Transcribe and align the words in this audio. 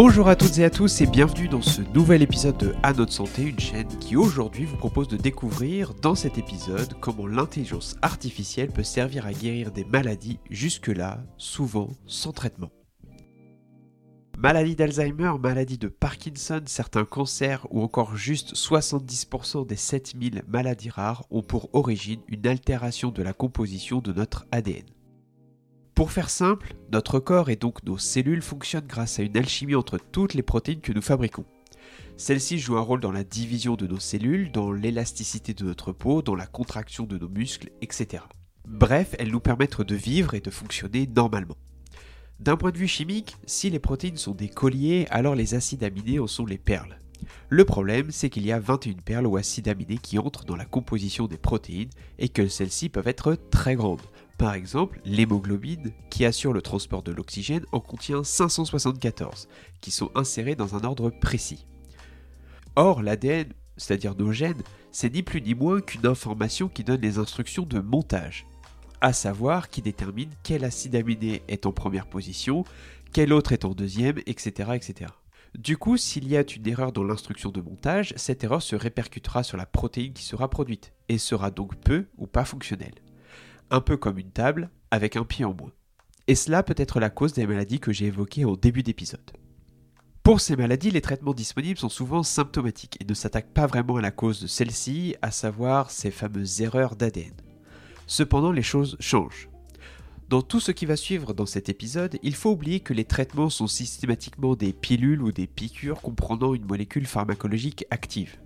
Bonjour 0.00 0.28
à 0.28 0.36
toutes 0.36 0.58
et 0.58 0.64
à 0.64 0.70
tous 0.70 1.00
et 1.00 1.06
bienvenue 1.08 1.48
dans 1.48 1.60
ce 1.60 1.82
nouvel 1.92 2.22
épisode 2.22 2.56
de 2.56 2.72
À 2.84 2.92
notre 2.92 3.12
santé, 3.12 3.42
une 3.42 3.58
chaîne 3.58 3.88
qui 3.98 4.14
aujourd'hui 4.14 4.64
vous 4.64 4.76
propose 4.76 5.08
de 5.08 5.16
découvrir 5.16 5.92
dans 5.92 6.14
cet 6.14 6.38
épisode 6.38 6.94
comment 7.00 7.26
l'intelligence 7.26 7.96
artificielle 8.00 8.70
peut 8.70 8.84
servir 8.84 9.26
à 9.26 9.32
guérir 9.32 9.72
des 9.72 9.84
maladies 9.84 10.38
jusque-là 10.50 11.24
souvent 11.36 11.88
sans 12.06 12.30
traitement. 12.30 12.70
Maladie 14.38 14.76
d'Alzheimer, 14.76 15.32
maladie 15.42 15.78
de 15.78 15.88
Parkinson, 15.88 16.62
certains 16.66 17.04
cancers 17.04 17.66
ou 17.72 17.82
encore 17.82 18.14
juste 18.14 18.54
70% 18.54 19.66
des 19.66 19.74
7000 19.74 20.44
maladies 20.46 20.90
rares 20.90 21.24
ont 21.32 21.42
pour 21.42 21.74
origine 21.74 22.20
une 22.28 22.46
altération 22.46 23.10
de 23.10 23.24
la 23.24 23.32
composition 23.32 23.98
de 23.98 24.12
notre 24.12 24.46
ADN. 24.52 24.84
Pour 25.98 26.12
faire 26.12 26.30
simple, 26.30 26.74
notre 26.92 27.18
corps 27.18 27.50
et 27.50 27.56
donc 27.56 27.82
nos 27.82 27.98
cellules 27.98 28.40
fonctionnent 28.40 28.86
grâce 28.86 29.18
à 29.18 29.24
une 29.24 29.36
alchimie 29.36 29.74
entre 29.74 29.98
toutes 29.98 30.34
les 30.34 30.44
protéines 30.44 30.80
que 30.80 30.92
nous 30.92 31.02
fabriquons. 31.02 31.44
Celles-ci 32.16 32.60
jouent 32.60 32.76
un 32.76 32.82
rôle 32.82 33.00
dans 33.00 33.10
la 33.10 33.24
division 33.24 33.74
de 33.74 33.88
nos 33.88 33.98
cellules, 33.98 34.52
dans 34.52 34.70
l'élasticité 34.70 35.54
de 35.54 35.64
notre 35.64 35.90
peau, 35.90 36.22
dans 36.22 36.36
la 36.36 36.46
contraction 36.46 37.02
de 37.02 37.18
nos 37.18 37.28
muscles, 37.28 37.70
etc. 37.82 38.22
Bref, 38.64 39.16
elles 39.18 39.32
nous 39.32 39.40
permettent 39.40 39.82
de 39.82 39.96
vivre 39.96 40.34
et 40.34 40.40
de 40.40 40.50
fonctionner 40.50 41.08
normalement. 41.08 41.56
D'un 42.38 42.56
point 42.56 42.70
de 42.70 42.78
vue 42.78 42.86
chimique, 42.86 43.34
si 43.46 43.68
les 43.68 43.80
protéines 43.80 44.18
sont 44.18 44.34
des 44.34 44.48
colliers, 44.48 45.08
alors 45.10 45.34
les 45.34 45.54
acides 45.54 45.82
aminés 45.82 46.20
en 46.20 46.28
sont 46.28 46.46
les 46.46 46.58
perles. 46.58 47.00
Le 47.48 47.64
problème, 47.64 48.12
c'est 48.12 48.30
qu'il 48.30 48.46
y 48.46 48.52
a 48.52 48.60
21 48.60 48.92
perles 49.04 49.26
ou 49.26 49.36
acides 49.36 49.66
aminés 49.66 49.98
qui 49.98 50.20
entrent 50.20 50.44
dans 50.44 50.54
la 50.54 50.64
composition 50.64 51.26
des 51.26 51.38
protéines 51.38 51.90
et 52.20 52.28
que 52.28 52.46
celles-ci 52.46 52.88
peuvent 52.88 53.08
être 53.08 53.34
très 53.50 53.74
grandes. 53.74 54.02
Par 54.38 54.54
exemple, 54.54 55.00
l'hémoglobine, 55.04 55.90
qui 56.10 56.24
assure 56.24 56.52
le 56.52 56.62
transport 56.62 57.02
de 57.02 57.10
l'oxygène, 57.10 57.66
en 57.72 57.80
contient 57.80 58.22
574, 58.22 59.48
qui 59.80 59.90
sont 59.90 60.12
insérés 60.14 60.54
dans 60.54 60.76
un 60.76 60.84
ordre 60.84 61.10
précis. 61.10 61.66
Or, 62.76 63.02
l'ADN, 63.02 63.52
c'est-à-dire 63.76 64.14
nos 64.14 64.30
gènes, 64.30 64.62
c'est 64.92 65.12
ni 65.12 65.24
plus 65.24 65.42
ni 65.42 65.54
moins 65.54 65.80
qu'une 65.80 66.06
information 66.06 66.68
qui 66.68 66.84
donne 66.84 67.00
les 67.00 67.18
instructions 67.18 67.64
de 67.64 67.80
montage, 67.80 68.46
à 69.00 69.12
savoir 69.12 69.70
qui 69.70 69.82
détermine 69.82 70.30
quel 70.44 70.64
acide 70.64 70.94
aminé 70.94 71.42
est 71.48 71.66
en 71.66 71.72
première 71.72 72.06
position, 72.06 72.62
quel 73.12 73.32
autre 73.32 73.50
est 73.50 73.64
en 73.64 73.74
deuxième, 73.74 74.18
etc. 74.26 74.70
etc. 74.74 75.10
Du 75.56 75.76
coup, 75.76 75.96
s'il 75.96 76.28
y 76.28 76.36
a 76.36 76.44
une 76.56 76.68
erreur 76.68 76.92
dans 76.92 77.02
l'instruction 77.02 77.50
de 77.50 77.60
montage, 77.60 78.14
cette 78.16 78.44
erreur 78.44 78.62
se 78.62 78.76
répercutera 78.76 79.42
sur 79.42 79.56
la 79.56 79.66
protéine 79.66 80.12
qui 80.12 80.22
sera 80.22 80.48
produite, 80.48 80.92
et 81.08 81.18
sera 81.18 81.50
donc 81.50 81.74
peu 81.74 82.06
ou 82.18 82.28
pas 82.28 82.44
fonctionnelle 82.44 82.94
un 83.70 83.80
peu 83.80 83.96
comme 83.96 84.18
une 84.18 84.30
table, 84.30 84.70
avec 84.90 85.16
un 85.16 85.24
pied 85.24 85.44
en 85.44 85.54
moins. 85.54 85.72
Et 86.26 86.34
cela 86.34 86.62
peut 86.62 86.74
être 86.76 87.00
la 87.00 87.10
cause 87.10 87.32
des 87.32 87.46
maladies 87.46 87.80
que 87.80 87.92
j'ai 87.92 88.06
évoquées 88.06 88.44
au 88.44 88.56
début 88.56 88.82
d'épisode. 88.82 89.30
Pour 90.22 90.42
ces 90.42 90.56
maladies, 90.56 90.90
les 90.90 91.00
traitements 91.00 91.32
disponibles 91.32 91.78
sont 91.78 91.88
souvent 91.88 92.22
symptomatiques 92.22 92.98
et 93.00 93.06
ne 93.06 93.14
s'attaquent 93.14 93.54
pas 93.54 93.66
vraiment 93.66 93.96
à 93.96 94.02
la 94.02 94.10
cause 94.10 94.42
de 94.42 94.46
celle-ci, 94.46 95.16
à 95.22 95.30
savoir 95.30 95.90
ces 95.90 96.10
fameuses 96.10 96.60
erreurs 96.60 96.96
d'ADN. 96.96 97.32
Cependant, 98.06 98.52
les 98.52 98.62
choses 98.62 98.96
changent. 99.00 99.48
Dans 100.28 100.42
tout 100.42 100.60
ce 100.60 100.72
qui 100.72 100.84
va 100.84 100.96
suivre 100.96 101.32
dans 101.32 101.46
cet 101.46 101.70
épisode, 101.70 102.18
il 102.22 102.34
faut 102.34 102.50
oublier 102.50 102.80
que 102.80 102.92
les 102.92 103.06
traitements 103.06 103.48
sont 103.48 103.66
systématiquement 103.66 104.54
des 104.54 104.74
pilules 104.74 105.22
ou 105.22 105.32
des 105.32 105.46
piqûres 105.46 106.02
comprenant 106.02 106.52
une 106.52 106.66
molécule 106.66 107.06
pharmacologique 107.06 107.86
active. 107.90 108.36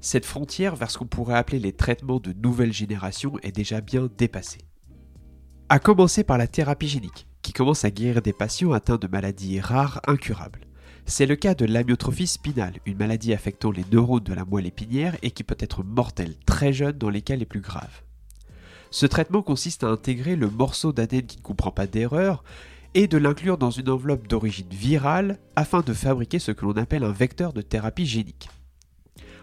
Cette 0.00 0.26
frontière 0.26 0.76
vers 0.76 0.90
ce 0.90 0.98
qu'on 0.98 1.06
pourrait 1.06 1.36
appeler 1.36 1.58
les 1.58 1.72
traitements 1.72 2.20
de 2.20 2.32
nouvelle 2.32 2.72
génération 2.72 3.38
est 3.42 3.52
déjà 3.52 3.80
bien 3.80 4.08
dépassée. 4.16 4.60
A 5.68 5.80
commencer 5.80 6.24
par 6.24 6.38
la 6.38 6.46
thérapie 6.46 6.88
génique, 6.88 7.26
qui 7.42 7.52
commence 7.52 7.84
à 7.84 7.90
guérir 7.90 8.22
des 8.22 8.32
patients 8.32 8.72
atteints 8.72 8.96
de 8.96 9.08
maladies 9.08 9.60
rares 9.60 10.00
incurables. 10.06 10.60
C'est 11.04 11.26
le 11.26 11.36
cas 11.36 11.54
de 11.54 11.64
l'amyotrophie 11.64 12.26
spinale, 12.26 12.74
une 12.86 12.98
maladie 12.98 13.32
affectant 13.32 13.70
les 13.70 13.84
neurones 13.90 14.22
de 14.22 14.34
la 14.34 14.44
moelle 14.44 14.66
épinière 14.66 15.16
et 15.22 15.30
qui 15.30 15.42
peut 15.42 15.56
être 15.58 15.82
mortelle 15.82 16.36
très 16.46 16.72
jeune 16.72 16.96
dans 16.96 17.10
les 17.10 17.22
cas 17.22 17.36
les 17.36 17.46
plus 17.46 17.60
graves. 17.60 18.02
Ce 18.90 19.06
traitement 19.06 19.42
consiste 19.42 19.84
à 19.84 19.88
intégrer 19.88 20.36
le 20.36 20.48
morceau 20.48 20.92
d'ADN 20.92 21.26
qui 21.26 21.38
ne 21.38 21.42
comprend 21.42 21.70
pas 21.70 21.86
d'erreur 21.86 22.44
et 22.94 23.08
de 23.08 23.18
l'inclure 23.18 23.58
dans 23.58 23.70
une 23.70 23.90
enveloppe 23.90 24.28
d'origine 24.28 24.68
virale 24.70 25.38
afin 25.56 25.80
de 25.80 25.92
fabriquer 25.92 26.38
ce 26.38 26.52
que 26.52 26.64
l'on 26.64 26.76
appelle 26.76 27.04
un 27.04 27.12
vecteur 27.12 27.52
de 27.52 27.62
thérapie 27.62 28.06
génique. 28.06 28.48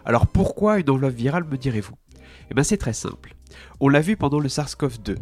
Alors 0.06 0.28
pourquoi 0.28 0.78
une 0.78 0.88
enveloppe 0.88 1.14
virale 1.14 1.44
me 1.50 1.58
direz-vous? 1.58 1.96
Eh 2.48 2.54
bien 2.54 2.62
c'est 2.62 2.76
très 2.76 2.92
simple. 2.92 3.34
On 3.80 3.88
l'a 3.88 4.00
vu 4.00 4.16
pendant 4.16 4.38
le 4.38 4.48
SARS-CoV-2. 4.48 5.16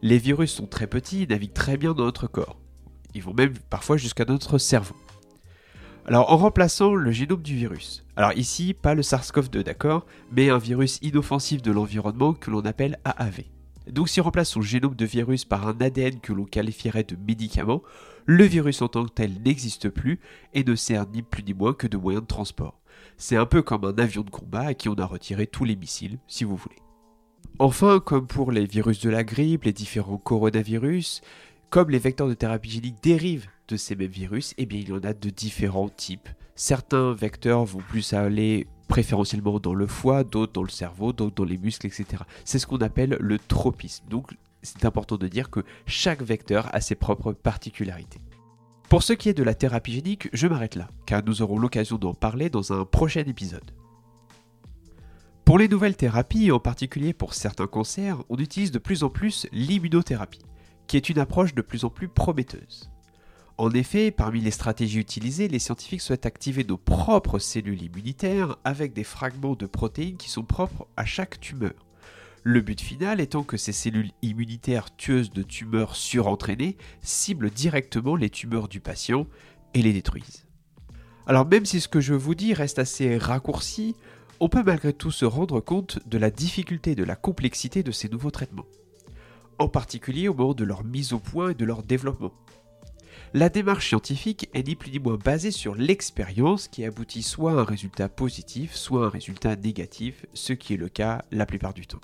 Les 0.00 0.16
virus 0.16 0.50
sont 0.50 0.66
très 0.66 0.86
petits, 0.86 1.24
ils 1.24 1.28
naviguent 1.28 1.52
très 1.52 1.76
bien 1.76 1.92
dans 1.92 2.06
notre 2.06 2.26
corps. 2.26 2.58
Ils 3.14 3.22
vont 3.22 3.34
même 3.34 3.52
parfois 3.68 3.98
jusqu'à 3.98 4.24
notre 4.24 4.56
cerveau. 4.56 4.96
Alors 6.06 6.32
en 6.32 6.38
remplaçant 6.38 6.94
le 6.94 7.10
génome 7.12 7.42
du 7.42 7.54
virus. 7.54 8.06
Alors 8.16 8.32
ici, 8.32 8.72
pas 8.72 8.94
le 8.94 9.02
SARS-CoV-2, 9.02 9.62
d'accord, 9.62 10.06
mais 10.32 10.48
un 10.48 10.56
virus 10.56 10.98
inoffensif 11.02 11.60
de 11.60 11.70
l'environnement 11.70 12.32
que 12.32 12.50
l'on 12.50 12.64
appelle 12.64 12.98
AAV. 13.04 13.42
Donc 13.90 14.08
si 14.08 14.22
on 14.22 14.24
remplace 14.24 14.48
son 14.48 14.62
génome 14.62 14.94
de 14.94 15.04
virus 15.04 15.44
par 15.44 15.68
un 15.68 15.78
ADN 15.78 16.20
que 16.20 16.32
l'on 16.32 16.46
qualifierait 16.46 17.04
de 17.04 17.16
médicament, 17.16 17.82
le 18.24 18.44
virus 18.44 18.80
en 18.80 18.88
tant 18.88 19.04
que 19.04 19.12
tel 19.12 19.42
n'existe 19.42 19.90
plus 19.90 20.18
et 20.54 20.64
ne 20.64 20.74
sert 20.76 21.06
ni 21.08 21.20
plus 21.20 21.42
ni 21.42 21.52
moins 21.52 21.74
que 21.74 21.86
de 21.86 21.98
moyen 21.98 22.20
de 22.20 22.26
transport. 22.26 22.80
C'est 23.20 23.36
un 23.36 23.46
peu 23.46 23.62
comme 23.62 23.84
un 23.84 23.98
avion 23.98 24.22
de 24.22 24.30
combat 24.30 24.68
à 24.68 24.74
qui 24.74 24.88
on 24.88 24.94
a 24.94 25.04
retiré 25.04 25.48
tous 25.48 25.64
les 25.64 25.74
missiles, 25.74 26.20
si 26.28 26.44
vous 26.44 26.54
voulez. 26.54 26.78
Enfin, 27.58 27.98
comme 27.98 28.28
pour 28.28 28.52
les 28.52 28.64
virus 28.64 29.00
de 29.00 29.10
la 29.10 29.24
grippe, 29.24 29.64
les 29.64 29.72
différents 29.72 30.18
coronavirus, 30.18 31.20
comme 31.68 31.90
les 31.90 31.98
vecteurs 31.98 32.28
de 32.28 32.34
thérapie 32.34 32.70
génique 32.70 33.02
dérivent 33.02 33.48
de 33.66 33.76
ces 33.76 33.96
mêmes 33.96 34.06
virus, 34.06 34.54
eh 34.56 34.66
bien 34.66 34.78
il 34.78 34.88
y 34.90 34.92
en 34.92 35.00
a 35.00 35.14
de 35.14 35.30
différents 35.30 35.88
types. 35.88 36.28
Certains 36.54 37.12
vecteurs 37.12 37.64
vont 37.64 37.80
plus 37.80 38.12
aller 38.12 38.68
préférentiellement 38.86 39.58
dans 39.58 39.74
le 39.74 39.88
foie, 39.88 40.22
d'autres 40.22 40.52
dans 40.52 40.62
le 40.62 40.68
cerveau, 40.68 41.12
d'autres 41.12 41.34
dans 41.34 41.44
les 41.44 41.58
muscles, 41.58 41.88
etc. 41.88 42.22
C'est 42.44 42.60
ce 42.60 42.68
qu'on 42.68 42.78
appelle 42.78 43.16
le 43.18 43.38
tropisme. 43.40 44.04
Donc 44.08 44.30
c'est 44.62 44.84
important 44.84 45.16
de 45.16 45.26
dire 45.26 45.50
que 45.50 45.64
chaque 45.86 46.22
vecteur 46.22 46.72
a 46.72 46.80
ses 46.80 46.94
propres 46.94 47.32
particularités. 47.32 48.20
Pour 48.88 49.02
ce 49.02 49.12
qui 49.12 49.28
est 49.28 49.34
de 49.34 49.42
la 49.42 49.54
thérapie 49.54 49.92
génique, 49.92 50.30
je 50.32 50.46
m'arrête 50.46 50.74
là, 50.74 50.88
car 51.04 51.22
nous 51.22 51.42
aurons 51.42 51.58
l'occasion 51.58 51.98
d'en 51.98 52.14
parler 52.14 52.48
dans 52.48 52.72
un 52.72 52.86
prochain 52.86 53.24
épisode. 53.26 53.70
Pour 55.44 55.58
les 55.58 55.68
nouvelles 55.68 55.96
thérapies, 55.96 56.50
en 56.50 56.58
particulier 56.58 57.12
pour 57.12 57.34
certains 57.34 57.66
cancers, 57.66 58.22
on 58.30 58.38
utilise 58.38 58.70
de 58.70 58.78
plus 58.78 59.04
en 59.04 59.10
plus 59.10 59.46
l'immunothérapie, 59.52 60.44
qui 60.86 60.96
est 60.96 61.10
une 61.10 61.18
approche 61.18 61.54
de 61.54 61.60
plus 61.60 61.84
en 61.84 61.90
plus 61.90 62.08
prometteuse. 62.08 62.90
En 63.58 63.70
effet, 63.72 64.10
parmi 64.10 64.40
les 64.40 64.50
stratégies 64.50 65.00
utilisées, 65.00 65.48
les 65.48 65.58
scientifiques 65.58 66.00
souhaitent 66.00 66.26
activer 66.26 66.64
nos 66.64 66.78
propres 66.78 67.38
cellules 67.38 67.82
immunitaires 67.82 68.56
avec 68.64 68.94
des 68.94 69.04
fragments 69.04 69.54
de 69.54 69.66
protéines 69.66 70.16
qui 70.16 70.30
sont 70.30 70.44
propres 70.44 70.86
à 70.96 71.04
chaque 71.04 71.40
tumeur. 71.40 71.87
Le 72.44 72.60
but 72.60 72.80
final 72.80 73.20
étant 73.20 73.42
que 73.42 73.56
ces 73.56 73.72
cellules 73.72 74.12
immunitaires 74.22 74.94
tueuses 74.96 75.30
de 75.30 75.42
tumeurs 75.42 75.96
surentraînées 75.96 76.76
ciblent 77.02 77.50
directement 77.50 78.16
les 78.16 78.30
tumeurs 78.30 78.68
du 78.68 78.80
patient 78.80 79.26
et 79.74 79.82
les 79.82 79.92
détruisent. 79.92 80.46
Alors 81.26 81.46
même 81.46 81.66
si 81.66 81.80
ce 81.80 81.88
que 81.88 82.00
je 82.00 82.14
vous 82.14 82.34
dis 82.34 82.54
reste 82.54 82.78
assez 82.78 83.18
raccourci, 83.18 83.94
on 84.40 84.48
peut 84.48 84.62
malgré 84.62 84.92
tout 84.92 85.10
se 85.10 85.24
rendre 85.24 85.60
compte 85.60 85.98
de 86.06 86.16
la 86.16 86.30
difficulté 86.30 86.92
et 86.92 86.94
de 86.94 87.04
la 87.04 87.16
complexité 87.16 87.82
de 87.82 87.90
ces 87.90 88.08
nouveaux 88.08 88.30
traitements, 88.30 88.66
en 89.58 89.68
particulier 89.68 90.28
au 90.28 90.34
moment 90.34 90.54
de 90.54 90.64
leur 90.64 90.84
mise 90.84 91.12
au 91.12 91.18
point 91.18 91.50
et 91.50 91.54
de 91.54 91.64
leur 91.64 91.82
développement. 91.82 92.32
La 93.34 93.50
démarche 93.50 93.88
scientifique 93.88 94.48
est 94.54 94.66
ni 94.66 94.74
plus 94.74 94.92
ni 94.92 95.00
moins 95.00 95.18
basée 95.22 95.50
sur 95.50 95.74
l'expérience 95.74 96.68
qui 96.68 96.84
aboutit 96.84 97.22
soit 97.22 97.52
à 97.52 97.56
un 97.56 97.64
résultat 97.64 98.08
positif, 98.08 98.74
soit 98.74 99.04
à 99.04 99.06
un 99.08 99.10
résultat 99.10 99.54
négatif, 99.56 100.24
ce 100.32 100.54
qui 100.54 100.74
est 100.74 100.78
le 100.78 100.88
cas 100.88 101.22
la 101.30 101.44
plupart 101.44 101.74
du 101.74 101.86
temps. 101.86 102.00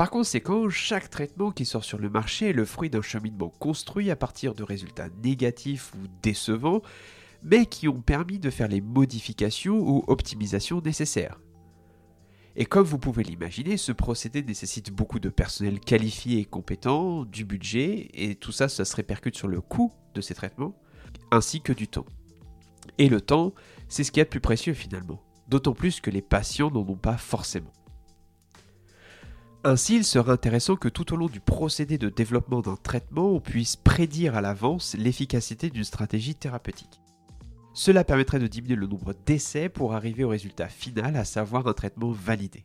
Par 0.00 0.10
conséquent, 0.10 0.70
chaque 0.70 1.10
traitement 1.10 1.50
qui 1.50 1.66
sort 1.66 1.84
sur 1.84 1.98
le 1.98 2.08
marché 2.08 2.48
est 2.48 2.52
le 2.54 2.64
fruit 2.64 2.88
d'un 2.88 3.02
cheminement 3.02 3.50
construit 3.50 4.10
à 4.10 4.16
partir 4.16 4.54
de 4.54 4.62
résultats 4.62 5.10
négatifs 5.22 5.92
ou 5.94 6.08
décevants, 6.22 6.80
mais 7.42 7.66
qui 7.66 7.86
ont 7.86 8.00
permis 8.00 8.38
de 8.38 8.48
faire 8.48 8.68
les 8.68 8.80
modifications 8.80 9.78
ou 9.78 10.02
optimisations 10.06 10.80
nécessaires. 10.80 11.38
Et 12.56 12.64
comme 12.64 12.86
vous 12.86 12.96
pouvez 12.96 13.22
l'imaginer, 13.22 13.76
ce 13.76 13.92
procédé 13.92 14.42
nécessite 14.42 14.90
beaucoup 14.90 15.20
de 15.20 15.28
personnel 15.28 15.78
qualifié 15.78 16.38
et 16.38 16.46
compétent, 16.46 17.26
du 17.26 17.44
budget, 17.44 18.08
et 18.14 18.36
tout 18.36 18.52
ça, 18.52 18.70
ça 18.70 18.86
se 18.86 18.96
répercute 18.96 19.36
sur 19.36 19.48
le 19.48 19.60
coût 19.60 19.92
de 20.14 20.22
ces 20.22 20.32
traitements, 20.32 20.74
ainsi 21.30 21.60
que 21.60 21.74
du 21.74 21.88
temps. 21.88 22.06
Et 22.96 23.10
le 23.10 23.20
temps, 23.20 23.52
c'est 23.90 24.02
ce 24.02 24.12
qui 24.12 24.20
est 24.20 24.24
le 24.24 24.30
plus 24.30 24.40
précieux 24.40 24.72
finalement, 24.72 25.22
d'autant 25.46 25.74
plus 25.74 26.00
que 26.00 26.08
les 26.08 26.22
patients 26.22 26.70
n'en 26.70 26.88
ont 26.88 26.96
pas 26.96 27.18
forcément. 27.18 27.72
Ainsi, 29.62 29.96
il 29.96 30.04
serait 30.04 30.32
intéressant 30.32 30.74
que 30.76 30.88
tout 30.88 31.12
au 31.12 31.16
long 31.16 31.26
du 31.26 31.40
procédé 31.40 31.98
de 31.98 32.08
développement 32.08 32.62
d'un 32.62 32.76
traitement, 32.76 33.28
on 33.28 33.40
puisse 33.40 33.76
prédire 33.76 34.34
à 34.34 34.40
l'avance 34.40 34.96
l'efficacité 34.98 35.68
d'une 35.68 35.84
stratégie 35.84 36.34
thérapeutique. 36.34 37.02
Cela 37.74 38.02
permettrait 38.02 38.38
de 38.38 38.46
diminuer 38.46 38.76
le 38.76 38.86
nombre 38.86 39.14
d'essais 39.26 39.68
pour 39.68 39.92
arriver 39.92 40.24
au 40.24 40.30
résultat 40.30 40.68
final, 40.68 41.14
à 41.14 41.26
savoir 41.26 41.66
un 41.66 41.74
traitement 41.74 42.10
validé. 42.10 42.64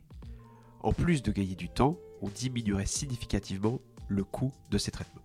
En 0.80 0.94
plus 0.94 1.22
de 1.22 1.32
gagner 1.32 1.54
du 1.54 1.68
temps, 1.68 1.98
on 2.22 2.28
diminuerait 2.30 2.86
significativement 2.86 3.78
le 4.08 4.24
coût 4.24 4.52
de 4.70 4.78
ces 4.78 4.90
traitements. 4.90 5.22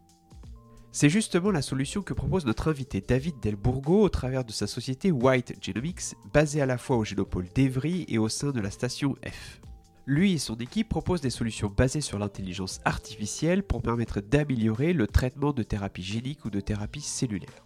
C'est 0.92 1.10
justement 1.10 1.52
la 1.52 1.62
solution 1.62 2.02
que 2.02 2.14
propose 2.14 2.46
notre 2.46 2.70
invité 2.70 3.00
David 3.00 3.40
Delbourgo 3.42 4.02
au 4.02 4.10
travers 4.10 4.44
de 4.44 4.52
sa 4.52 4.68
société 4.68 5.10
White 5.10 5.56
Genomics, 5.62 6.16
basée 6.34 6.62
à 6.62 6.66
la 6.66 6.78
fois 6.78 6.98
au 6.98 7.06
génopôle 7.06 7.48
d'Evry 7.56 8.06
et 8.10 8.18
au 8.18 8.28
sein 8.28 8.52
de 8.52 8.60
la 8.60 8.72
station 8.72 9.16
F. 9.26 9.62
Lui 10.08 10.34
et 10.34 10.38
son 10.40 10.56
équipe 10.56 10.90
proposent 10.90 11.22
des 11.22 11.30
solutions 11.30 11.72
basées 11.76 12.02
sur 12.02 12.18
l'intelligence 12.18 12.80
artificielle 12.86 13.62
pour 13.62 13.82
permettre 13.82 14.20
d'améliorer 14.20 14.94
le 14.94 15.06
traitement 15.06 15.54
de 15.54 15.62
thérapie 15.62 16.02
génique 16.02 16.44
ou 16.46 16.50
de 16.50 16.60
thérapie 16.60 17.02
cellulaire. 17.02 17.66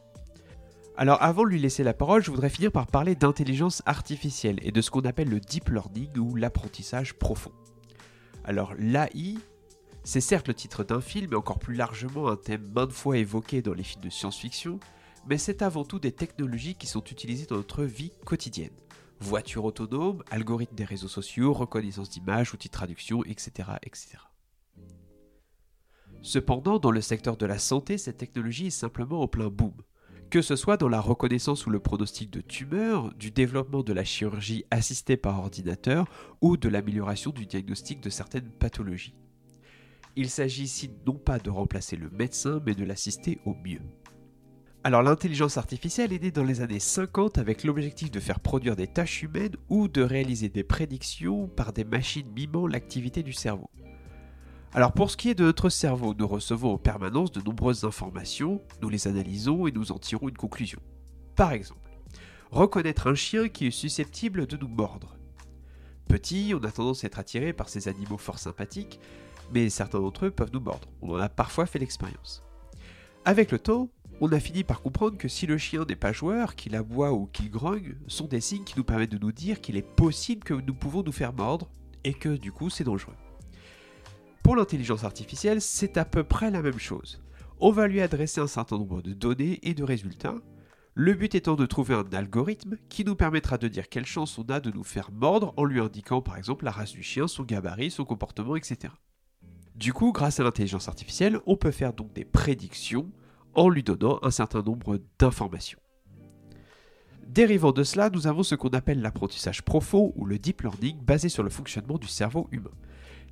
Alors 0.97 1.21
avant 1.21 1.43
de 1.43 1.49
lui 1.49 1.59
laisser 1.59 1.83
la 1.83 1.93
parole, 1.93 2.23
je 2.23 2.31
voudrais 2.31 2.49
finir 2.49 2.71
par 2.71 2.87
parler 2.87 3.15
d'intelligence 3.15 3.81
artificielle 3.85 4.59
et 4.61 4.71
de 4.71 4.81
ce 4.81 4.91
qu'on 4.91 5.01
appelle 5.01 5.29
le 5.29 5.39
deep 5.39 5.69
learning 5.69 6.17
ou 6.17 6.35
l'apprentissage 6.35 7.13
profond. 7.13 7.51
Alors 8.43 8.73
l'AI, 8.77 9.38
c'est 10.03 10.21
certes 10.21 10.47
le 10.47 10.53
titre 10.53 10.83
d'un 10.83 11.01
film 11.01 11.33
et 11.33 11.35
encore 11.35 11.59
plus 11.59 11.75
largement 11.75 12.29
un 12.29 12.35
thème 12.35 12.69
maintes 12.75 12.91
fois 12.91 13.17
évoqué 13.17 13.61
dans 13.61 13.73
les 13.73 13.83
films 13.83 14.03
de 14.03 14.09
science-fiction, 14.09 14.79
mais 15.27 15.38
c'est 15.38 15.61
avant 15.61 15.83
tout 15.83 15.99
des 15.99 16.11
technologies 16.11 16.75
qui 16.75 16.88
sont 16.88 17.03
utilisées 17.03 17.47
dans 17.47 17.57
notre 17.57 17.83
vie 17.83 18.11
quotidienne. 18.25 18.71
Voitures 19.19 19.65
autonomes, 19.65 20.23
algorithmes 20.29 20.75
des 20.75 20.85
réseaux 20.85 21.07
sociaux, 21.07 21.53
reconnaissance 21.53 22.09
d'images, 22.09 22.53
outils 22.53 22.67
de 22.67 22.73
traduction, 22.73 23.23
etc., 23.23 23.69
etc. 23.83 24.17
Cependant, 26.21 26.79
dans 26.79 26.91
le 26.91 27.01
secteur 27.01 27.38
de 27.38 27.45
la 27.45 27.59
santé, 27.59 27.97
cette 27.97 28.17
technologie 28.17 28.67
est 28.67 28.71
simplement 28.71 29.21
en 29.21 29.27
plein 29.27 29.50
boom. 29.50 29.73
Que 30.31 30.41
ce 30.41 30.56
soit 30.56 30.77
dans 30.77 30.89
la 30.89 31.00
reconnaissance 31.00 31.67
ou 31.67 31.69
le 31.69 31.79
pronostic 31.79 32.31
de 32.31 32.41
tumeurs, 32.41 33.13
du 33.13 33.29
développement 33.29 33.83
de 33.83 33.94
la 33.94 34.03
chirurgie 34.03 34.65
assistée 34.71 35.17
par 35.17 35.39
ordinateur 35.39 36.07
ou 36.41 36.57
de 36.57 36.67
l'amélioration 36.67 37.29
du 37.31 37.45
diagnostic 37.45 38.01
de 38.01 38.09
certaines 38.09 38.50
pathologies. 38.50 39.15
Il 40.15 40.29
s'agit 40.29 40.63
ici 40.63 40.89
non 41.06 41.15
pas 41.15 41.39
de 41.39 41.50
remplacer 41.50 41.95
le 41.95 42.09
médecin, 42.09 42.59
mais 42.65 42.73
de 42.73 42.85
l'assister 42.85 43.39
au 43.45 43.53
mieux. 43.53 43.81
Alors 44.85 45.01
l'intelligence 45.01 45.57
artificielle 45.57 46.13
est 46.13 46.21
née 46.21 46.29
dans 46.29 46.43
les 46.43 46.61
années 46.61 46.79
50 46.79 47.39
avec 47.39 47.63
l'objectif 47.63 48.11
de 48.11 48.19
faire 48.19 48.39
produire 48.39 48.75
des 48.75 48.85
tâches 48.85 49.23
humaines 49.23 49.55
ou 49.67 49.87
de 49.87 50.03
réaliser 50.03 50.47
des 50.47 50.63
prédictions 50.63 51.47
par 51.47 51.73
des 51.73 51.83
machines 51.83 52.29
mimant 52.35 52.67
l'activité 52.67 53.23
du 53.23 53.33
cerveau. 53.33 53.67
Alors 54.73 54.93
pour 54.93 55.09
ce 55.09 55.17
qui 55.17 55.31
est 55.31 55.33
de 55.33 55.43
notre 55.43 55.69
cerveau, 55.69 56.13
nous 56.13 56.27
recevons 56.27 56.73
en 56.73 56.77
permanence 56.77 57.31
de 57.31 57.41
nombreuses 57.41 57.83
informations, 57.83 58.61
nous 58.83 58.89
les 58.89 59.07
analysons 59.07 59.65
et 59.65 59.71
nous 59.71 59.91
en 59.91 59.97
tirons 59.97 60.29
une 60.29 60.37
conclusion. 60.37 60.79
Par 61.35 61.51
exemple, 61.51 61.89
reconnaître 62.51 63.07
un 63.07 63.15
chien 63.15 63.49
qui 63.49 63.65
est 63.65 63.71
susceptible 63.71 64.45
de 64.45 64.55
nous 64.55 64.67
mordre. 64.67 65.17
Petit, 66.07 66.53
on 66.55 66.63
a 66.63 66.71
tendance 66.71 67.03
à 67.03 67.07
être 67.07 67.17
attiré 67.17 67.53
par 67.53 67.69
ces 67.69 67.88
animaux 67.88 68.19
fort 68.19 68.38
sympathiques, 68.38 68.99
mais 69.51 69.67
certains 69.69 69.99
d'entre 69.99 70.27
eux 70.27 70.31
peuvent 70.31 70.53
nous 70.53 70.59
mordre. 70.59 70.88
On 71.01 71.09
en 71.09 71.17
a 71.17 71.27
parfois 71.27 71.65
fait 71.65 71.79
l'expérience. 71.79 72.43
Avec 73.27 73.51
le 73.51 73.57
temps, 73.57 73.89
on 74.21 74.31
a 74.31 74.39
fini 74.39 74.63
par 74.63 74.81
comprendre 74.81 75.17
que 75.17 75.27
si 75.27 75.45
le 75.45 75.57
chien 75.57 75.85
n'est 75.88 75.95
pas 75.95 76.13
joueur, 76.13 76.56
qu'il 76.56 76.75
aboie 76.75 77.12
ou 77.12 77.27
qu'il 77.27 77.50
grogne, 77.50 77.95
sont 78.07 78.27
des 78.27 78.39
signes 78.39 78.63
qui 78.63 78.77
nous 78.77 78.83
permettent 78.83 79.12
de 79.12 79.17
nous 79.17 79.33
dire 79.33 79.59
qu'il 79.59 79.75
est 79.75 79.81
possible 79.81 80.44
que 80.44 80.53
nous 80.53 80.73
pouvons 80.73 81.03
nous 81.03 81.12
faire 81.12 81.33
mordre 81.33 81.69
et 82.03 82.13
que 82.13 82.29
du 82.29 82.51
coup 82.51 82.69
c'est 82.69 82.83
dangereux. 82.83 83.15
Pour 84.44 84.56
l'intelligence 84.56 85.03
artificielle, 85.03 85.59
c'est 85.59 85.97
à 85.97 86.06
peu 86.06 86.23
près 86.23 86.51
la 86.51 86.62
même 86.62 86.79
chose. 86.79 87.21
On 87.59 87.71
va 87.71 87.88
lui 87.88 88.00
adresser 88.00 88.39
un 88.39 88.47
certain 88.47 88.77
nombre 88.77 89.01
de 89.01 89.13
données 89.13 89.59
et 89.63 89.73
de 89.73 89.83
résultats, 89.83 90.35
le 90.94 91.13
but 91.13 91.35
étant 91.35 91.56
de 91.56 91.65
trouver 91.65 91.95
un 91.95 92.06
algorithme 92.13 92.77
qui 92.88 93.03
nous 93.03 93.15
permettra 93.15 93.57
de 93.57 93.67
dire 93.67 93.89
quelle 93.89 94.06
chance 94.06 94.38
on 94.38 94.44
a 94.44 94.62
de 94.62 94.71
nous 94.71 94.83
faire 94.83 95.12
mordre 95.12 95.53
en 95.57 95.65
lui 95.65 95.81
indiquant 95.81 96.21
par 96.21 96.38
exemple 96.38 96.63
la 96.63 96.71
race 96.71 96.94
du 96.94 97.03
chien, 97.03 97.27
son 97.27 97.44
gabarit, 97.44 97.91
son 97.91 98.06
comportement, 98.06 98.56
etc. 98.56 98.94
Du 99.75 99.91
coup, 99.91 100.13
grâce 100.13 100.39
à 100.39 100.44
l'intelligence 100.44 100.88
artificielle, 100.88 101.39
on 101.45 101.57
peut 101.57 101.71
faire 101.71 101.91
donc 101.91 102.13
des 102.13 102.23
prédictions 102.23 103.12
en 103.55 103.69
lui 103.69 103.83
donnant 103.83 104.19
un 104.21 104.31
certain 104.31 104.61
nombre 104.61 104.99
d'informations. 105.19 105.79
Dérivant 107.27 107.71
de 107.71 107.83
cela, 107.83 108.09
nous 108.09 108.27
avons 108.27 108.43
ce 108.43 108.55
qu'on 108.55 108.69
appelle 108.69 109.01
l'apprentissage 109.01 109.63
profond 109.63 110.13
ou 110.15 110.25
le 110.25 110.37
deep 110.37 110.61
learning 110.61 110.97
basé 111.03 111.27
sur 111.27 111.43
le 111.43 111.49
fonctionnement 111.49 111.97
du 111.97 112.07
cerveau 112.07 112.47
humain. 112.51 112.71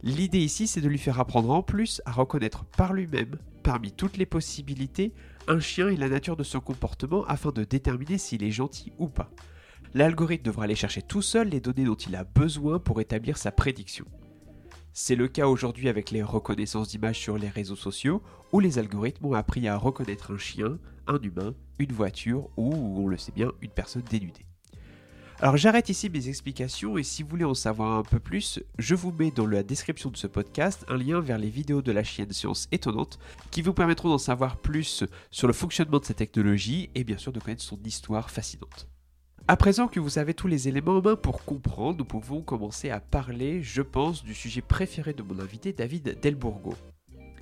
L'idée 0.02 0.40
ici, 0.40 0.68
c'est 0.68 0.82
de 0.82 0.90
lui 0.90 0.98
faire 0.98 1.20
apprendre 1.20 1.52
en 1.52 1.64
plus 1.64 2.02
à 2.06 2.12
reconnaître 2.12 2.66
par 2.66 2.94
lui-même, 2.94 3.38
parmi 3.62 3.92
toutes 3.92 4.18
les 4.18 4.26
possibilités, 4.26 5.14
un 5.48 5.60
chien 5.60 5.88
et 5.88 5.96
la 5.96 6.10
nature 6.10 6.36
de 6.36 6.44
son 6.44 6.60
comportement 6.60 7.24
afin 7.26 7.52
de 7.52 7.64
déterminer 7.64 8.18
s'il 8.18 8.44
est 8.44 8.52
gentil 8.52 8.92
ou 8.98 9.08
pas. 9.08 9.30
L'algorithme 9.94 10.44
devra 10.44 10.64
aller 10.66 10.76
chercher 10.76 11.04
tout 11.04 11.22
seul 11.22 11.50
les 11.50 11.62
données 11.62 11.86
dont 11.86 11.96
il 11.96 12.16
a 12.16 12.24
besoin 12.24 12.80
pour 12.80 13.00
établir 13.00 13.38
sa 13.38 13.52
prédiction. 13.52 14.06
C'est 14.96 15.16
le 15.16 15.28
cas 15.28 15.48
aujourd'hui 15.48 15.90
avec 15.90 16.12
les 16.12 16.22
reconnaissances 16.22 16.90
d'images 16.90 17.20
sur 17.20 17.40
les 17.40 17.50
réseaux 17.50 17.76
sociaux, 17.76 18.22
où 18.52 18.60
les 18.60 18.78
algorithmes 18.78 19.26
ont 19.26 19.34
appris 19.34 19.68
à 19.68 19.76
reconnaître 19.76 20.32
un 20.32 20.38
chien, 20.38 20.78
un 21.08 21.20
humain, 21.20 21.56
une 21.80 21.92
voiture 21.92 22.52
ou, 22.58 22.72
on 22.74 23.08
le 23.08 23.18
sait 23.18 23.32
bien, 23.32 23.52
une 23.62 23.72
personne 23.72 24.04
dénudée. 24.04 24.46
Alors 25.40 25.58
j'arrête 25.58 25.90
ici 25.90 26.12
mes 26.12 26.30
explications 26.30 26.96
et 27.00 27.04
si 27.04 27.24
vous 27.24 27.30
voulez 27.30 27.44
en 27.44 27.56
savoir 27.56 27.98
un 27.98 28.04
peu 28.04 28.20
plus, 28.20 28.62
je 28.78 28.94
vous 28.94 29.12
mets 29.12 29.32
dans 29.32 29.48
la 29.48 29.64
description 29.64 30.12
de 30.12 30.16
ce 30.16 30.28
podcast 30.28 30.86
un 30.88 30.96
lien 30.96 31.20
vers 31.22 31.40
les 31.40 31.50
vidéos 31.50 31.82
de 31.82 31.92
la 31.92 32.04
chaîne 32.04 32.32
Science 32.32 32.68
Étonnante 32.72 33.18
qui 33.50 33.64
vous 33.64 33.74
permettront 33.74 34.10
d'en 34.10 34.20
savoir 34.20 34.58
plus 34.58 35.04
sur 35.32 35.48
le 35.48 35.54
fonctionnement 35.54 35.98
de 35.98 36.06
cette 36.06 36.18
technologie 36.18 36.92
et 36.94 37.04
bien 37.04 37.18
sûr 37.18 37.34
de 37.34 37.40
connaître 37.40 37.64
son 37.64 37.80
histoire 37.84 38.30
fascinante. 38.30 38.93
À 39.46 39.58
présent 39.58 39.90
que 39.90 40.00
vous 40.00 40.20
avez 40.20 40.34
tous 40.34 40.48
les 40.48 40.70
éléments 40.70 41.00
en 41.00 41.02
main 41.02 41.18
pour 41.18 41.44
comprendre, 41.44 41.98
nous 41.98 42.06
pouvons 42.06 42.42
commencer 42.42 42.90
à 42.90 43.02
parler, 43.02 43.62
je 43.62 43.82
pense, 43.82 44.24
du 44.24 44.34
sujet 44.34 44.62
préféré 44.62 45.12
de 45.12 45.22
mon 45.22 45.38
invité, 45.38 45.74
David 45.74 46.18
Delbourgo. 46.22 46.76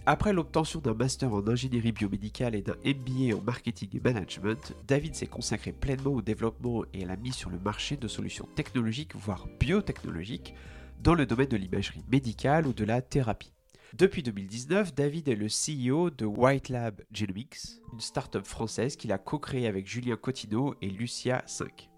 Après 0.07 0.33
l'obtention 0.33 0.80
d'un 0.80 0.95
master 0.95 1.31
en 1.31 1.48
ingénierie 1.48 1.92
biomédicale 1.92 2.56
et 2.56 2.63
d'un 2.63 2.75
MBA 2.83 3.38
en 3.38 3.42
marketing 3.42 3.89
et 3.94 4.00
management, 4.00 4.74
David 4.88 5.13
s'est 5.13 5.27
consacré 5.27 5.74
pleinement 5.74 6.09
au 6.09 6.24
développement 6.24 6.86
et 6.92 7.03
à 7.03 7.06
la 7.06 7.18
mise 7.18 7.36
sur 7.36 7.51
le 7.51 7.59
marché 7.59 7.98
de 7.98 8.07
solutions 8.07 8.50
technologiques, 8.56 9.15
voire 9.15 9.45
biotechnologiques, 9.59 10.56
dans 11.03 11.13
le 11.13 11.27
domaine 11.27 11.50
de 11.50 11.57
l'imagerie 11.57 12.03
médicale 12.12 12.65
ou 12.65 12.74
de 12.74 12.83
la 12.83 13.03
thérapie. 13.03 13.53
Depuis 13.95 14.24
2019, 14.24 14.95
David 14.95 15.27
est 15.27 15.36
le 15.36 15.48
CEO 15.48 16.09
de 16.09 16.25
White 16.25 16.69
Lab 16.69 17.00
Genomics, 17.12 17.59
une 17.94 18.00
start-up 18.00 18.48
française 18.48 18.95
qu'il 18.95 19.12
a 19.12 19.19
co-créée 19.19 19.68
avec 19.68 19.88
Julien 19.88 20.15
Cotineau 20.15 20.74
et 20.81 20.89
Lucia 20.89 21.44
5. 21.45 21.90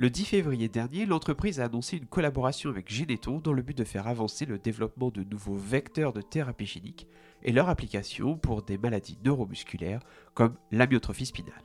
Le 0.00 0.10
10 0.10 0.26
février 0.26 0.68
dernier, 0.68 1.06
l'entreprise 1.06 1.58
a 1.58 1.64
annoncé 1.64 1.96
une 1.96 2.06
collaboration 2.06 2.70
avec 2.70 2.88
Geneton 2.88 3.40
dans 3.40 3.52
le 3.52 3.62
but 3.62 3.76
de 3.76 3.82
faire 3.82 4.06
avancer 4.06 4.46
le 4.46 4.56
développement 4.56 5.10
de 5.10 5.24
nouveaux 5.24 5.56
vecteurs 5.56 6.12
de 6.12 6.20
thérapie 6.20 6.66
génique 6.66 7.08
et 7.42 7.50
leur 7.50 7.68
application 7.68 8.36
pour 8.36 8.62
des 8.62 8.78
maladies 8.78 9.18
neuromusculaires 9.24 9.98
comme 10.34 10.54
l'amyotrophie 10.70 11.26
spinale. 11.26 11.64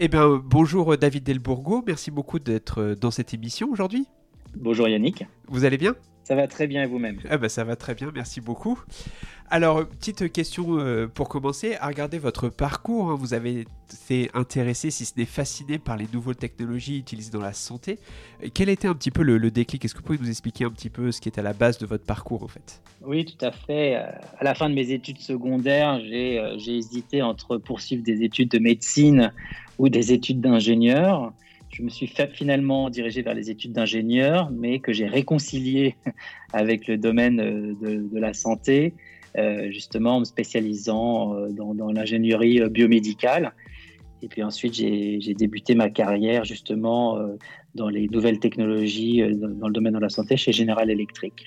Eh 0.00 0.08
bien, 0.08 0.42
bonjour 0.44 0.98
David 0.98 1.22
Delbourgo, 1.22 1.84
merci 1.86 2.10
beaucoup 2.10 2.40
d'être 2.40 2.96
dans 3.00 3.12
cette 3.12 3.32
émission 3.32 3.70
aujourd'hui. 3.70 4.08
Bonjour 4.56 4.88
Yannick. 4.88 5.24
Vous 5.46 5.64
allez 5.64 5.78
bien? 5.78 5.94
Ça 6.28 6.34
va 6.34 6.46
très 6.46 6.66
bien 6.66 6.82
et 6.82 6.86
vous-même? 6.86 7.16
Ah 7.30 7.38
bah, 7.38 7.48
Ça 7.48 7.64
va 7.64 7.74
très 7.74 7.94
bien, 7.94 8.12
merci 8.14 8.42
beaucoup. 8.42 8.78
Alors, 9.48 9.88
petite 9.88 10.30
question 10.30 10.78
euh, 10.78 11.06
pour 11.06 11.30
commencer. 11.30 11.76
À 11.80 11.86
regarder 11.86 12.18
votre 12.18 12.50
parcours, 12.50 13.10
hein, 13.10 13.16
vous 13.18 13.32
avez 13.32 13.64
été 13.90 14.30
intéressé, 14.34 14.90
si 14.90 15.06
ce 15.06 15.14
n'est 15.16 15.24
fasciné, 15.24 15.78
par 15.78 15.96
les 15.96 16.04
nouvelles 16.12 16.36
technologies 16.36 16.98
utilisées 16.98 17.30
dans 17.30 17.40
la 17.40 17.54
santé. 17.54 17.98
Quel 18.52 18.68
était 18.68 18.88
un 18.88 18.92
petit 18.92 19.10
peu 19.10 19.22
le, 19.22 19.50
déclic? 19.50 19.82
Est-ce 19.86 19.94
que 19.94 20.00
vous 20.00 20.04
pouvez 20.04 20.18
nous 20.18 20.28
expliquer 20.28 20.66
un 20.66 20.70
petit 20.70 20.90
peu 20.90 21.12
ce 21.12 21.22
qui 21.22 21.30
est 21.30 21.38
à 21.38 21.42
la 21.42 21.54
base 21.54 21.78
de 21.78 21.86
votre 21.86 22.04
parcours 22.04 22.42
en 22.42 22.48
fait? 22.48 22.82
Oui, 23.00 23.24
tout 23.24 23.42
à 23.42 23.50
fait. 23.50 23.96
Euh, 23.96 24.10
à 24.38 24.44
la 24.44 24.54
fin 24.54 24.68
de 24.68 24.74
mes 24.74 24.90
études 24.90 25.20
secondaires, 25.20 25.98
j'ai 26.00 26.38
euh, 26.38 26.58
hésité 26.58 27.22
entre 27.22 27.56
poursuivre 27.56 28.02
des 28.02 28.22
études 28.22 28.50
de 28.50 28.58
médecine 28.58 29.32
ou 29.78 29.88
des 29.88 30.12
études 30.12 30.42
d'ingénieur 30.42 31.32
je 31.78 31.84
me 31.84 31.90
suis 31.90 32.12
finalement 32.32 32.90
dirigé 32.90 33.22
vers 33.22 33.34
les 33.34 33.50
études 33.50 33.72
d'ingénieur, 33.72 34.50
mais 34.50 34.80
que 34.80 34.92
j'ai 34.92 35.06
réconcilié 35.06 35.94
avec 36.52 36.88
le 36.88 36.98
domaine 36.98 37.36
de, 37.36 38.08
de 38.12 38.18
la 38.18 38.34
santé 38.34 38.94
euh, 39.36 39.70
justement 39.70 40.16
en 40.16 40.20
me 40.20 40.24
spécialisant 40.24 41.34
euh, 41.34 41.50
dans, 41.50 41.92
l'ingénierie 41.92 42.60
euh, 42.60 42.68
biomédicale. 42.68 43.52
Et 44.22 44.26
puis 44.26 44.42
ensuite, 44.42 44.74
j'ai 44.74 45.34
débuté 45.34 45.76
ma 45.76 45.90
carrière 45.90 46.44
justement 46.44 47.20
dans 47.76 47.88
les 47.88 48.08
nouvelles 48.08 48.40
technologies 48.40 49.22
dans 49.36 49.68
le 49.68 49.72
domaine 49.72 49.94
de 49.94 50.00
la 50.00 50.08
santé 50.08 50.36
chez 50.36 50.50
General 50.50 50.90
Electric, 50.90 51.46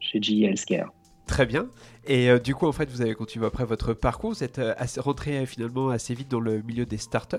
chez 0.00 0.20
GE 0.20 0.42
Healthcare. 0.42 0.92
Très 1.26 1.46
bien. 1.46 1.68
Et 2.08 2.28
du 2.42 2.56
coup, 2.56 2.66
en 2.66 2.72
fait, 2.72 2.90
vous 2.90 3.02
avez 3.02 3.14
continué 3.14 3.46
après 3.46 3.64
votre 3.64 3.94
parcours. 3.94 4.32
Vous 4.32 4.42
êtes 4.42 4.60
rentré 4.96 5.46
finalement 5.46 5.90
assez 5.90 6.12
vite 6.12 6.28
dans 6.28 6.40
le 6.40 6.60
milieu 6.62 6.86
des 6.86 6.96
startups? 6.96 7.36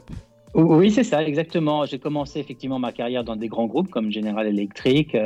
Oui, 0.53 0.91
c'est 0.91 1.03
ça, 1.03 1.23
exactement. 1.23 1.85
J'ai 1.85 1.97
commencé 1.97 2.39
effectivement 2.39 2.77
ma 2.77 2.91
carrière 2.91 3.23
dans 3.23 3.35
des 3.35 3.47
grands 3.47 3.65
groupes 3.65 3.89
comme 3.89 4.11
General 4.11 4.45
Electric, 4.45 5.17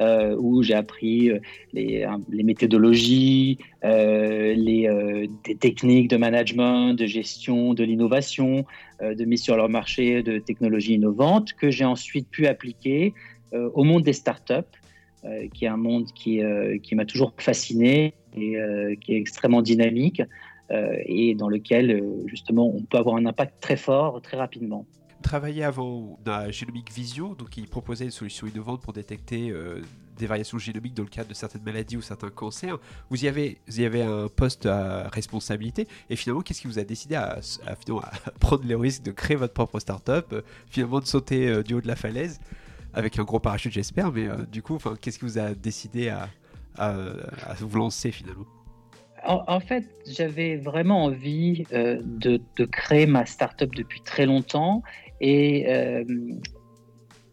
euh, 0.00 0.36
où 0.38 0.62
j'ai 0.62 0.74
appris 0.74 1.30
euh, 1.30 1.40
les, 1.72 2.06
les 2.30 2.42
méthodologies, 2.44 3.58
euh, 3.84 4.54
les, 4.54 4.86
euh, 4.88 5.26
techniques 5.60 6.08
de 6.08 6.16
management, 6.16 6.94
de 6.94 7.06
gestion, 7.06 7.74
de 7.74 7.82
l'innovation, 7.82 8.64
euh, 9.02 9.14
de 9.14 9.24
mise 9.24 9.42
sur 9.42 9.56
leur 9.56 9.68
marché 9.68 10.22
de 10.22 10.38
technologies 10.38 10.94
innovantes 10.94 11.52
que 11.54 11.70
j'ai 11.70 11.84
ensuite 11.84 12.28
pu 12.28 12.46
appliquer 12.46 13.14
au 13.52 13.82
monde 13.82 14.02
des 14.02 14.12
startups, 14.12 14.76
qui 15.54 15.64
est 15.64 15.68
un 15.68 15.78
monde 15.78 16.04
qui 16.12 16.42
m'a 16.92 17.06
toujours 17.06 17.32
fasciné 17.38 18.12
et 18.36 18.58
qui 19.00 19.14
est 19.14 19.16
extrêmement 19.16 19.62
dynamique. 19.62 20.20
Et 20.70 21.34
dans 21.34 21.48
lequel 21.48 22.02
justement 22.26 22.66
on 22.66 22.82
peut 22.82 22.98
avoir 22.98 23.16
un 23.16 23.26
impact 23.26 23.60
très 23.60 23.76
fort 23.76 24.20
très 24.20 24.36
rapidement 24.36 24.84
travaillé 25.22 25.64
avant 25.64 26.18
dans 26.24 26.50
Genomic 26.50 26.92
Visio, 26.92 27.34
donc 27.34 27.56
il 27.56 27.66
proposait 27.66 28.04
une 28.04 28.10
solution 28.10 28.46
innovante 28.46 28.80
pour 28.80 28.92
détecter 28.92 29.52
des 30.18 30.26
variations 30.26 30.58
génomiques 30.58 30.94
dans 30.94 31.04
le 31.04 31.08
cadre 31.08 31.28
de 31.28 31.34
certaines 31.34 31.62
maladies 31.62 31.96
ou 31.96 32.02
certains 32.02 32.30
cancers. 32.30 32.78
Vous 33.08 33.24
y 33.24 33.28
avez, 33.28 33.58
vous 33.66 33.80
y 33.80 33.84
avez 33.84 34.02
un 34.02 34.28
poste 34.28 34.66
à 34.66 35.08
responsabilité. 35.08 35.86
Et 36.10 36.16
finalement, 36.16 36.42
qu'est-ce 36.42 36.60
qui 36.60 36.66
vous 36.66 36.78
a 36.78 36.84
décidé 36.84 37.14
à, 37.14 37.40
prendre 38.40 38.66
le 38.66 38.76
risque 38.76 39.02
de 39.02 39.12
créer 39.12 39.36
votre 39.36 39.54
propre 39.54 39.78
startup, 39.80 40.34
finalement 40.68 41.00
de 41.00 41.06
sauter 41.06 41.62
du 41.62 41.74
haut 41.74 41.80
de 41.80 41.88
la 41.88 41.96
falaise 41.96 42.40
avec 42.94 43.18
un 43.18 43.24
gros 43.24 43.38
parachute, 43.38 43.72
j'espère. 43.72 44.12
Mais 44.12 44.28
du 44.50 44.62
coup, 44.62 44.78
qu'est-ce 45.00 45.18
qui 45.18 45.24
vous 45.24 45.38
a 45.38 45.54
décidé 45.54 46.08
à, 46.08 46.28
à, 46.76 46.94
vous 47.60 47.78
lancer 47.78 48.10
finalement? 48.10 48.46
En, 49.24 49.60
fait, 49.60 49.84
j'avais 50.06 50.56
vraiment 50.56 51.04
envie 51.04 51.64
euh, 51.72 52.00
de, 52.02 52.40
créer 52.66 53.06
ma 53.06 53.26
startup 53.26 53.74
depuis 53.74 54.00
très 54.02 54.26
longtemps. 54.26 54.82
Et 55.20 55.66
euh, 55.68 56.04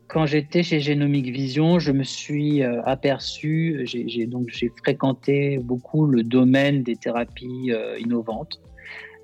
quand 0.07 0.25
j'étais 0.25 0.63
chez 0.63 0.79
Genomic 0.79 1.27
Vision, 1.27 1.79
je 1.79 1.91
me 1.91 2.03
suis 2.03 2.63
euh, 2.63 2.81
aperçu, 2.83 3.81
j'ai 3.85 4.25
donc 4.25 4.49
fréquenté 4.83 5.57
beaucoup 5.59 6.05
le 6.05 6.23
domaine 6.23 6.83
des 6.83 6.95
thérapies 6.95 7.71
innovantes. 7.99 8.61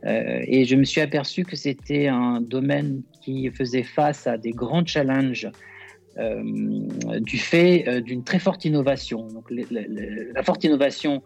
et 0.03 0.65
je 0.65 0.75
me 0.75 0.83
suis 0.83 1.01
aperçu 1.01 1.43
que 1.43 1.55
c'était 1.55 2.07
un 2.07 2.41
domaine 2.41 3.03
qui 3.21 3.49
faisait 3.51 3.83
face 3.83 4.27
à 4.27 4.37
des 4.37 4.51
grands 4.51 4.85
challenges 4.85 5.49
du 7.21 7.37
fait 7.37 8.01
d'une 8.01 8.23
très 8.23 8.39
forte 8.39 8.65
innovation. 8.65 9.27
Donc, 9.27 9.49
la 9.51 10.43
forte 10.43 10.63
innovation 10.63 11.21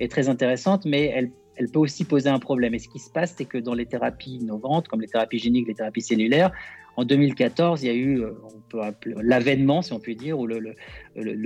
est 0.00 0.10
très 0.10 0.28
intéressante, 0.28 0.84
mais 0.84 1.12
elle, 1.14 1.30
peut 1.72 1.78
aussi 1.78 2.04
poser 2.04 2.30
un 2.30 2.38
problème. 2.38 2.74
Et 2.74 2.78
ce 2.78 2.88
qui 2.88 2.98
se 2.98 3.10
passe, 3.10 3.34
c'est 3.36 3.44
que 3.44 3.58
dans 3.58 3.74
les 3.74 3.84
thérapies 3.84 4.36
innovantes, 4.36 4.88
comme 4.88 5.02
les 5.02 5.08
thérapies 5.08 5.38
géniques, 5.38 5.68
les 5.68 5.74
thérapies 5.74 6.00
cellulaires, 6.00 6.52
en 6.96 7.04
2014, 7.04 7.82
il 7.82 7.86
y 7.86 7.90
a 7.90 7.94
eu, 7.94 8.22
euh, 8.22 8.32
l'avènement, 9.22 9.82
si 9.82 9.92
on 9.92 10.00
peut 10.00 10.14
dire, 10.14 10.38
ou 10.38 10.46
le, 10.46 10.74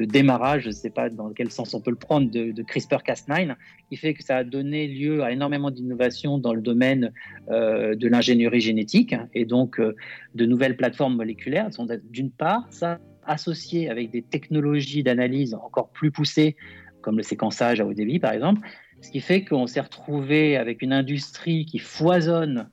démarrage, 0.07 0.63
je 0.63 0.69
ne 0.69 0.73
sais 0.73 0.91
pas 0.91 1.11
dans 1.11 1.31
quel 1.33 1.51
sens 1.51 1.75
on 1.75 1.81
peut 1.81 1.91
le 1.91 1.97
prendre, 1.97 2.31
de, 2.31 2.63
CRISPR-Cas9, 2.63 3.57
qui 3.89 3.97
fait 3.97 4.15
que 4.15 4.23
ça 4.23 4.39
a 4.39 4.45
donné 4.45 4.87
lieu 4.87 5.23
à 5.23 5.33
énormément 5.33 5.71
d'innovations 5.71 6.39
dans 6.39 6.55
le 6.55 6.63
domaine 6.63 7.13
euh, 7.51 7.95
de 7.95 8.09
l'ingénierie 8.09 8.61
génétique 8.61 9.15
et 9.35 9.45
donc 9.45 9.81
euh, 9.81 9.95
de 10.35 10.47
nouvelles 10.47 10.77
plateformes 10.77 11.17
moléculaires. 11.17 11.71
D'une 12.11 12.31
part, 12.31 12.67
ça 12.71 13.01
associé 13.27 13.89
avec 13.89 14.11
des 14.11 14.23
technologies 14.23 15.03
d'analyse 15.03 15.55
encore 15.55 15.89
plus 15.91 16.11
poussées, 16.11 16.57
comme 17.05 17.19
le 17.19 17.23
séquençage 17.23 17.81
à 17.81 17.87
haut 17.87 17.93
débit, 17.93 18.19
par 18.19 18.33
exemple, 18.33 18.67
ce 19.03 19.11
qui 19.11 19.21
fait 19.21 19.45
qu'on 19.45 19.67
s'est 19.67 19.81
retrouvé 19.81 20.57
avec 20.57 20.81
une 20.81 20.95
industrie 20.95 21.67
qui 21.67 21.79
foisonne 21.79 22.71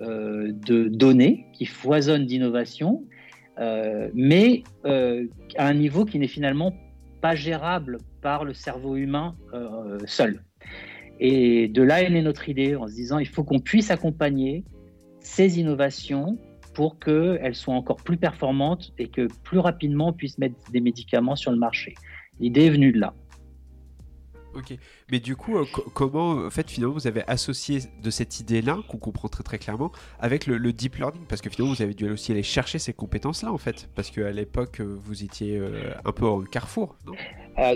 euh, 0.00 0.52
de 0.52 0.86
données 0.86 1.46
qui 1.52 1.66
foisonnent 1.66 2.24
d'innovation, 2.24 3.04
euh, 3.58 4.10
mais 4.14 4.62
euh, 4.84 5.26
à 5.56 5.66
un 5.66 5.74
niveau 5.74 6.04
qui 6.04 6.20
n'est 6.20 6.28
finalement 6.28 6.72
pas 7.20 7.34
gérable 7.34 7.98
par 8.22 8.44
le 8.44 8.54
cerveau 8.54 8.94
humain 8.94 9.34
seul. 10.06 10.44
Et 11.18 11.66
de 11.66 11.82
là 11.82 12.02
est 12.02 12.10
née 12.10 12.22
notre 12.22 12.48
idée 12.48 12.76
en 12.76 12.86
se 12.86 12.94
disant 12.94 13.18
il 13.18 13.26
faut 13.26 13.42
qu'on 13.42 13.58
puisse 13.58 13.90
accompagner 13.90 14.64
ces 15.18 15.58
innovations 15.58 16.38
pour 16.74 17.00
qu'elles 17.00 17.56
soient 17.56 17.74
encore 17.74 17.96
plus 17.96 18.18
performantes 18.18 18.92
et 18.98 19.08
que 19.08 19.26
plus 19.42 19.58
rapidement 19.58 20.10
on 20.10 20.12
puisse 20.12 20.38
mettre 20.38 20.54
des 20.70 20.80
médicaments 20.80 21.34
sur 21.34 21.50
le 21.50 21.58
marché. 21.58 21.94
L'idée 22.38 22.66
est 22.66 22.70
venue 22.70 22.92
de 22.92 23.00
là. 23.00 23.14
Mais 25.10 25.20
du 25.20 25.36
coup, 25.36 25.56
euh, 25.56 25.64
comment, 25.94 26.30
en 26.30 26.50
fait, 26.50 26.70
finalement, 26.70 26.94
vous 26.94 27.06
avez 27.06 27.22
associé 27.26 27.80
de 28.02 28.10
cette 28.10 28.40
idée-là, 28.40 28.78
qu'on 28.88 28.98
comprend 28.98 29.28
très 29.28 29.42
très 29.42 29.58
clairement, 29.58 29.92
avec 30.20 30.46
le, 30.46 30.72
deep 30.72 30.96
learning? 30.96 31.22
Parce 31.28 31.40
que 31.40 31.50
finalement, 31.50 31.74
vous 31.74 31.82
avez 31.82 31.94
dû 31.94 32.08
aussi 32.10 32.32
aller 32.32 32.42
chercher 32.42 32.78
ces 32.78 32.92
compétences-là, 32.92 33.52
en 33.52 33.58
fait, 33.58 33.88
parce 33.94 34.10
qu'à 34.10 34.30
l'époque, 34.30 34.80
euh, 34.80 34.96
vous 35.02 35.24
étiez 35.24 35.56
euh, 35.56 35.92
un 36.04 36.12
peu 36.12 36.24
au 36.24 36.42
carrefour, 36.42 36.96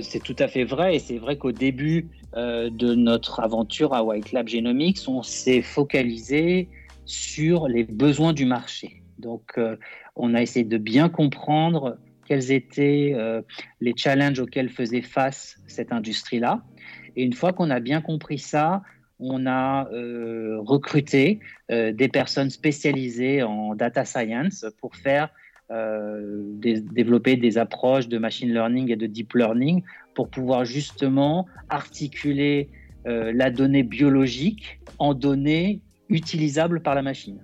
C'est 0.03 0.23
tout 0.23 0.37
à 0.39 0.49
fait 0.49 0.65
vrai, 0.65 0.97
et 0.97 0.99
c'est 0.99 1.19
vrai 1.19 1.37
qu'au 1.37 1.53
début 1.53 2.09
de 2.35 2.95
notre 2.95 3.41
aventure 3.41 3.93
à 3.93 4.03
White 4.03 4.33
Lab 4.33 4.49
Genomics, 4.49 5.01
on 5.07 5.23
s'est 5.23 5.61
focalisé 5.61 6.69
sur 7.05 7.69
les 7.69 7.85
besoins 7.85 8.33
du 8.33 8.47
marché. 8.47 9.03
Donc, 9.19 9.59
on 10.17 10.35
a 10.35 10.41
essayé 10.41 10.65
de 10.65 10.79
bien 10.79 11.11
comprendre 11.11 11.99
quels 12.27 12.51
étaient 12.53 13.15
les 13.81 13.93
challenges 13.97 14.41
auxquels 14.41 14.71
faisait 14.71 15.03
face 15.03 15.59
cette 15.67 15.93
industrie-là. 15.93 16.63
Et 17.17 17.25
une 17.25 17.33
fois 17.33 17.53
qu'on 17.53 17.71
a 17.71 17.81
bien 17.81 18.01
compris 18.01 18.39
ça, 18.39 18.83
on 19.19 19.47
a 19.47 19.89
euh, 19.93 20.59
recruté 20.61 21.41
euh, 21.71 21.93
des 21.93 22.09
personnes 22.09 22.51
spécialisées 22.51 23.43
en 23.43 23.75
data 23.75 24.05
science 24.05 24.67
pour 24.81 24.97
faire 24.97 25.29
euh, 25.71 26.43
développer 26.57 27.37
des 27.37 27.57
approches 27.57 28.09
de 28.09 28.19
machine 28.19 28.53
learning 28.53 28.91
et 28.91 28.97
de 28.97 29.07
deep 29.07 29.35
learning 29.35 29.83
pour 30.15 30.29
pouvoir 30.29 30.65
justement 30.65 31.47
articuler 31.69 32.69
la 33.05 33.51
donnée 33.51 33.83
biologique 33.83 34.79
en 35.01 35.13
données 35.13 35.83
utilisables 36.09 36.83
par 36.83 36.95
la 36.95 37.03
machine. 37.03 37.41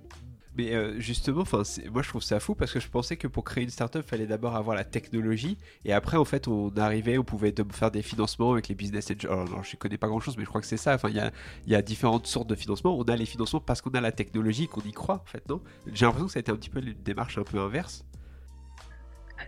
Mais 0.57 0.73
euh, 0.73 0.99
justement, 0.99 1.43
moi 1.91 2.01
je 2.01 2.09
trouve 2.09 2.23
ça 2.23 2.39
fou 2.39 2.55
parce 2.55 2.73
que 2.73 2.79
je 2.79 2.89
pensais 2.89 3.17
que 3.17 3.27
pour 3.27 3.43
créer 3.43 3.63
une 3.63 3.69
startup, 3.69 4.01
il 4.05 4.09
fallait 4.09 4.25
d'abord 4.25 4.55
avoir 4.55 4.75
la 4.75 4.83
technologie 4.83 5.57
et 5.85 5.93
après 5.93 6.17
en 6.17 6.25
fait 6.25 6.47
on 6.47 6.75
arrivait, 6.75 7.17
on 7.17 7.23
pouvait 7.23 7.53
faire 7.71 7.91
des 7.91 8.01
financements 8.01 8.53
avec 8.53 8.67
les 8.67 8.75
business 8.75 9.11
angels. 9.11 9.31
Alors, 9.31 9.63
je 9.63 9.75
connais 9.75 9.97
pas 9.97 10.07
grand 10.07 10.19
chose, 10.19 10.37
mais 10.37 10.43
je 10.43 10.49
crois 10.49 10.61
que 10.61 10.67
c'est 10.67 10.77
ça. 10.77 10.95
Enfin, 10.95 11.09
il 11.09 11.71
y 11.71 11.75
a, 11.75 11.81
différentes 11.81 12.27
sortes 12.27 12.49
de 12.49 12.55
financements. 12.55 12.97
On 12.97 13.03
a 13.03 13.15
les 13.15 13.25
financements 13.25 13.61
parce 13.61 13.81
qu'on 13.81 13.91
a 13.91 14.01
la 14.01 14.11
technologie, 14.11 14.67
qu'on 14.67 14.81
y 14.81 14.91
croit 14.91 15.21
en 15.23 15.25
fait, 15.25 15.47
non? 15.47 15.61
J'ai 15.93 16.05
l'impression 16.05 16.27
que 16.27 16.33
ça 16.33 16.39
a 16.39 16.41
été 16.41 16.51
un 16.51 16.55
petit 16.55 16.69
peu 16.69 16.79
une 16.79 16.93
démarche 17.03 17.37
un 17.37 17.43
peu 17.43 17.59
inverse. 17.59 18.05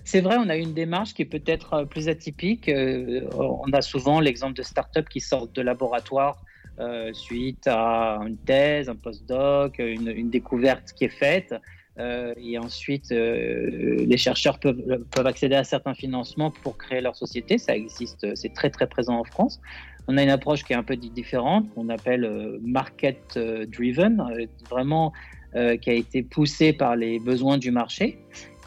C'est 0.04 0.22
vrai, 0.22 0.38
on 0.38 0.50
a 0.50 0.56
une 0.56 0.74
démarche 0.74 1.14
qui 1.14 1.22
est 1.24 1.26
peut-être 1.26 1.74
euh, 1.74 1.86
plus 1.86 2.08
atypique. 2.08 2.70
Euh, 2.70 3.28
on 3.34 3.72
a 3.74 3.82
souvent 3.82 4.20
l'exemple 4.20 4.54
de 4.54 4.64
startups 4.64 5.10
qui 5.10 5.20
sortent 5.20 5.54
de 5.54 5.62
laboratoire 5.62 6.42
euh, 6.80 7.12
suite 7.14 7.68
à 7.68 8.20
une 8.26 8.38
thèse, 8.38 8.90
un 8.90 8.96
postdoc, 8.96 9.78
une, 9.80 10.08
une 10.08 10.30
découverte 10.30 10.94
qui 10.94 11.06
est 11.06 11.10
faite. 11.10 11.54
Euh, 12.00 12.34
et 12.38 12.58
ensuite, 12.58 13.12
euh, 13.12 13.98
les 14.06 14.18
chercheurs 14.18 14.58
peuvent, 14.60 14.82
accéder 15.26 15.56
à 15.56 15.64
certains 15.64 15.94
financements 15.94 16.52
pour 16.64 16.78
créer 16.78 17.02
leur 17.02 17.16
société. 17.16 17.58
Ça 17.58 17.76
existe, 17.76 18.36
c'est 18.36 18.54
très 18.54 18.70
très 18.70 18.88
présent 18.88 19.20
en 19.20 19.26
France. 19.26 19.60
On 20.08 20.18
a 20.18 20.24
une 20.24 20.30
approche 20.30 20.64
qui 20.64 20.74
est 20.74 20.78
un 20.78 20.84
peu 20.84 20.96
différente, 20.96 21.72
qu'on 21.76 21.90
appelle 21.90 22.58
market 22.64 23.38
driven, 23.68 24.26
vraiment 24.70 25.14
qui 25.54 25.90
a 25.90 25.94
été 25.94 26.24
poussée 26.24 26.74
par 26.74 26.96
les 26.96 27.20
besoins 27.20 27.60
du 27.60 27.70
marché. 27.70 28.18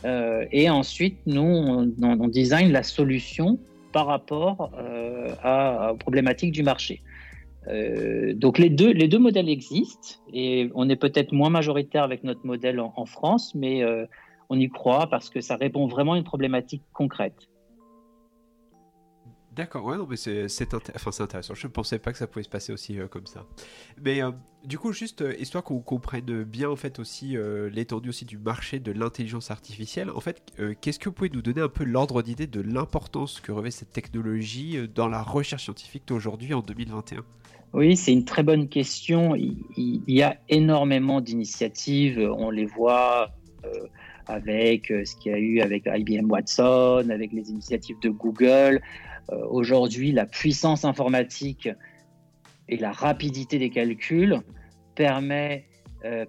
et 0.04 0.70
ensuite, 0.70 1.18
nous, 1.26 1.42
on, 1.42 1.92
on, 2.00 2.28
design 2.28 2.70
la 2.70 2.84
solution 2.84 3.58
par 3.90 4.06
rapport 4.06 4.70
à, 5.42 5.92
aux 5.92 5.96
problématiques 5.96 6.52
du 6.52 6.62
marché. 6.62 7.02
Euh, 7.68 8.34
donc 8.34 8.58
les 8.58 8.70
deux, 8.70 8.92
les 8.92 9.08
deux 9.08 9.18
modèles 9.18 9.48
existent 9.48 10.20
et 10.32 10.70
on 10.74 10.88
est 10.88 10.96
peut-être 10.96 11.32
moins 11.32 11.50
majoritaire 11.50 12.02
avec 12.02 12.24
notre 12.24 12.44
modèle 12.44 12.80
en, 12.80 13.06
France, 13.06 13.54
mais 13.54 13.82
euh, 13.82 14.06
on 14.50 14.58
y 14.58 14.68
croit 14.68 15.08
parce 15.08 15.30
que 15.30 15.40
ça 15.40 15.56
répond 15.56 15.86
vraiment 15.86 16.12
à 16.12 16.18
une 16.18 16.24
problématique 16.24 16.82
concrète. 16.92 17.48
D'accord, 19.52 19.84
ouais, 19.84 20.16
c'est 20.16 20.74
enfin, 20.74 21.22
intéressant. 21.22 21.54
Je 21.54 21.68
ne 21.68 21.72
pensais 21.72 22.00
pas 22.00 22.10
que 22.10 22.18
ça 22.18 22.26
pouvait 22.26 22.42
se 22.42 22.48
passer 22.48 22.72
aussi 22.72 22.98
euh, 22.98 23.06
comme 23.06 23.26
ça. 23.26 23.46
Mais 24.02 24.20
du 24.64 24.78
coup, 24.78 24.92
juste 24.92 25.22
histoire 25.38 25.62
qu'on 25.62 25.78
comprenne 25.78 26.42
bien 26.42 26.68
en 26.68 26.74
fait 26.74 26.98
aussi 26.98 27.36
l'étendue 27.70 28.08
aussi 28.08 28.24
du 28.24 28.36
marché 28.36 28.80
de 28.80 28.90
l'intelligence 28.90 29.52
artificielle. 29.52 30.10
En 30.10 30.18
fait, 30.18 30.42
qu'est-ce 30.80 30.98
que 30.98 31.08
vous 31.08 31.14
pouvez 31.14 31.30
nous 31.30 31.42
donner 31.42 31.60
un 31.60 31.68
peu 31.68 31.84
l'ordre 31.84 32.20
d'idée 32.22 32.48
de 32.48 32.60
l'importance 32.60 33.40
que 33.40 33.52
revêt 33.52 33.70
cette 33.70 33.92
technologie 33.92 34.88
dans 34.92 35.06
la 35.06 35.22
recherche 35.22 35.64
scientifique 35.64 36.10
aujourd'hui 36.10 36.52
en 36.52 36.60
2021 36.60 37.24
oui, 37.74 37.96
c'est 37.96 38.12
une 38.12 38.24
très 38.24 38.44
bonne 38.44 38.68
question. 38.68 39.34
Il, 39.34 40.00
y 40.06 40.22
a 40.22 40.38
énormément 40.48 41.20
d'initiatives. 41.20 42.20
On 42.20 42.50
les 42.50 42.66
voit 42.66 43.32
euh, 43.64 43.68
avec 44.28 44.92
euh, 44.92 45.04
ce 45.04 45.16
qu'il 45.16 45.32
y 45.32 45.34
a 45.34 45.38
eu 45.38 45.60
avec 45.60 45.84
IBM 45.86 46.30
Watson, 46.30 47.08
avec 47.10 47.32
les 47.32 47.50
initiatives 47.50 47.98
de 48.00 48.10
Google. 48.10 48.80
Euh, 49.32 49.44
aujourd'hui, 49.50 50.12
la 50.12 50.24
puissance 50.24 50.84
informatique 50.84 51.68
et 52.68 52.76
la 52.76 52.92
rapidité 52.92 53.58
des 53.58 53.70
calculs 53.70 54.38
permet, 54.94 55.66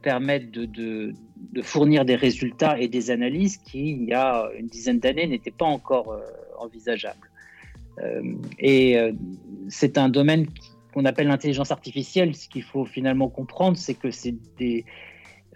permettent 0.01 0.49
de, 0.49 0.65
de, 0.65 1.13
fournir 1.61 2.05
des 2.05 2.15
résultats 2.15 2.79
et 2.79 2.87
des 2.87 3.11
analyses 3.11 3.57
qui, 3.57 3.91
il 3.91 4.05
y 4.05 4.13
a 4.13 4.49
une 4.57 4.67
dizaine 4.67 4.99
d'années, 4.99 5.27
n'étaient 5.27 5.51
pas 5.51 5.65
encore 5.65 6.19
envisageables. 6.57 7.29
et 8.59 8.97
c'est 9.69 9.97
un 9.97 10.09
domaine 10.09 10.47
qui 10.47 10.74
qu'on 10.95 11.03
appelle 11.03 11.27
l'intelligence 11.27 11.71
artificielle, 11.71 12.35
ce 12.35 12.47
qu'il 12.47 12.63
faut 12.63 12.85
finalement 12.85 13.27
comprendre, 13.27 13.77
c'est 13.77 13.95
que 13.95 14.11
c'est 14.11 14.35
des, 14.57 14.85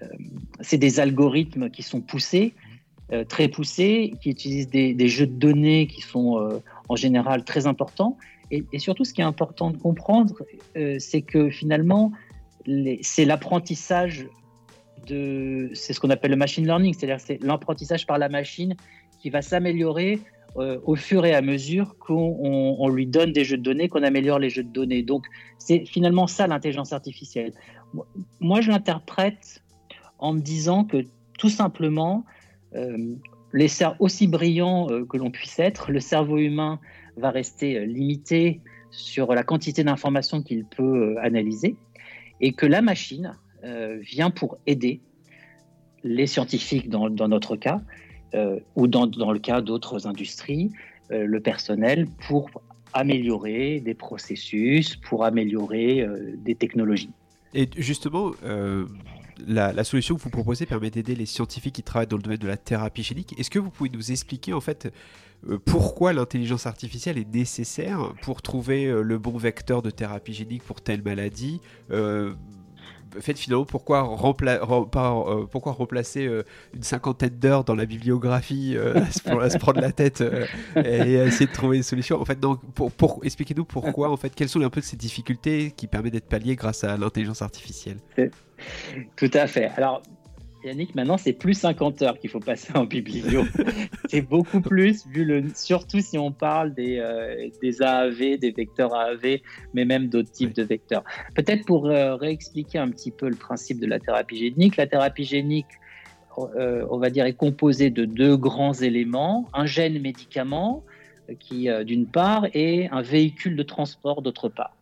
euh, 0.02 0.78
des 0.78 1.00
algorithmes 1.00 1.70
qui 1.70 1.82
sont 1.82 2.02
poussés, 2.02 2.54
euh, 3.14 3.24
très 3.24 3.48
poussés, 3.48 4.14
qui 4.22 4.32
utilisent 4.32 4.70
des, 4.70 5.08
jeux 5.08 5.28
de 5.28 5.40
données 5.40 5.88
qui 5.88 6.02
sont 6.02 6.38
euh, 6.38 6.60
en 6.90 6.98
général 6.98 7.46
très 7.46 7.68
importants. 7.68 8.18
Et, 8.52 8.80
surtout, 8.80 9.06
ce 9.06 9.14
qui 9.14 9.22
est 9.22 9.32
important 9.36 9.70
de 9.70 9.78
comprendre, 9.78 10.34
c'est 10.98 11.22
que 11.22 11.52
finalement, 11.52 12.12
c'est 13.02 13.24
l'apprentissage 13.24 14.28
de, 15.06 15.70
c'est 15.76 15.94
ce 15.94 16.00
qu'on 16.00 16.10
appelle 16.10 16.32
le 16.32 16.38
machine 16.38 16.66
learning, 16.66 16.96
c'est-à-dire 16.96 17.20
c'est 17.20 17.40
l'apprentissage 17.44 18.08
par 18.08 18.18
la 18.18 18.28
machine 18.28 18.76
qui 19.22 19.30
va 19.30 19.44
s'améliorer 19.44 20.20
euh, 20.58 20.80
au 20.84 20.96
fur 20.96 21.26
et 21.26 21.36
à 21.36 21.42
mesure 21.42 21.98
qu'on 22.00 22.90
lui 22.90 23.06
donne 23.06 23.32
des 23.32 23.44
jeux 23.44 23.58
de 23.58 23.62
données, 23.62 23.88
qu'on 23.88 24.02
améliore 24.02 24.40
les 24.40 24.50
jeux 24.50 24.64
de 24.64 24.72
données. 24.72 25.04
Donc 25.04 25.28
c'est 25.60 25.86
finalement 25.86 26.26
ça 26.26 26.48
l'intelligence 26.48 26.92
artificielle. 26.92 27.54
Moi, 28.40 28.62
je 28.62 28.72
l'interprète 28.72 29.64
en 30.18 30.34
me 30.34 30.40
disant 30.40 30.86
que 30.86 31.06
tout 31.38 31.50
simplement, 31.50 32.26
euh, 32.76 33.16
les 33.54 33.70
aussi 34.00 34.28
brillants 34.28 34.90
euh, 34.90 35.06
que 35.06 35.18
l'on 35.18 35.30
puisse 35.30 35.60
être, 35.60 35.92
le 35.92 36.00
cerveau 36.00 36.38
humain 36.38 36.80
va 37.18 37.30
rester 37.30 37.86
limité 37.86 38.62
sur 38.90 39.34
la 39.36 39.44
quantité 39.44 39.84
d'informations 39.84 40.42
qu'il 40.42 40.66
peut 40.66 41.16
analyser 41.22 41.76
et 42.42 42.54
que 42.54 42.66
la 42.66 42.82
machine 42.82 43.34
vient 44.00 44.32
pour 44.32 44.58
aider 44.66 45.02
les 46.04 46.28
scientifiques 46.28 46.90
dans 46.90 47.28
notre 47.28 47.58
cas 47.58 47.82
ou 48.76 48.88
dans, 48.88 49.08
dans, 49.08 49.32
le 49.32 49.40
cas 49.40 49.62
d'autres 49.62 50.08
industries, 50.08 50.72
euh, 51.12 51.26
le 51.26 51.40
personnel 51.40 52.08
pour 52.28 52.52
améliorer 52.94 53.80
des 53.80 53.96
processus, 53.96 54.96
pour 54.96 55.26
améliorer 55.26 56.02
euh, 56.02 56.36
des 56.38 56.54
technologies. 56.54 57.10
Et 57.56 57.68
justement, 57.78 58.32
la, 59.48 59.84
solution 59.84 60.16
que 60.16 60.22
vous 60.22 60.30
proposez 60.30 60.68
permet 60.68 60.92
d'aider 60.92 61.16
les 61.16 61.26
scientifiques 61.26 61.74
qui 61.74 61.84
travaillent 61.84 62.08
dans 62.08 62.18
le 62.18 62.22
domaine 62.22 62.38
de 62.38 62.48
la 62.48 62.58
thérapie 62.58 63.02
génique. 63.02 63.34
Est-ce 63.40 63.50
que 63.50 63.58
vous 63.58 63.72
pouvez 63.72 63.90
nous 63.90 64.12
expliquer 64.12 64.54
en 64.54 64.62
fait 64.62 64.94
pourquoi 65.66 66.14
l'intelligence 66.14 66.68
artificielle 66.68 67.18
est 67.18 67.34
nécessaire 67.34 68.14
pour 68.22 68.44
trouver 68.44 68.86
le 68.86 69.18
bon 69.18 69.36
vecteur 69.36 69.82
de 69.82 69.90
thérapie 69.90 70.34
génique 70.34 70.62
pour 70.62 70.82
telle 70.82 71.02
maladie 71.02 71.60
fait 73.20 73.38
finalement 73.38 73.66
pourquoi, 73.66 74.04
euh, 74.04 75.46
pourquoi 75.52 75.72
replacer 75.72 76.26
euh, 76.26 76.44
une 76.74 76.84
cinquantaine 76.84 77.38
d'heures 77.38 77.64
dans 77.64 77.76
la 77.76 77.86
bibliographie 77.86 78.74
euh, 78.76 79.02
pour 79.26 79.44
se 79.44 79.58
prendre 79.58 79.82
la 79.82 79.92
tête 79.92 80.24
et 80.76 81.14
essayer 81.14 81.48
de 81.48 81.52
trouver 81.52 81.78
une 81.78 81.84
solution. 81.84 82.20
En 82.22 82.26
fait, 82.26 82.38
expliquez-nous 83.24 83.66
pourquoi, 83.66 84.12
en 84.12 84.18
fait, 84.18 84.34
quelles 84.34 84.50
sont 84.50 84.62
un 84.62 84.70
peu 84.70 84.82
ces 84.82 84.98
difficultés 84.98 85.72
qui 85.76 85.88
permettent 85.88 86.14
d'être 86.14 86.30
palliées 86.30 86.56
grâce 86.56 86.84
à 86.84 86.98
l'intelligence 86.98 87.42
artificielle? 87.42 87.98
Tout 89.16 89.32
à 89.34 89.48
fait. 89.48 89.68
Alors, 89.78 90.02
Yannick, 90.64 90.94
maintenant, 90.94 91.18
c'est 91.18 91.34
plus 91.34 91.54
50 91.54 92.02
heures 92.02 92.20
qu'il 92.20 92.30
faut 92.30 92.40
passer 92.40 92.76
en 92.76 92.84
biblio. 92.84 93.44
c'est 94.10 94.22
beaucoup 94.22 94.60
plus, 94.60 95.08
vu 95.08 95.24
le, 95.24 95.44
surtout 95.56 96.02
si 96.02 96.18
on 96.18 96.32
parle 96.32 96.74
des, 96.74 96.98
euh, 97.00 97.50
des 97.62 97.82
AAV, 97.82 98.38
des 98.38 98.52
vecteurs 98.52 98.94
AAV, 98.94 99.40
mais 99.74 99.86
même 99.86 100.08
d'autres 100.08 100.32
types 100.32 100.54
de 100.54 100.64
vecteurs. 100.64 101.04
Peut-être 101.34 101.66
pour 101.66 101.88
euh, 101.88 102.16
réexpliquer 102.16 102.78
un 102.78 102.90
petit 102.90 103.12
peu 103.12 103.30
le 103.30 103.36
principe 103.36 103.80
de 103.80 103.86
la 103.86 104.00
thérapie 104.00 104.38
génique. 104.38 104.76
La 104.76 104.88
thérapie 104.88 105.24
génique, 105.24 105.66
euh, 106.38 106.86
on 106.90 106.98
va 106.98 107.10
dire, 107.10 107.26
est 107.26 107.34
composée 107.34 107.90
de 107.90 108.04
deux 108.04 108.36
grands 108.36 108.74
éléments. 108.74 109.48
Un 109.54 109.66
gène 109.66 110.02
médicament, 110.02 110.84
qui, 111.40 111.70
d'une 111.86 112.08
part, 112.08 112.48
et 112.56 112.90
un 112.92 113.04
véhicule 113.04 113.56
de 113.56 113.62
transport, 113.62 114.24
d'autre 114.24 114.50
part. 114.50 114.76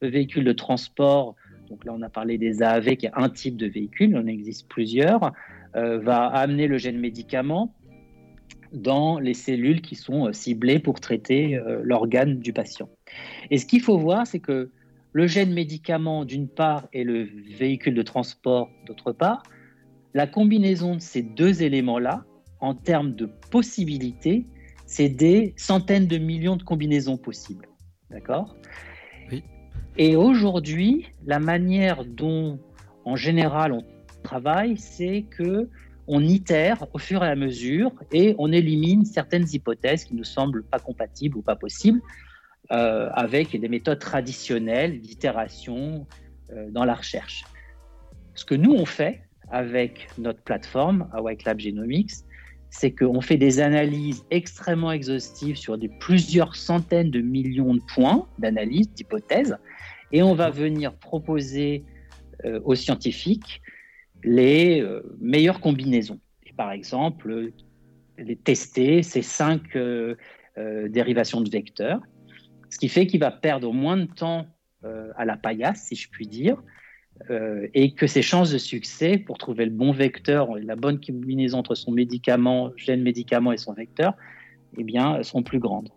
Le 0.00 0.08
véhicule 0.08 0.44
de 0.44 0.52
transport, 0.52 1.36
donc 1.74 1.84
là 1.86 1.92
on 1.92 2.02
a 2.02 2.08
parlé 2.08 2.38
des 2.38 2.62
AAV 2.62 2.94
qui 2.94 3.06
est 3.06 3.10
un 3.14 3.28
type 3.28 3.56
de 3.56 3.66
véhicule, 3.66 4.10
il 4.10 4.16
en 4.16 4.28
existe 4.28 4.68
plusieurs, 4.68 5.32
euh, 5.74 5.98
va 5.98 6.26
amener 6.26 6.68
le 6.68 6.78
gène 6.78 7.00
médicament 7.00 7.74
dans 8.72 9.18
les 9.18 9.34
cellules 9.34 9.80
qui 9.80 9.96
sont 9.96 10.28
euh, 10.28 10.32
ciblées 10.32 10.78
pour 10.78 11.00
traiter 11.00 11.56
euh, 11.56 11.80
l'organe 11.82 12.38
du 12.38 12.52
patient. 12.52 12.88
Et 13.50 13.58
ce 13.58 13.66
qu'il 13.66 13.80
faut 13.80 13.98
voir, 13.98 14.24
c'est 14.24 14.38
que 14.38 14.70
le 15.12 15.26
gène 15.26 15.52
médicament 15.52 16.24
d'une 16.24 16.46
part 16.46 16.86
et 16.92 17.02
le 17.02 17.28
véhicule 17.58 17.94
de 17.94 18.02
transport 18.02 18.70
d'autre 18.86 19.10
part, 19.10 19.42
la 20.12 20.28
combinaison 20.28 20.94
de 20.94 21.00
ces 21.00 21.22
deux 21.22 21.64
éléments-là, 21.64 22.24
en 22.60 22.76
termes 22.76 23.16
de 23.16 23.28
possibilités, 23.50 24.46
c'est 24.86 25.08
des 25.08 25.54
centaines 25.56 26.06
de 26.06 26.18
millions 26.18 26.54
de 26.54 26.62
combinaisons 26.62 27.16
possibles. 27.16 27.66
D'accord? 28.10 28.54
Et 29.96 30.16
aujourd'hui, 30.16 31.06
la 31.26 31.38
manière 31.38 32.04
dont, 32.04 32.58
en 33.04 33.16
général, 33.16 33.72
on 33.72 33.84
travaille, 34.22 34.76
c'est 34.76 35.22
que 35.30 35.68
on 36.06 36.20
itère 36.22 36.86
au 36.92 36.98
fur 36.98 37.24
et 37.24 37.28
à 37.28 37.36
mesure 37.36 37.92
et 38.12 38.34
on 38.38 38.52
élimine 38.52 39.06
certaines 39.06 39.46
hypothèses 39.50 40.04
qui 40.04 40.14
nous 40.14 40.24
semblent 40.24 40.62
pas 40.62 40.78
compatibles 40.78 41.38
ou 41.38 41.42
pas 41.42 41.56
possibles 41.56 42.02
euh, 42.72 43.08
avec 43.14 43.58
des 43.58 43.68
méthodes 43.68 44.00
traditionnelles 44.00 45.00
d'itération 45.00 46.06
euh, 46.52 46.68
dans 46.70 46.84
la 46.84 46.94
recherche. 46.94 47.44
Ce 48.34 48.44
que 48.44 48.54
nous 48.54 48.72
on 48.72 48.84
fait 48.84 49.22
avec 49.50 50.08
notre 50.18 50.42
plateforme 50.42 51.08
White 51.18 51.44
Lab 51.44 51.60
Genomics, 51.60 52.12
c'est 52.70 52.90
qu'on 52.90 53.20
fait 53.20 53.36
des 53.36 53.60
analyses 53.60 54.24
extrêmement 54.30 54.90
exhaustives 54.90 55.56
sur 55.56 55.78
des 55.78 55.88
plusieurs 55.88 56.56
centaines 56.56 57.10
de 57.10 57.20
millions 57.20 57.74
de 57.74 57.80
points 57.94 58.26
d'analyse, 58.38 58.90
d'hypothèses, 58.92 59.56
et 60.14 60.22
on 60.22 60.34
va 60.34 60.48
venir 60.48 60.94
proposer 60.94 61.84
euh, 62.44 62.60
aux 62.64 62.76
scientifiques 62.76 63.60
les 64.22 64.80
euh, 64.80 65.02
meilleures 65.20 65.60
combinaisons. 65.60 66.20
par 66.56 66.70
exemple, 66.70 67.50
les 68.16 68.36
tester 68.36 69.02
ces 69.02 69.22
cinq 69.22 69.74
euh, 69.74 70.14
dérivations 70.88 71.40
de 71.40 71.50
vecteurs, 71.50 72.00
ce 72.70 72.78
qui 72.78 72.88
fait 72.88 73.08
qu'il 73.08 73.18
va 73.18 73.32
perdre 73.32 73.72
moins 73.72 73.96
de 73.96 74.06
temps 74.06 74.46
à 75.16 75.24
la 75.24 75.38
paillasse, 75.38 75.86
si 75.88 75.96
je 75.96 76.10
puis 76.10 76.26
dire, 76.26 76.62
et 77.72 77.94
que 77.94 78.06
ses 78.06 78.20
chances 78.20 78.52
de 78.52 78.58
succès 78.58 79.16
pour 79.16 79.38
trouver 79.38 79.64
le 79.64 79.70
bon 79.70 79.92
vecteur, 79.92 80.54
la 80.58 80.76
bonne 80.76 81.00
combinaison 81.00 81.58
entre 81.58 81.74
son 81.74 81.90
médicament, 81.90 82.70
gène 82.76 83.02
médicament 83.02 83.52
et 83.52 83.56
son 83.56 83.72
vecteur, 83.72 84.14
eh 84.76 84.84
bien, 84.84 85.22
sont 85.22 85.42
plus 85.42 85.58
grandes. 85.58 85.88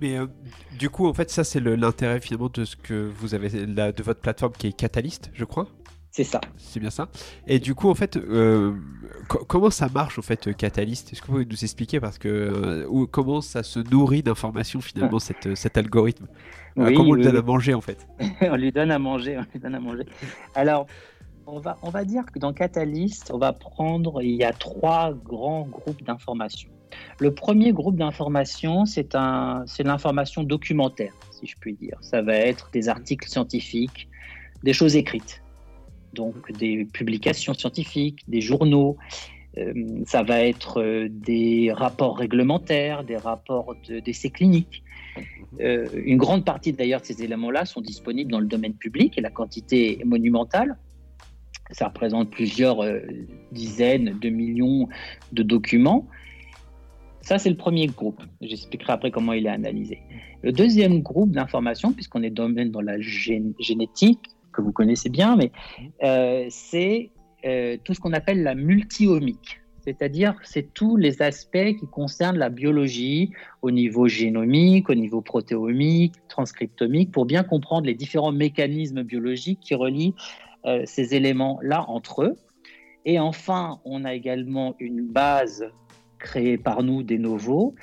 Mais 0.00 0.18
euh, 0.18 0.26
du 0.78 0.90
coup, 0.90 1.06
en 1.06 1.14
fait, 1.14 1.30
ça, 1.30 1.44
c'est 1.44 1.60
l'intérêt 1.60 2.20
finalement 2.20 2.50
de 2.52 2.64
ce 2.64 2.76
que 2.76 3.10
vous 3.16 3.34
avez 3.34 3.48
de 3.48 4.02
votre 4.02 4.20
plateforme 4.20 4.52
qui 4.52 4.68
est 4.68 4.72
Catalyst, 4.72 5.30
je 5.34 5.44
crois. 5.44 5.68
C'est 6.10 6.24
ça. 6.24 6.40
C'est 6.56 6.78
bien 6.78 6.90
ça. 6.90 7.08
Et 7.48 7.58
du 7.58 7.74
coup, 7.74 7.90
en 7.90 7.94
fait, 7.96 8.16
euh, 8.16 8.72
comment 9.48 9.70
ça 9.70 9.88
marche, 9.88 10.16
en 10.16 10.22
fait, 10.22 10.54
Catalyst? 10.56 11.12
Est-ce 11.12 11.20
que 11.20 11.26
vous 11.26 11.32
pouvez 11.32 11.44
nous 11.44 11.64
expliquer? 11.64 11.98
Parce 11.98 12.18
que 12.18 12.28
euh, 12.28 13.06
comment 13.10 13.40
ça 13.40 13.64
se 13.64 13.80
nourrit 13.80 14.22
d'informations, 14.22 14.80
finalement, 14.80 15.18
cette, 15.18 15.56
cet 15.56 15.76
algorithme? 15.76 16.28
Comment 16.76 17.00
on 17.00 17.14
lui 17.14 17.24
donne 17.24 17.36
à 17.36 17.42
manger, 17.42 17.74
en 17.74 17.80
fait? 17.80 18.06
On 18.42 18.56
lui 18.56 18.70
donne 18.70 18.92
à 18.92 18.98
manger, 18.98 19.38
on 19.38 19.44
lui 19.52 19.60
donne 19.60 19.74
à 19.74 19.80
manger. 19.80 20.06
Alors, 20.54 20.86
on 21.46 21.58
va, 21.58 21.78
on 21.82 21.90
va 21.90 22.04
dire 22.04 22.24
que 22.26 22.38
dans 22.38 22.52
Catalyst, 22.52 23.30
on 23.32 23.38
va 23.38 23.52
prendre, 23.52 24.22
il 24.22 24.34
y 24.34 24.44
a 24.44 24.52
trois 24.52 25.12
grands 25.12 25.66
groupes 25.66 26.02
d'informations. 26.04 26.70
Le 27.18 27.34
premier 27.34 27.72
groupe 27.72 27.96
d'informations, 27.96 28.86
c'est 28.86 29.14
l'information 29.14 30.42
documentaire, 30.42 31.12
si 31.30 31.46
je 31.46 31.56
puis 31.58 31.74
dire. 31.74 31.96
Ça 32.00 32.22
va 32.22 32.34
être 32.36 32.70
des 32.72 32.88
articles 32.88 33.28
scientifiques, 33.28 34.08
des 34.62 34.72
choses 34.72 34.96
écrites, 34.96 35.42
donc 36.14 36.52
des 36.52 36.84
publications 36.86 37.54
scientifiques, 37.54 38.24
des 38.28 38.40
journaux. 38.40 38.96
Euh, 39.58 39.72
ça 40.06 40.22
va 40.22 40.40
être 40.40 40.80
euh, 40.80 41.08
des 41.10 41.70
rapports 41.72 42.16
réglementaires, 42.18 43.04
des 43.04 43.16
rapports 43.16 43.76
d'essais 44.04 44.30
cliniques. 44.30 44.82
Euh, 45.60 45.86
une 45.94 46.16
grande 46.16 46.44
partie 46.44 46.72
d'ailleurs 46.72 47.00
de 47.00 47.06
ces 47.06 47.22
éléments-là 47.22 47.64
sont 47.64 47.80
disponibles 47.80 48.32
dans 48.32 48.40
le 48.40 48.46
domaine 48.46 48.74
public 48.74 49.16
et 49.18 49.20
la 49.20 49.30
quantité 49.30 50.00
est 50.00 50.04
monumentale. 50.04 50.76
Ça 51.70 51.88
représente 51.88 52.30
plusieurs 52.30 52.84
dizaines 53.52 54.18
de 54.20 54.28
millions 54.28 54.88
de 55.32 55.42
documents. 55.42 56.06
Ça, 57.24 57.38
c'est 57.38 57.48
le 57.48 57.56
premier 57.56 57.86
groupe. 57.86 58.22
J'expliquerai 58.42 58.92
après 58.92 59.10
comment 59.10 59.32
il 59.32 59.46
est 59.46 59.50
analysé. 59.50 60.02
Le 60.42 60.52
deuxième 60.52 61.00
groupe 61.00 61.30
d'informations, 61.30 61.92
puisqu'on 61.92 62.22
est 62.22 62.30
domaine 62.30 62.70
dans 62.70 62.82
la 62.82 63.00
génétique, 63.00 64.20
que 64.52 64.60
vous 64.60 64.72
connaissez 64.72 65.08
bien, 65.08 65.34
mais 65.34 65.50
euh, 66.02 66.46
c'est 66.50 67.10
euh, 67.46 67.78
tout 67.82 67.94
ce 67.94 68.00
qu'on 68.00 68.12
appelle 68.12 68.42
la 68.42 68.54
multiomique. 68.54 69.60
C'est-à-dire, 69.86 70.34
c'est 70.44 70.74
tous 70.74 70.96
les 70.96 71.22
aspects 71.22 71.76
qui 71.78 71.86
concernent 71.90 72.38
la 72.38 72.50
biologie 72.50 73.32
au 73.62 73.70
niveau 73.70 74.06
génomique, 74.06 74.90
au 74.90 74.94
niveau 74.94 75.22
protéomique, 75.22 76.14
transcriptomique, 76.28 77.10
pour 77.10 77.24
bien 77.24 77.42
comprendre 77.42 77.86
les 77.86 77.94
différents 77.94 78.32
mécanismes 78.32 79.02
biologiques 79.02 79.60
qui 79.60 79.74
relient 79.74 80.14
euh, 80.66 80.82
ces 80.84 81.14
éléments-là 81.14 81.86
entre 81.88 82.22
eux. 82.22 82.36
Et 83.06 83.18
enfin, 83.18 83.80
on 83.86 84.04
a 84.04 84.14
également 84.14 84.74
une 84.78 85.06
base 85.06 85.66
créé 86.24 86.58
par 86.58 86.82
nous 86.82 87.02
des 87.02 87.18
nouveaux, 87.18 87.74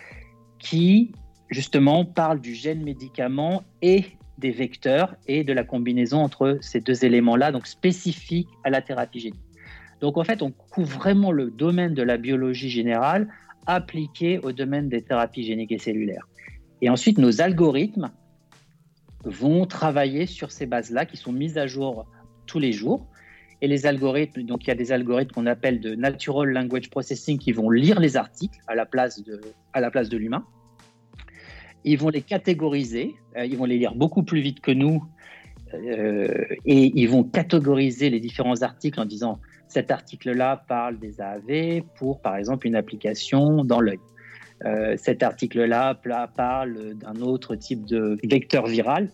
qui 0.60 1.12
justement 1.50 2.04
parle 2.04 2.42
du 2.42 2.54
gène 2.54 2.84
médicament 2.84 3.64
et 3.82 4.06
des 4.38 4.52
vecteurs 4.52 5.16
et 5.28 5.44
de 5.44 5.54
la 5.54 5.64
combinaison 5.64 6.20
entre 6.20 6.58
ces 6.62 6.82
deux 6.82 7.06
éléments-là, 7.06 7.52
donc 7.52 7.68
spécifiques 7.68 8.50
à 8.64 8.70
la 8.70 8.82
thérapie 8.82 9.20
génique. 9.20 9.40
Donc 10.02 10.18
en 10.18 10.24
fait, 10.24 10.42
on 10.42 10.52
couvre 10.52 10.98
vraiment 10.98 11.32
le 11.32 11.52
domaine 11.52 11.94
de 11.94 12.02
la 12.02 12.18
biologie 12.18 12.70
générale 12.70 13.30
appliqué 13.68 14.40
au 14.40 14.52
domaine 14.52 14.90
des 14.90 15.04
thérapies 15.04 15.44
géniques 15.44 15.72
et 15.72 15.78
cellulaires. 15.78 16.28
Et 16.82 16.90
ensuite, 16.90 17.20
nos 17.20 17.42
algorithmes 17.42 18.10
vont 19.24 19.68
travailler 19.68 20.26
sur 20.26 20.52
ces 20.52 20.66
bases-là 20.66 21.06
qui 21.06 21.18
sont 21.18 21.32
mises 21.32 21.60
à 21.60 21.68
jour 21.68 22.08
tous 22.48 22.58
les 22.58 22.72
jours. 22.72 23.06
Et 23.62 23.68
les 23.68 23.86
algorithmes, 23.86 24.42
donc 24.44 24.66
il 24.66 24.70
y 24.70 24.72
a 24.72 24.76
des 24.76 24.92
algorithmes 24.92 25.32
qu'on 25.32 25.46
appelle 25.46 25.80
de 25.80 25.94
natural 25.94 26.50
language 26.50 26.90
processing 26.90 27.38
qui 27.38 27.52
vont 27.52 27.70
lire 27.70 28.00
les 28.00 28.18
articles 28.18 28.60
à 28.68 28.74
la 28.74 28.86
place 28.86 29.24
de, 29.24 29.40
à 29.74 29.82
la 29.82 29.92
place 29.92 30.10
de 30.10 30.18
l'humain. 30.18 30.44
Ils 31.84 31.98
vont 31.98 32.10
les 32.10 32.22
catégoriser, 32.22 33.16
euh, 33.38 33.46
ils 33.46 33.58
vont 33.58 33.66
les 33.66 33.78
lire 33.78 33.94
beaucoup 33.96 34.24
plus 34.24 34.42
vite 34.42 34.62
que 34.62 34.72
nous, 34.72 35.04
euh, 35.74 36.28
et 36.66 36.92
ils 36.96 37.08
vont 37.08 37.24
catégoriser 37.24 38.10
les 38.10 38.20
différents 38.20 38.62
articles 38.62 39.00
en 39.00 39.06
disant 39.06 39.40
cet 39.68 39.90
article-là 39.90 40.64
parle 40.68 41.00
des 41.00 41.22
AAV 41.22 41.84
pour, 41.98 42.20
par 42.20 42.36
exemple, 42.36 42.68
une 42.68 42.76
application 42.76 43.64
dans 43.64 43.80
l'œil. 43.80 44.00
Euh, 44.66 44.96
cet 44.98 45.24
article-là 45.24 46.00
parle 46.36 46.94
d'un 46.96 47.22
autre 47.22 47.56
type 47.56 47.86
de 47.86 48.18
vecteur 48.24 48.68
viral 48.68 49.10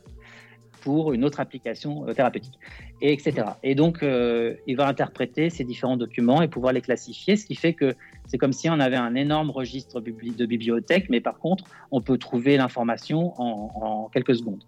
pour 0.81 1.13
une 1.13 1.25
autre 1.25 1.39
application 1.39 2.05
thérapeutique, 2.13 2.57
et 3.01 3.13
etc. 3.13 3.47
Et 3.63 3.75
donc, 3.75 3.99
il 4.01 4.75
va 4.75 4.87
interpréter 4.87 5.49
ces 5.49 5.63
différents 5.63 5.97
documents 5.97 6.41
et 6.41 6.47
pouvoir 6.47 6.73
les 6.73 6.81
classifier, 6.81 7.35
ce 7.35 7.45
qui 7.45 7.55
fait 7.55 7.73
que 7.73 7.95
c'est 8.27 8.37
comme 8.37 8.53
si 8.53 8.69
on 8.69 8.79
avait 8.79 8.97
un 8.97 9.15
énorme 9.15 9.49
registre 9.49 10.01
de 10.01 10.45
bibliothèque, 10.45 11.07
mais 11.09 11.21
par 11.21 11.39
contre, 11.39 11.63
on 11.91 12.01
peut 12.01 12.17
trouver 12.17 12.57
l'information 12.57 13.33
en, 13.37 14.09
quelques 14.09 14.35
secondes. 14.35 14.63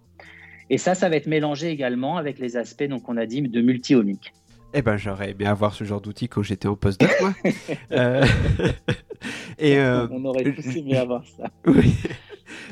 Et 0.69 0.77
ça, 0.77 0.95
ça 0.95 1.09
va 1.09 1.15
être 1.15 1.27
mélangé 1.27 1.69
également 1.69 2.17
avec 2.17 2.39
les 2.39 2.57
aspects, 2.57 2.83
donc 2.83 3.09
on 3.09 3.17
a 3.17 3.25
dit, 3.25 3.41
de 3.41 3.61
multi-omics. 3.61 4.33
Eh 4.73 4.83
ben, 4.83 4.97
j'aurais 4.97 5.31
aimé 5.31 5.45
avoir 5.45 5.73
ce 5.73 5.83
genre 5.83 5.99
d'outil 5.99 6.27
quand 6.27 6.43
j'étais 6.43 6.67
en 6.67 6.75
postdoc, 6.75 7.09
moi. 7.21 7.33
Euh, 7.91 8.23
et 9.57 9.79
euh, 9.79 10.07
on 10.11 10.23
aurait 10.25 10.53
tous 10.53 10.75
aimé 10.75 10.95
avoir 10.95 11.23
ça. 11.25 11.49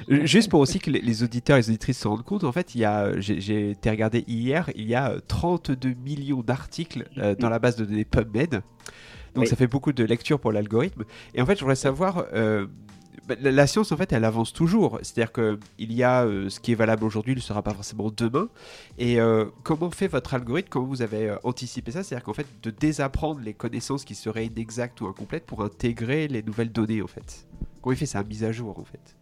Juste 0.07 0.49
pour 0.49 0.59
aussi 0.59 0.79
que 0.79 0.89
les 0.89 1.23
auditeurs 1.23 1.57
et 1.57 1.61
les 1.61 1.69
auditrices 1.69 1.99
se 1.99 2.07
rendent 2.07 2.23
compte, 2.23 2.43
en 2.43 2.51
fait, 2.51 2.75
il 2.75 2.81
y 2.81 2.85
a, 2.85 3.19
j'ai 3.19 3.71
été 3.71 3.89
regardé 3.89 4.23
hier, 4.27 4.69
il 4.75 4.87
y 4.87 4.95
a 4.95 5.15
32 5.27 5.93
millions 6.03 6.41
d'articles 6.41 7.07
euh, 7.17 7.35
dans 7.35 7.49
la 7.49 7.59
base 7.59 7.75
de 7.75 7.85
données 7.85 8.05
PubMed. 8.05 8.61
Donc 9.37 9.47
ça 9.47 9.55
fait 9.55 9.67
beaucoup 9.67 9.93
de 9.93 10.03
lecture 10.03 10.39
pour 10.39 10.51
l'algorithme. 10.51 11.03
Et 11.35 11.41
en 11.41 11.45
fait, 11.45 11.55
je 11.55 11.61
voudrais 11.61 11.75
savoir, 11.75 12.25
euh, 12.33 12.65
bah, 13.27 13.35
la, 13.39 13.67
science, 13.67 13.91
en 13.91 13.97
fait, 13.97 14.11
elle 14.13 14.23
avance 14.23 14.53
toujours. 14.53 14.99
C'est-à-dire 15.01 15.33
qu'il 15.33 15.93
y 15.93 16.03
a 16.03 16.23
euh, 16.23 16.49
ce 16.49 16.59
qui 16.59 16.71
est 16.71 16.75
valable 16.75 17.03
aujourd'hui 17.03 17.35
ne 17.35 17.39
sera 17.39 17.61
pas 17.61 17.73
forcément 17.73 18.09
demain. 18.15 18.49
Et 18.97 19.19
euh, 19.19 19.45
comment 19.63 19.91
fait 19.91 20.07
votre 20.07 20.33
algorithme? 20.33 20.69
Comment 20.69 20.87
vous 20.87 21.01
avez 21.01 21.35
anticipé 21.43 21.91
ça? 21.91 22.03
C'est-à-dire 22.03 22.23
qu'en 22.23 22.33
fait, 22.33 22.47
de 22.63 22.71
désapprendre 22.71 23.41
les 23.41 23.53
connaissances 23.53 24.05
qui 24.05 24.15
seraient 24.15 24.45
inexactes 24.45 25.01
ou 25.01 25.07
incomplètes 25.07 25.45
pour 25.45 25.63
intégrer 25.63 26.27
les 26.27 26.41
nouvelles 26.41 26.71
données, 26.71 27.01
en 27.01 27.07
fait. 27.07 27.47
Comment 27.81 27.93
il 27.93 27.97
fait 27.97 28.05
sa 28.05 28.23
mise 28.23 28.43
à 28.43 28.51
jour, 28.51 28.79
en 28.79 28.85
fait? 28.85 29.16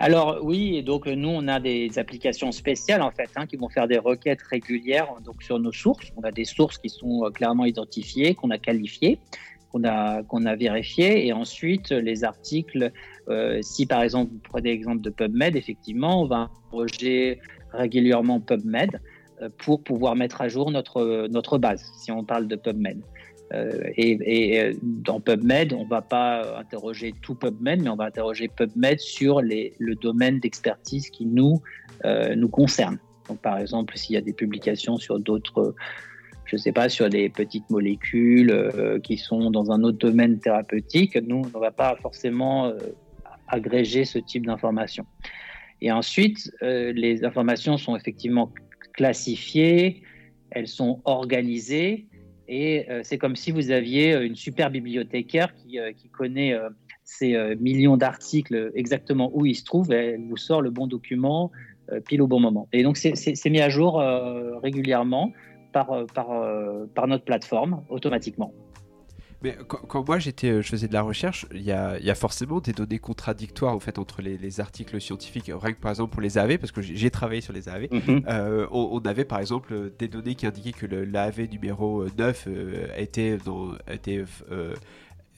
Alors 0.00 0.40
oui, 0.42 0.76
et 0.76 0.82
donc 0.82 1.06
nous 1.06 1.28
on 1.28 1.48
a 1.48 1.60
des 1.60 1.98
applications 1.98 2.52
spéciales 2.52 3.02
en 3.02 3.10
fait 3.10 3.30
hein, 3.36 3.46
qui 3.46 3.56
vont 3.56 3.68
faire 3.68 3.88
des 3.88 3.98
requêtes 3.98 4.42
régulières 4.42 5.08
donc 5.24 5.42
sur 5.42 5.58
nos 5.58 5.72
sources. 5.72 6.12
On 6.16 6.22
a 6.22 6.30
des 6.30 6.44
sources 6.44 6.78
qui 6.78 6.88
sont 6.88 7.24
euh, 7.24 7.30
clairement 7.30 7.64
identifiées, 7.64 8.34
qu'on 8.34 8.50
a 8.50 8.58
qualifiées, 8.58 9.18
qu'on 9.72 9.84
a 9.84 10.22
qu'on 10.22 10.46
a 10.46 10.56
vérifiées, 10.56 11.26
et 11.26 11.32
ensuite 11.32 11.90
les 11.90 12.24
articles. 12.24 12.92
Euh, 13.28 13.58
si 13.62 13.86
par 13.86 14.02
exemple 14.02 14.32
vous 14.32 14.40
prenez 14.42 14.70
l'exemple 14.70 15.02
de 15.02 15.10
PubMed, 15.10 15.56
effectivement, 15.56 16.22
on 16.22 16.26
va 16.26 16.50
interroger 16.68 17.40
régulièrement 17.72 18.40
PubMed 18.40 19.00
euh, 19.42 19.48
pour 19.58 19.82
pouvoir 19.82 20.16
mettre 20.16 20.40
à 20.40 20.48
jour 20.48 20.70
notre 20.70 21.28
notre 21.28 21.58
base. 21.58 21.84
Si 21.98 22.10
on 22.10 22.24
parle 22.24 22.48
de 22.48 22.56
PubMed. 22.56 23.00
Euh, 23.54 23.90
et, 23.96 24.60
euh, 24.60 24.74
dans 24.82 25.20
PubMed, 25.20 25.72
on 25.72 25.84
ne 25.84 25.88
va 25.88 26.02
pas 26.02 26.58
interroger 26.58 27.14
tout 27.22 27.34
PubMed, 27.34 27.82
mais 27.82 27.88
on 27.88 27.96
va 27.96 28.04
interroger 28.04 28.48
PubMed 28.48 29.00
sur 29.00 29.40
le 29.40 29.94
domaine 29.94 30.38
d'expertise 30.40 31.08
qui 31.10 31.24
nous, 31.24 31.62
euh, 32.04 32.34
nous 32.34 32.48
concerne. 32.48 32.98
Donc, 33.28 33.40
par 33.40 33.58
exemple, 33.58 33.96
s'il 33.96 34.14
y 34.14 34.18
a 34.18 34.22
des 34.22 34.32
publications 34.32 34.96
sur 34.96 35.18
d'autres, 35.18 35.74
je 36.44 36.56
ne 36.56 36.60
sais 36.60 36.72
pas, 36.72 36.88
sur 36.88 37.08
des 37.08 37.28
petites 37.28 37.68
molécules 37.70 38.70
qui 39.02 39.18
sont 39.18 39.50
dans 39.50 39.70
un 39.70 39.82
autre 39.82 39.98
domaine 39.98 40.38
thérapeutique, 40.38 41.16
nous, 41.16 41.42
on 41.42 41.58
ne 41.58 41.62
va 41.62 41.70
pas 41.70 41.96
forcément 41.96 42.72
agréger 43.48 44.06
ce 44.06 44.18
type 44.18 44.46
d'informations. 44.46 45.04
Et 45.82 45.92
ensuite, 45.92 46.50
les 46.62 47.22
informations 47.22 47.76
sont 47.76 47.96
effectivement 47.96 48.50
classifiées, 48.94 50.02
elles 50.50 50.68
sont 50.68 51.02
organisées 51.04 52.06
et 52.48 52.90
euh, 52.90 53.02
c'est 53.04 53.18
comme 53.18 53.36
si 53.36 53.52
vous 53.52 53.70
aviez 53.70 54.14
euh, 54.14 54.26
une 54.26 54.34
super 54.34 54.70
bibliothécaire 54.70 55.54
qui, 55.54 55.78
euh, 55.78 55.92
connaît 56.12 56.58
ces 57.04 57.36
millions 57.60 57.96
d'articles 57.96 58.72
exactement 58.74 59.30
où 59.32 59.46
ils 59.46 59.54
se 59.54 59.64
trouvent 59.64 59.92
et 59.92 60.14
elle 60.14 60.26
vous 60.28 60.36
sort 60.36 60.62
le 60.62 60.70
bon 60.70 60.86
document 60.86 61.52
pile 62.06 62.22
au 62.22 62.26
bon 62.26 62.40
moment. 62.40 62.68
Et 62.72 62.82
donc 62.82 62.96
c'est 62.96 63.50
mis 63.50 63.60
à 63.60 63.68
jour 63.68 64.02
régulièrement 64.62 65.32
par 65.72 67.06
notre 67.06 67.24
plateforme 67.24 67.84
automatiquement. 67.88 68.52
Mais 69.42 69.56
quand, 69.68 70.04
moi 70.06 70.18
j'étais, 70.18 70.50
euh, 70.50 70.62
je 70.62 70.68
faisais 70.68 70.88
de 70.88 70.92
la 70.92 71.02
recherche, 71.02 71.46
il 71.54 71.62
y 71.62 71.70
a, 71.70 71.98
y 72.00 72.10
a, 72.10 72.14
forcément 72.16 72.60
des 72.60 72.72
données 72.72 72.98
contradictoires 72.98 73.72
en 73.72 73.78
fait 73.78 73.98
entre 73.98 74.20
les, 74.20 74.36
les, 74.36 74.60
articles 74.60 75.00
scientifiques. 75.00 75.50
Rien 75.54 75.72
que 75.72 75.80
par 75.80 75.92
exemple 75.92 76.12
pour 76.12 76.22
les 76.22 76.38
AAV, 76.38 76.58
parce 76.58 76.72
que 76.72 76.82
j'ai 76.82 77.10
travaillé 77.10 77.40
sur 77.40 77.52
les 77.52 77.68
AAV, 77.68 77.86
mhm. 77.92 78.22
euh, 78.28 78.66
on, 78.72 78.98
avait 79.00 79.24
par 79.24 79.38
exemple 79.38 79.92
des 79.96 80.08
données 80.08 80.34
qui 80.34 80.46
indiquaient 80.46 80.72
que 80.72 80.86
l'AAV 80.86 81.48
numéro 81.50 82.04
9 82.18 82.44
euh, 82.48 82.86
était, 82.96 83.38
dans, 83.38 83.74
était 83.88 84.24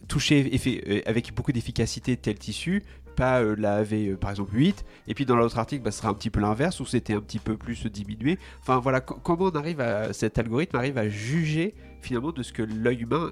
touché 0.08 1.02
avec 1.04 1.34
beaucoup 1.34 1.52
d'efficacité 1.52 2.16
tel 2.16 2.38
tissu, 2.38 2.82
pas 3.16 3.42
l'AAV 3.42 4.16
par 4.16 4.30
exemple 4.30 4.54
8, 4.54 4.82
et 5.08 5.14
puis 5.14 5.26
dans 5.26 5.36
l'autre 5.36 5.58
article, 5.58 5.82
bah, 5.82 5.90
ce 5.90 5.98
sera 5.98 6.08
un 6.08 6.14
petit 6.14 6.30
peu 6.30 6.40
l'inverse, 6.40 6.80
où 6.80 6.86
c'était 6.86 7.12
un 7.12 7.20
petit 7.20 7.38
peu 7.38 7.58
plus 7.58 7.84
diminué. 7.86 8.38
Enfin 8.60 8.78
voilà, 8.78 9.02
comment 9.02 9.50
on 9.52 9.56
arrive 9.56 9.82
à, 9.82 10.14
cet 10.14 10.38
algorithme 10.38 10.76
arrive 10.76 10.96
à 10.96 11.08
juger 11.10 11.74
finalement 12.02 12.32
de 12.32 12.42
ce 12.42 12.52
que 12.52 12.62
l'œil 12.62 13.02
humain 13.02 13.30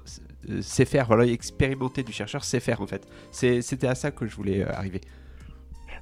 euh, 0.49 0.61
sait 0.61 0.85
faire, 0.85 1.07
voilà, 1.07 1.25
expérimenter 1.25 2.03
du 2.03 2.11
chercheur 2.11 2.43
sait 2.43 2.59
faire 2.59 2.81
en 2.81 2.87
fait. 2.87 3.07
C'était 3.31 3.87
à 3.87 3.95
ça 3.95 4.11
que 4.11 4.25
je 4.25 4.35
voulais 4.35 4.61
euh, 4.61 4.71
arriver. 4.71 5.01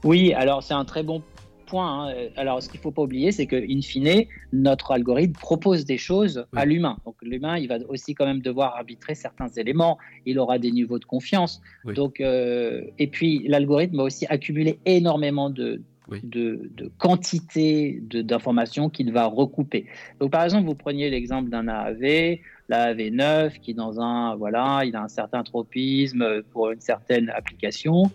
Oui, 0.04 0.34
alors 0.34 0.64
c'est 0.64 0.74
un 0.74 0.86
très 0.86 1.04
bon 1.04 1.24
point. 1.66 2.10
Hein. 2.10 2.14
Alors 2.36 2.62
ce 2.64 2.70
qu'il 2.70 2.80
ne 2.80 2.84
faut 2.84 2.92
pas 2.92 3.04
oublier, 3.04 3.32
c'est 3.32 3.46
que 3.46 3.56
in 3.56 3.82
fine, 3.82 4.26
notre 4.54 4.92
algorithme 4.92 5.34
propose 5.34 5.86
des 5.86 5.98
choses 5.98 6.46
à 6.56 6.66
l'humain. 6.66 6.98
Donc 7.06 7.16
l'humain, 7.22 7.58
il 7.58 7.68
va 7.68 7.78
aussi 7.90 8.16
quand 8.16 8.26
même 8.26 8.42
devoir 8.42 8.76
arbitrer 8.76 9.16
certains 9.16 9.50
éléments. 9.50 9.98
Il 10.26 10.40
aura 10.40 10.60
des 10.60 10.72
niveaux 10.72 11.00
de 11.00 11.06
confiance. 11.06 11.62
Donc 11.86 12.22
euh, 12.22 12.84
et 13.00 13.08
puis 13.08 13.48
l'algorithme 13.48 13.98
va 13.98 14.04
aussi 14.04 14.26
accumuler 14.28 14.80
énormément 14.86 15.50
de 15.50 15.82
de, 16.24 16.70
de, 16.76 16.92
quantité 16.98 18.00
d'informations 18.02 18.90
qu'il 18.90 19.12
va 19.12 19.26
recouper. 19.26 19.86
Donc, 20.20 20.32
par 20.32 20.44
exemple, 20.44 20.66
vous 20.66 20.76
preniez 20.76 21.10
l'exemple 21.10 21.50
d'un 21.50 21.68
AAV, 21.68 22.38
l'AAV9, 22.70 23.60
qui 23.60 23.74
dans 23.74 24.00
un, 24.00 24.36
voilà, 24.36 24.82
il 24.86 24.96
a 24.96 25.04
un 25.04 25.08
certain 25.08 25.44
tropisme 25.44 26.44
pour 26.52 26.72
une 26.72 26.82
certaine 26.82 27.30
application. 27.30 28.12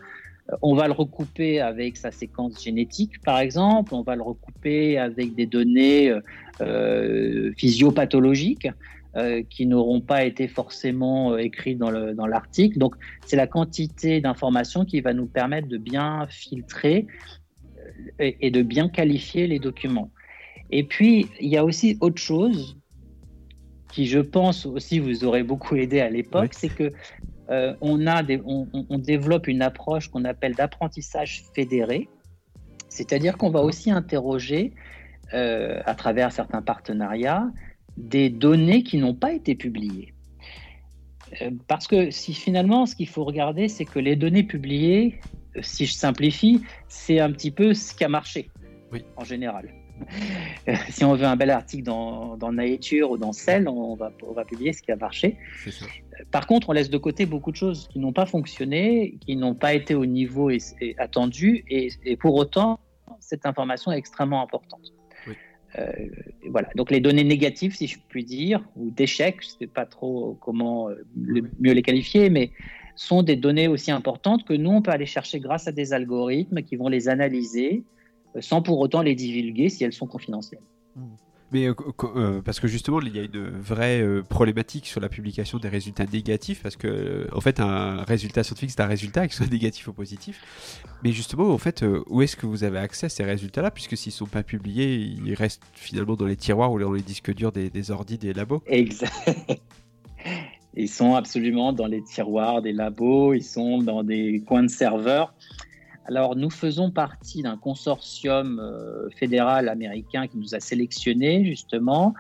Euh, 0.51 0.57
on 0.63 0.75
va 0.75 0.87
le 0.87 0.93
recouper 0.93 1.61
avec 1.61 1.97
sa 1.97 2.11
séquence 2.11 2.63
génétique, 2.63 3.21
par 3.23 3.39
exemple. 3.41 3.95
On 3.95 4.03
va 4.03 4.17
le 4.17 4.23
recouper 4.23 4.99
avec 4.99 5.35
des 5.35 5.47
données 5.47 6.11
euh, 6.11 6.21
euh 6.61 7.53
physiopathologiques. 7.57 8.69
Euh, 9.15 9.43
qui 9.43 9.67
n'auront 9.67 10.01
pas 10.01 10.25
été 10.25 10.49
forcément 10.49 11.37
écrites 11.37 11.77
dans 11.77 12.27
l'article. 12.27 12.79
Donc, 12.79 12.95
c'est 13.27 13.37
la 13.37 13.47
quantité 13.47 14.23
d'informations 14.23 14.87
qui 14.87 15.03
va 15.03 15.13
nous 15.13 15.27
permettre 15.27 15.69
de 15.69 15.77
bien 15.77 16.27
filtrer 16.31 17.07
et, 18.19 18.51
de 18.51 18.63
bien 18.63 18.89
qualifier 18.89 19.47
les 19.47 19.59
documents. 19.59 20.11
Et 20.71 20.83
puis, 20.83 21.27
il 21.41 21.49
y 21.49 21.59
a 21.59 21.65
aussi 21.67 21.99
autre 22.01 22.23
chose 22.23 22.79
qui, 23.93 24.07
je 24.07 24.19
pense 24.19 24.67
aussi, 24.67 24.99
vous 24.99 25.25
aurait 25.25 25.43
beaucoup 25.43 25.77
aidé 25.77 26.01
à 26.01 26.09
l'époque, 26.09 26.55
c'est 26.55 26.71
que 26.71 26.93
euh, 27.51 27.75
on, 27.81 28.07
a 28.07 28.23
des, 28.23 28.41
on, 28.45 28.99
développe 28.99 29.47
une 29.47 29.63
approche 29.63 30.09
qu'on 30.09 30.25
appelle 30.25 30.55
d'apprentissage 30.55 31.45
fédéré, 31.55 32.09
c'est-à-dire 32.89 33.37
qu'on 33.37 33.51
va 33.51 33.61
aussi 33.61 33.91
interroger, 33.91 34.73
euh, 35.35 35.81
à 35.85 35.95
travers 35.95 36.33
certains 36.33 36.63
partenariats, 36.63 37.51
des 37.99 38.31
données 38.31 38.83
qui 38.83 38.97
n'ont 38.97 39.15
pas 39.15 39.33
été 39.33 39.55
publiées. 39.55 40.15
Euh, 41.43 41.51
parce 41.69 41.87
que 41.87 42.11
si 42.11 42.33
finalement, 42.33 42.87
ce 42.87 42.97
qu'il 42.97 43.09
faut 43.09 43.25
regarder, 43.25 43.69
c'est 43.69 43.85
que 43.85 43.99
les 43.99 44.17
données 44.17 44.45
publiées, 44.45 45.21
si 45.61 45.85
je 45.85 45.93
simplifie, 45.93 46.63
c'est 46.89 47.21
un 47.21 47.31
petit 47.31 47.51
peu 47.51 47.75
ce 47.75 47.95
qui 47.95 48.05
a 48.05 48.09
marché 48.09 48.49
oui. 48.91 49.05
en 49.17 49.25
général. 49.25 49.69
Si 50.91 51.05
on 51.05 51.15
veut 51.15 51.27
un 51.27 51.37
bel 51.37 51.51
article 51.51 51.85
dans, 51.85 52.53
Nature 52.53 53.11
ou 53.11 53.19
dans 53.19 53.33
Cell, 53.33 53.69
on 53.69 53.95
va, 53.95 54.13
on 54.27 54.33
va 54.33 54.45
publier 54.45 54.73
ce 54.73 54.83
qui 54.83 54.93
a 54.93 54.97
marché. 54.97 55.37
Par 56.31 56.47
contre, 56.47 56.69
on 56.71 56.73
laisse 56.73 56.91
de 56.91 56.99
côté 56.99 57.27
beaucoup 57.27 57.51
de 57.51 57.57
choses 57.57 57.89
qui 57.89 57.99
n'ont 57.99 58.13
pas 58.13 58.27
fonctionné, 58.27 59.17
qui 59.21 59.37
n'ont 59.37 59.55
pas 59.55 59.75
été 59.75 59.95
au 59.95 60.07
niveau 60.07 60.51
attendu, 60.99 61.65
et, 61.69 62.17
pour 62.17 62.35
autant, 62.35 62.81
cette 63.21 63.47
information 63.47 63.93
est 63.93 63.99
extrêmement 63.99 64.43
importante. 64.43 64.93
Euh, 65.79 65.91
voilà. 66.51 66.69
Donc 66.77 66.91
les 66.91 67.01
données 67.01 67.25
négatives, 67.25 67.75
si 67.75 67.87
je 67.87 67.99
puis 68.09 68.25
dire, 68.25 68.63
ou 68.77 68.91
d'échecs, 68.91 69.39
je 69.41 69.47
ne 69.47 69.59
sais 69.61 69.67
pas 69.67 69.87
trop 69.87 70.37
comment 70.41 70.91
euh, 70.91 71.03
mieux 71.17 71.73
les 71.73 71.81
qualifier, 71.81 72.29
mais 72.29 72.51
sont 72.95 73.23
des 73.23 73.37
données 73.37 73.69
aussi 73.69 73.91
importantes 73.91 74.45
que 74.45 74.53
nous, 74.53 74.71
on 74.71 74.83
peut 74.83 74.91
aller 74.91 75.07
chercher 75.07 75.41
grâce 75.41 75.67
à 75.69 75.73
des 75.73 75.95
algorithmes 75.95 76.63
qui 76.63 76.77
vont 76.77 76.89
les 76.89 77.09
analyser 77.09 77.85
euh, 77.85 78.02
sans 78.41 78.63
pour 78.63 78.79
autant 78.81 79.03
les 79.03 79.15
divulguer 79.15 79.69
si 79.69 79.85
elles 79.85 79.93
sont 79.93 80.07
confidentielles. 80.07 80.63
Mmh. 80.97 81.03
Mais 81.53 81.67
euh, 81.67 81.75
euh, 82.17 82.41
parce 82.41 82.61
que 82.61 82.67
justement, 82.67 83.01
il 83.03 83.15
y 83.15 83.21
a 83.21 83.25
une 83.25 83.51
vraie 83.51 84.01
euh, 84.01 84.23
problématique 84.23 84.87
sur 84.87 85.01
la 85.01 85.11
publication 85.11 85.59
des 85.59 85.69
résultats 85.69 86.07
négatifs, 86.11 86.63
parce 86.63 86.77
que 86.77 87.29
en 87.33 87.41
fait, 87.43 87.61
un 87.61 88.03
résultat 88.05 88.43
scientifique, 88.43 88.71
c'est 88.71 88.81
un 88.81 88.87
résultat, 88.87 89.29
qu'il 89.29 89.37
soit 89.37 89.51
négatif 89.51 89.87
ou 89.89 89.93
positif. 89.93 90.41
Mais 91.05 91.13
justement, 91.13 91.51
en 91.51 91.59
fait, 91.59 91.85
où 92.07 92.23
est-ce 92.23 92.37
que 92.37 92.47
vous 92.47 92.65
avez 92.65 92.79
accès 92.79 93.07
à 93.07 93.09
ces 93.11 93.25
résultats-là, 93.25 93.71
puisque 93.71 93.97
s'ils 93.99 94.13
sont 94.13 94.27
pas 94.27 94.43
publiés, 94.43 94.95
ils 94.95 95.35
restent 95.35 95.63
finalement 95.75 96.17
dans 96.17 96.27
les 96.27 96.37
tiroirs 96.37 96.73
ou 96.73 96.81
dans 96.81 96.93
les 96.93 97.03
disques 97.03 97.35
durs 97.35 97.53
des, 97.53 97.69
des 97.69 97.91
ordis 97.91 98.17
des 98.17 98.33
labos? 98.33 98.63
Exact. 98.67 99.13
Ils 100.75 100.89
sont 100.89 101.15
absolument 101.17 101.75
dans 101.75 101.87
les 101.87 102.03
tiroirs 102.03 102.63
des 102.63 102.73
labos, 102.73 103.35
ils 103.35 103.45
sont 103.45 103.83
dans 103.83 104.03
des 104.03 104.43
coins 104.47 104.63
de 104.63 104.71
serveurs. 104.71 105.35
Alors, 106.07 106.35
nous 106.35 106.51
faisons 106.51 106.91
partie 106.91 107.43
d'un 107.43 107.57
consortium 107.57 108.59
euh, 108.59 109.09
fédéral 109.11 109.69
américain 109.69 110.27
qui 110.27 110.37
nous 110.37 110.55
a 110.55 110.61
sélectionnés, 110.61 111.45
justement, 111.45 112.15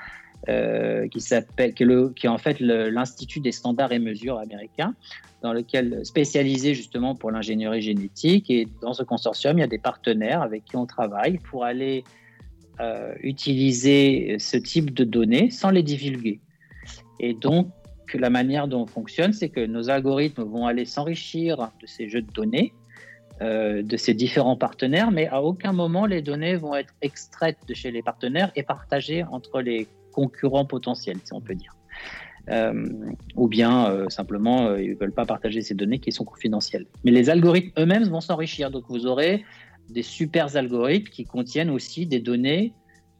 euh, 0.48 1.08
qui 1.08 1.20
s'appelle, 1.20 1.74
qui, 1.74 1.84
est 1.84 2.28
en 2.28 2.38
fait 2.38 2.60
l'Institut 2.60 3.40
des 3.40 3.52
standards 3.52 3.92
et 3.92 3.98
mesures 3.98 4.38
américains, 4.38 4.94
dans 5.42 5.52
lequel 5.52 6.04
spécialisé 6.04 6.74
justement 6.74 7.16
pour 7.16 7.32
l'ingénierie 7.32 7.82
génétique. 7.82 8.50
Et 8.50 8.68
dans 8.80 8.94
ce 8.94 9.02
consortium, 9.02 9.58
il 9.58 9.62
y 9.62 9.64
a 9.64 9.68
des 9.68 9.78
partenaires 9.78 10.42
avec 10.42 10.64
qui 10.64 10.76
on 10.76 10.86
travaille 10.86 11.38
pour 11.38 11.64
aller 11.64 12.04
euh, 12.80 13.14
utiliser 13.20 14.36
ce 14.38 14.56
type 14.56 14.94
de 14.94 15.02
données 15.02 15.50
sans 15.50 15.70
les 15.70 15.82
divulguer. 15.82 16.40
Et 17.18 17.34
donc, 17.34 17.68
la 18.14 18.30
manière 18.30 18.68
dont 18.68 18.82
on 18.82 18.86
fonctionne, 18.86 19.32
c'est 19.32 19.48
que 19.48 19.64
nos 19.64 19.90
algorithmes 19.90 20.42
vont 20.44 20.66
aller 20.66 20.84
s'enrichir 20.84 21.70
de 21.80 21.86
ces 21.86 22.08
jeux 22.08 22.22
de 22.22 22.30
données 22.30 22.72
euh, 23.42 23.82
de 23.82 23.96
ces 23.96 24.14
différents 24.14 24.56
partenaires, 24.56 25.10
mais 25.10 25.26
à 25.26 25.42
aucun 25.42 25.72
moment 25.72 26.06
les 26.06 26.22
données 26.22 26.54
vont 26.54 26.76
être 26.76 26.94
extraites 27.02 27.58
de 27.66 27.74
chez 27.74 27.90
les 27.90 28.02
partenaires 28.02 28.52
et 28.54 28.62
partagées 28.62 29.24
entre 29.24 29.60
les 29.60 29.88
concurrents 30.12 30.64
potentiels, 30.64 31.16
si 31.24 31.32
on 31.32 31.40
peut 31.40 31.56
dire. 31.56 31.74
Euh, 32.50 32.88
ou 33.34 33.48
bien 33.48 33.90
euh, 33.90 34.08
simplement 34.08 34.76
ils 34.76 34.90
ne 34.90 34.96
veulent 34.96 35.12
pas 35.12 35.24
partager 35.24 35.60
ces 35.62 35.74
données 35.74 35.98
qui 35.98 36.12
sont 36.12 36.24
confidentielles. 36.24 36.86
Mais 37.04 37.10
les 37.10 37.30
algorithmes 37.30 37.72
eux-mêmes 37.78 38.04
vont 38.04 38.20
s'enrichir, 38.20 38.70
donc 38.70 38.84
vous 38.88 39.06
aurez 39.06 39.44
des 39.88 40.02
super 40.02 40.56
algorithmes 40.56 41.10
qui 41.10 41.24
contiennent 41.24 41.70
aussi 41.70 42.06
des 42.06 42.20
données 42.20 42.74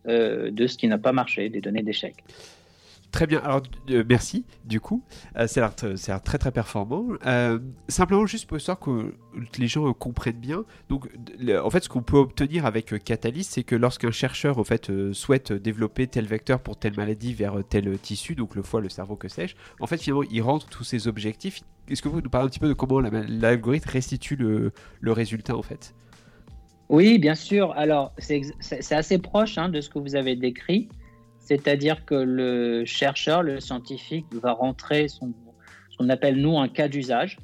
de 0.07 0.67
ce 0.67 0.77
qui 0.77 0.89
n'a 0.89 0.99
pas 0.99 1.13
marché, 1.13 1.49
des 1.49 1.61
données 1.61 1.83
d'échec. 1.83 2.25
Très 3.13 3.27
bien, 3.27 3.41
alors 3.41 3.63
euh, 3.91 4.05
merci 4.09 4.47
du 4.65 4.81
coup, 4.81 5.05
euh, 5.37 5.47
c'est 5.47 5.61
très 6.25 6.39
très 6.39 6.51
performant. 6.51 7.09
Euh, 7.27 7.59
simplement 7.87 8.25
juste 8.25 8.47
pour 8.47 8.57
histoire 8.57 8.81
que 8.81 9.15
les 9.59 9.69
gens 9.69 9.93
comprennent 9.93 10.41
bien, 10.41 10.65
donc 10.89 11.09
en 11.63 11.69
fait 11.69 11.85
ce 11.85 11.91
qu'on 11.91 12.03
peut 12.03 12.17
obtenir 12.17 12.65
avec 12.65 13.05
Catalyst, 13.05 13.53
c'est 13.53 13.65
que 13.65 13.77
lorsqu'un 13.77 14.11
chercheur 14.11 14.67
fait 14.67 14.91
souhaite 15.13 15.53
développer 15.53 16.07
tel 16.07 16.25
vecteur 16.25 16.61
pour 16.61 16.79
telle 16.79 16.97
maladie 16.97 17.35
vers 17.35 17.63
tel 17.69 17.99
tissu, 17.99 18.35
donc 18.35 18.55
le 18.55 18.63
foie, 18.63 18.81
le 18.81 18.89
cerveau, 18.89 19.15
que 19.15 19.29
sais-je, 19.29 19.57
en 19.79 19.87
fait 19.87 19.99
finalement 19.99 20.25
il 20.31 20.41
rentre 20.41 20.67
tous 20.69 20.85
ses 20.85 21.07
objectifs. 21.07 21.61
Est-ce 21.89 22.01
que 22.01 22.09
vous 22.09 22.23
nous 22.23 22.31
parlez 22.31 22.47
un 22.47 22.49
petit 22.49 22.61
peu 22.61 22.69
de 22.69 22.73
comment 22.73 22.99
l'algorithme 22.99 23.91
restitue 23.91 24.37
le, 24.37 24.73
le 25.03 25.13
résultat 25.13 25.55
en 25.55 25.63
fait? 25.63 25.95
Oui, 26.89 27.19
bien 27.19 27.35
sûr. 27.35 27.73
Alors 27.73 28.15
c'est 28.19 28.93
assez 28.93 29.19
proche 29.19 29.59
hein, 29.59 29.69
de 29.69 29.83
ce 29.83 29.91
que 29.91 29.99
vous 29.99 30.17
avez 30.17 30.35
décrit. 30.35 30.89
C'est-à-dire 31.45 32.05
que 32.05 32.15
le 32.15 32.85
chercheur, 32.85 33.43
le 33.43 33.61
scientifique, 33.61 34.27
va 34.33 34.53
rentrer 34.53 35.09
son, 35.09 35.33
ce 35.91 35.97
qu'on 35.97 36.09
appelle 36.09 36.37
nous 36.37 36.59
un 36.59 36.69
cas 36.69 36.89
d'usage. 36.89 37.39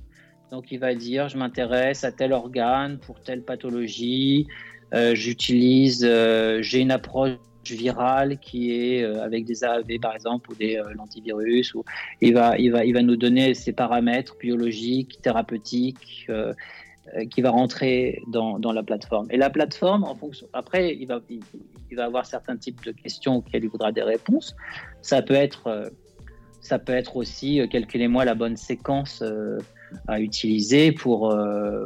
Donc 0.51 0.73
il 0.73 0.79
va 0.79 0.95
dire, 0.95 1.29
je 1.29 1.37
m'intéresse 1.37 2.05
à 2.05 2.13
tel 2.13 2.33
organe 2.33 2.99
pour 2.99 3.21
telle 3.21 3.43
pathologie, 3.43 4.47
euh, 4.95 5.15
j'utilise, 5.15 6.05
euh, 6.09 6.63
j'ai 6.63 6.79
une 6.79 6.91
approche 6.91 7.37
virale 7.71 8.39
qui 8.39 8.73
est 8.73 9.03
euh, 9.03 9.23
avec 9.23 9.45
des 9.45 9.63
AAV 9.63 9.99
par 10.01 10.15
exemple 10.15 10.51
ou 10.51 10.55
des 10.55 10.81
l'antivirus. 10.97 11.75
Ou 11.75 11.85
il 12.23 12.33
va, 12.33 12.57
il 12.57 12.73
va, 12.73 12.85
il 12.85 12.95
va 12.95 13.03
nous 13.03 13.17
donner 13.17 13.53
ses 13.53 13.73
paramètres 13.73 14.37
biologiques, 14.39 15.21
thérapeutiques 15.21 16.29
qui 17.31 17.43
va 17.43 17.51
rentrer 17.51 18.23
dans, 18.27 18.59
la 18.59 18.83
plateforme. 18.83 19.27
Et 19.31 19.37
la 19.37 19.51
plateforme, 19.51 20.05
en 20.05 20.15
fonction, 20.15 20.47
après, 20.53 20.95
il 20.95 21.07
va, 21.07 21.21
avoir 22.05 22.27
certains 22.27 22.57
types 22.57 22.85
de 22.85 22.93
questions 22.93 23.37
auxquelles 23.37 23.65
il 23.65 23.71
voudra 23.71 23.93
des 23.93 24.03
réponses. 24.03 24.55
Ça 25.03 25.23
peut 25.23 25.35
être, 25.35 25.67
euh, 25.67 25.89
ça 26.61 26.79
peut 26.79 26.93
être 26.93 27.17
aussi, 27.17 27.61
euh, 27.61 27.67
calculez-moi 27.67 28.25
la 28.25 28.35
bonne 28.35 28.57
séquence 28.57 29.23
à 30.07 30.21
utiliser 30.21 30.93
pour, 30.93 31.35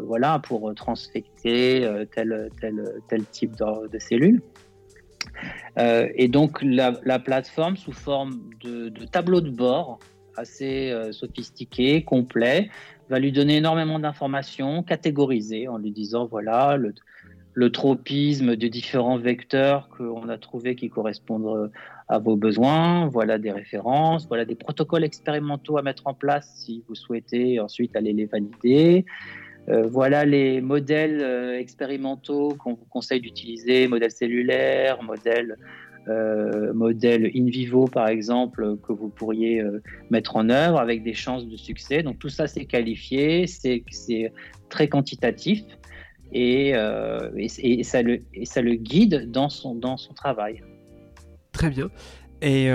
voilà, 0.05 0.41
pour 0.41 0.75
transfecter 0.75 1.89
tel, 2.13 2.51
tel, 2.61 2.95
tel 3.09 3.25
type 3.27 3.55
de, 3.57 3.99
cellules. 3.99 4.43
et 5.77 6.27
donc 6.27 6.61
la, 6.63 6.95
la, 7.05 7.21
plateforme 7.21 7.77
sous 7.77 7.93
forme 7.93 8.51
de 8.65 9.05
tableau 9.07 9.41
de 9.41 9.51
bord 9.51 10.01
assez 10.37 10.93
sophistiqué, 11.13 12.03
complet, 12.03 12.71
va 13.13 13.19
lui 13.19 13.31
donner 13.31 13.59
énormément 13.59 13.99
d'informations 13.99 14.83
catégorisées 14.83 15.69
en 15.69 15.77
lui 15.77 15.91
disant 15.91 16.25
voilà 16.27 16.79
le, 16.79 17.71
tropisme 17.71 18.57
de 18.57 18.67
différents 18.69 19.19
vecteurs 19.19 19.91
qu'on 19.91 20.31
a 20.31 20.39
trouvé 20.39 20.75
qui 20.75 20.89
correspondent 20.89 21.71
à 22.09 22.19
vos 22.19 22.37
besoins, 22.37 23.07
voilà 23.09 23.37
des 23.37 23.51
références, 23.51 24.27
voilà 24.27 24.47
des 24.47 24.55
protocoles 24.55 25.05
expérimentaux 25.05 25.77
à 25.77 25.83
mettre 25.83 26.07
en 26.07 26.15
place 26.15 26.51
si 26.57 26.83
vous 26.89 26.95
souhaitez 26.95 27.61
ensuite 27.61 27.95
aller 27.97 28.15
les 28.15 28.25
valider. 28.25 29.05
Euh, 29.69 29.87
voilà 29.87 30.25
les 30.25 30.61
modèles 30.61 31.21
euh, 31.23 31.59
expérimentaux 31.59 32.57
qu'on 32.59 32.75
vous 32.75 32.87
conseille 32.91 33.21
d'utiliser, 33.21 33.87
modèles 33.87 34.11
cellulaires, 34.11 35.03
modèles 35.03 35.57
euh, 36.09 36.73
modèle 36.73 37.31
in 37.35 37.47
vivo, 37.47 37.87
par 37.87 38.09
exemple, 38.09 38.77
que 38.87 38.93
vous 38.93 39.09
pourriez 39.09 39.61
euh, 39.61 39.81
mettre 40.11 40.37
en 40.37 40.49
œuvre 40.51 40.81
avec 40.81 41.03
des 41.03 41.15
chances 41.15 41.47
de 41.47 41.57
succès. 41.57 42.03
Donc 42.03 42.19
tout 42.19 42.29
ça, 42.29 42.47
c'est 42.47 42.65
qualifié, 42.65 43.47
c'est 43.47 44.33
très 44.69 44.89
quantitatif 44.89 45.63
et, 46.33 46.73
euh, 46.75 47.31
et, 47.37 47.85
ça 47.85 48.03
le, 48.03 48.23
et 48.35 48.47
ça 48.47 48.63
le 48.63 48.75
guide 48.75 49.31
dans 49.31 49.49
son, 49.49 49.75
dans 49.75 49.97
son 49.97 50.15
travail. 50.15 50.63
Très 51.53 51.71
bien. 51.71 51.89
Et 52.41 52.69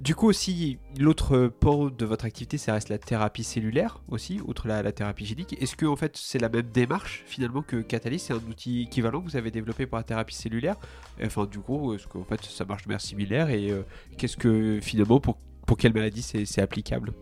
du 0.00 0.14
coup 0.14 0.28
aussi, 0.28 0.78
l'autre 0.98 1.46
pan 1.48 1.86
de 1.86 2.04
votre 2.04 2.24
activité, 2.24 2.58
ça 2.58 2.74
reste 2.74 2.88
la 2.88 2.98
thérapie 2.98 3.44
cellulaire 3.44 4.00
aussi, 4.08 4.40
outre 4.44 4.68
la, 4.68 4.92
thérapie 4.92 5.24
génique. 5.24 5.60
Est-ce 5.62 5.76
que 5.76 5.86
en 5.86 5.96
fait 5.96 6.16
c'est 6.16 6.38
la 6.38 6.48
même 6.48 6.66
démarche 6.72 7.22
finalement 7.26 7.62
que 7.62 7.80
Catalyst? 7.80 8.26
C'est 8.26 8.34
un 8.34 8.48
outil 8.48 8.82
équivalent 8.82 9.20
que 9.20 9.30
vous 9.30 9.36
avez 9.36 9.50
développé 9.50 9.86
pour 9.86 9.98
la 9.98 10.04
thérapie 10.04 10.34
cellulaire? 10.34 10.76
Enfin 11.22 11.46
du 11.46 11.58
coup, 11.58 11.94
est-ce 11.94 12.06
qu'en 12.06 12.24
fait 12.24 12.42
ça 12.44 12.64
marche 12.64 12.82
de 12.84 12.88
manière 12.88 13.00
similaire? 13.00 13.50
Et 13.50 13.70
euh, 13.70 13.82
qu'est-ce 14.18 14.36
que 14.36 14.80
finalement, 14.82 15.20
pour, 15.20 15.38
pour 15.66 15.76
quelle 15.76 15.94
maladie 15.94 16.22
c'est 16.22 16.60
applicable? 16.60 17.12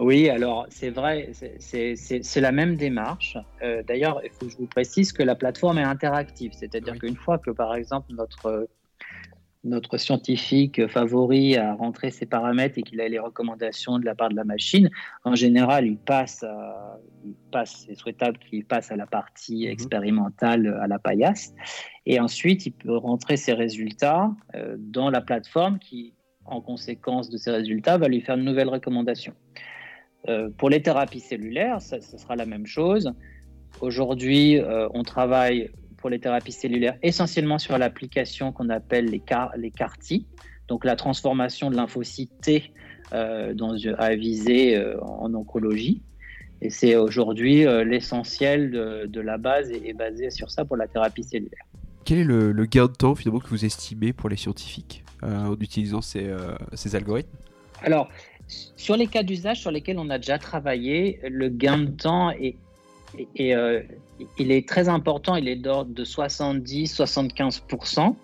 Oui, 0.00 0.30
alors 0.30 0.66
c'est 0.70 0.90
vrai, 0.90 1.30
c'est 1.58 2.40
la 2.40 2.52
même 2.52 2.76
démarche. 2.76 3.36
Euh, 3.62 3.82
d'ailleurs, 3.82 4.20
il 4.24 4.30
faut 4.30 4.46
que 4.46 4.52
je 4.52 4.56
vous 4.56 4.66
précise 4.66 5.12
que 5.12 5.22
la 5.22 5.34
plateforme 5.34 5.78
est 5.78 5.84
interactive, 5.84 6.52
c'est-à-dire 6.54 6.98
qu'une 6.98 7.16
fois 7.16 7.38
que, 7.38 7.50
par 7.50 7.74
exemple, 7.74 8.12
notre 8.14 8.66
notre 9.62 9.98
scientifique 9.98 10.86
favori 10.88 11.56
a 11.56 11.74
rentré 11.74 12.10
ses 12.10 12.26
paramètres 12.26 12.78
et 12.78 12.82
qu'il 12.82 13.00
a 13.00 13.08
les 13.08 13.18
recommandations 13.18 13.98
de 13.98 14.04
la 14.04 14.14
part 14.14 14.30
de 14.30 14.36
la 14.36 14.44
machine, 14.44 14.88
en 15.24 15.34
général, 15.34 15.86
il 15.86 15.98
passe, 15.98 16.44
il 17.24 17.34
passe 17.52 17.84
c'est 17.86 17.94
souhaitable 17.94 18.38
qu'il 18.38 18.64
passe 18.64 18.90
à 18.90 18.96
la 18.96 19.06
partie 19.06 19.66
mhm. 19.66 19.72
expérimentale, 19.72 20.78
à 20.80 20.86
la 20.86 20.98
paillasse. 20.98 21.54
Et 22.06 22.20
ensuite, 22.20 22.66
il 22.66 22.72
peut 22.72 22.96
rentrer 22.96 23.36
ses 23.36 23.52
résultats 23.52 24.30
euh, 24.54 24.76
dans 24.78 25.10
la 25.10 25.20
plateforme 25.20 25.78
qui, 25.78 26.14
en 26.44 26.60
conséquence 26.60 27.30
de 27.30 27.36
ces 27.36 27.50
résultats, 27.50 27.98
va 27.98 28.08
lui 28.08 28.20
faire 28.20 28.36
de 28.36 28.42
nouvelles 28.42 28.68
recommandations. 28.68 29.34
Euh, 30.28 30.50
pour 30.50 30.70
les 30.70 30.82
thérapies 30.82 31.20
cellulaires, 31.20 31.80
ce 31.80 32.00
sera 32.00 32.36
la 32.36 32.46
même 32.46 32.66
chose. 32.66 33.12
Aujourd'hui, 33.80 34.58
euh, 34.58 34.88
on 34.92 35.02
travaille 35.02 35.70
pour 36.00 36.10
les 36.10 36.18
thérapies 36.18 36.52
cellulaires, 36.52 36.96
essentiellement 37.02 37.58
sur 37.58 37.78
l'application 37.78 38.52
qu'on 38.52 38.70
appelle 38.70 39.06
les, 39.06 39.20
car 39.20 39.52
les 39.56 39.70
CAR-T, 39.70 40.24
donc 40.68 40.84
la 40.84 40.96
transformation 40.96 41.70
de 41.70 41.76
lymphocytes 41.76 42.40
T 42.40 42.72
euh, 43.12 43.54
dans, 43.54 43.76
à 43.98 44.14
viser 44.14 44.76
euh, 44.76 45.00
en 45.02 45.32
oncologie. 45.34 46.02
Et 46.62 46.70
c'est 46.70 46.96
aujourd'hui 46.96 47.66
euh, 47.66 47.84
l'essentiel 47.84 48.70
de, 48.70 49.20
la 49.20 49.38
base 49.38 49.70
et 49.70 49.88
est 49.88 49.94
basé 49.94 50.30
sur 50.30 50.50
ça 50.50 50.64
pour 50.64 50.76
la 50.76 50.86
thérapie 50.86 51.22
cellulaire. 51.22 51.64
Quel 52.04 52.18
est 52.18 52.24
le, 52.24 52.52
gain 52.66 52.86
de 52.86 52.92
temps 52.92 53.14
finalement 53.14 53.40
que 53.40 53.48
vous 53.48 53.64
estimez 53.64 54.12
pour 54.12 54.28
les 54.28 54.36
scientifiques 54.36 55.04
en 55.22 55.54
utilisant 55.60 56.00
ces, 56.00 56.34
ces 56.72 56.96
algorithmes? 56.96 57.36
Alors, 57.82 58.08
sur 58.48 58.96
les 58.96 59.06
cas 59.06 59.22
d'usage 59.22 59.60
sur 59.60 59.70
lesquels 59.70 59.98
on 59.98 60.10
a 60.10 60.18
déjà 60.18 60.38
travaillé, 60.38 61.20
le 61.28 61.48
gain 61.48 61.78
de 61.78 61.90
temps 61.90 62.30
est 62.30 62.56
et, 63.36 63.54
euh, 63.54 63.82
il 64.38 64.50
est 64.52 64.66
très 64.68 64.88
important, 64.88 65.36
il 65.36 65.48
est 65.48 65.56
d'ordre 65.56 65.92
de 65.92 66.04
70-75%. 66.04 68.16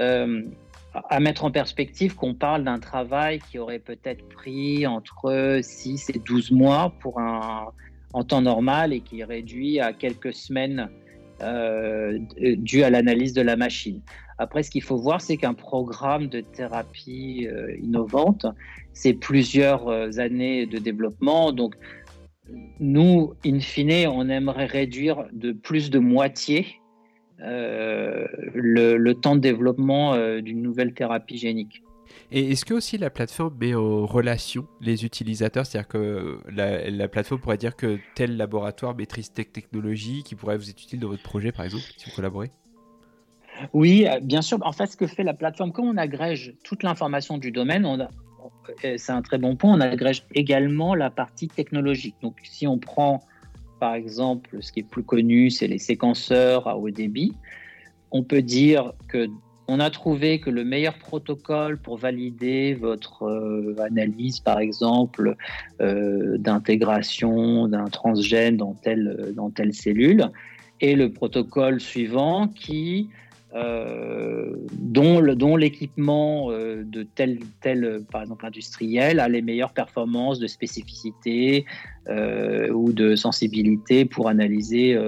Euh, 0.00 0.42
à 1.08 1.20
mettre 1.20 1.44
en 1.44 1.50
perspective 1.50 2.14
qu'on 2.14 2.34
parle 2.34 2.64
d'un 2.64 2.78
travail 2.78 3.40
qui 3.50 3.58
aurait 3.58 3.78
peut-être 3.78 4.28
pris 4.28 4.86
entre 4.86 5.60
6 5.62 6.10
et 6.10 6.18
12 6.18 6.50
mois 6.50 6.92
pour 7.00 7.18
un, 7.18 7.68
en 8.12 8.24
temps 8.24 8.42
normal 8.42 8.92
et 8.92 9.00
qui 9.00 9.20
est 9.20 9.24
réduit 9.24 9.80
à 9.80 9.94
quelques 9.94 10.34
semaines 10.34 10.90
dû 12.58 12.84
à 12.84 12.90
l'analyse 12.90 13.32
de 13.32 13.40
la 13.40 13.56
machine. 13.56 14.02
Après, 14.38 14.62
ce 14.62 14.70
qu'il 14.70 14.82
faut 14.82 14.98
voir, 14.98 15.22
c'est 15.22 15.38
qu'un 15.38 15.54
programme 15.54 16.28
de 16.28 16.40
thérapie 16.40 17.48
innovante, 17.82 18.44
c'est 18.92 19.14
plusieurs 19.14 19.88
années 20.20 20.66
de 20.66 20.78
développement. 20.78 21.52
Donc, 21.52 21.74
nous, 22.80 23.34
in 23.44 23.60
fine, 23.60 24.08
on 24.08 24.28
aimerait 24.28 24.66
réduire 24.66 25.26
de 25.32 25.52
plus 25.52 25.90
de 25.90 25.98
moitié 25.98 26.80
euh, 27.40 28.26
le, 28.54 29.12
temps 29.14 29.34
de 29.34 29.40
développement 29.40 30.14
euh, 30.14 30.40
d'une 30.40 30.62
nouvelle 30.62 30.94
thérapie 30.94 31.38
génique. 31.38 31.82
Et 32.30 32.52
est-ce 32.52 32.64
que 32.64 32.74
aussi 32.74 32.98
la 32.98 33.10
plateforme 33.10 33.56
met 33.58 33.74
en 33.74 34.06
relation 34.06 34.66
les 34.80 35.04
utilisateurs? 35.04 35.66
C'est-à-dire 35.66 35.88
que 35.88 36.38
la, 36.48 37.08
plateforme 37.08 37.40
pourrait 37.40 37.56
dire 37.56 37.74
que 37.74 37.98
tel 38.14 38.36
laboratoire 38.36 38.94
maîtrise 38.94 39.32
telle 39.32 39.46
technologie 39.46 40.22
qui 40.22 40.34
pourrait 40.34 40.56
vous 40.56 40.70
être 40.70 40.82
utile 40.82 41.00
dans 41.00 41.08
votre 41.08 41.22
projet, 41.22 41.52
par 41.52 41.64
exemple, 41.64 41.84
si 41.96 42.08
vous 42.08 42.16
collaborez? 42.16 42.50
Oui, 43.72 44.06
euh, 44.08 44.20
bien 44.20 44.42
sûr. 44.42 44.58
En 44.62 44.72
fait, 44.72 44.86
ce 44.86 44.96
que 44.96 45.06
fait 45.06 45.24
la 45.24 45.34
plateforme, 45.34 45.72
quand 45.72 45.82
on 45.82 45.96
agrège 45.96 46.54
toute 46.64 46.82
l'information 46.82 47.38
du 47.38 47.50
domaine, 47.50 47.84
on 47.84 48.08
c'est 48.80 49.10
un 49.10 49.22
très 49.22 49.38
bon 49.38 49.56
point, 49.56 49.74
on 49.74 49.80
agrège 49.80 50.24
également 50.34 50.94
la 50.94 51.10
partie 51.10 51.48
technologique. 51.48 52.16
Donc, 52.22 52.36
si 52.44 52.66
on 52.66 52.78
prend 52.78 53.22
par 53.82 53.96
exemple, 53.96 54.58
ce 54.60 54.70
qui 54.70 54.78
est 54.78 54.88
plus 54.88 55.02
connu, 55.02 55.50
c'est 55.50 55.66
les 55.66 55.80
séquenceurs 55.80 56.68
à 56.68 56.76
haut 56.76 56.90
débit. 56.90 57.34
On 58.12 58.22
peut 58.22 58.40
dire 58.40 58.92
que 59.08 59.26
on 59.66 59.80
a 59.80 59.90
trouvé 59.90 60.38
que 60.38 60.50
le 60.50 60.62
meilleur 60.64 60.96
protocole 60.98 61.78
pour 61.78 61.96
valider 61.96 62.74
votre 62.74 63.24
euh, 63.24 63.74
analyse, 63.80 64.38
par 64.38 64.60
exemple, 64.60 65.34
euh, 65.80 66.38
d'intégration 66.38 67.66
d'un 67.66 67.86
transgène 67.86 68.56
dans 68.56 68.74
telle, 68.74 69.32
dans 69.34 69.50
telle 69.50 69.74
cellule, 69.74 70.30
est 70.80 70.94
le 70.94 71.12
protocole 71.12 71.80
suivant 71.80 72.46
qui 72.46 73.08
euh, 73.54 74.54
dont, 74.78 75.56
l'équipement 75.56 76.50
euh, 76.50 76.84
de 76.84 77.02
tel, 77.02 77.40
tel, 77.60 78.02
par 78.10 78.22
exemple, 78.22 78.46
industriel 78.46 79.20
a 79.20 79.28
les 79.28 79.42
meilleures 79.42 79.74
performances 79.74 80.38
de 80.38 80.46
spécificité 80.46 81.66
euh, 82.08 82.70
ou 82.70 82.92
de 82.92 83.14
sensibilité 83.14 84.06
pour 84.06 84.28
analyser 84.28 84.98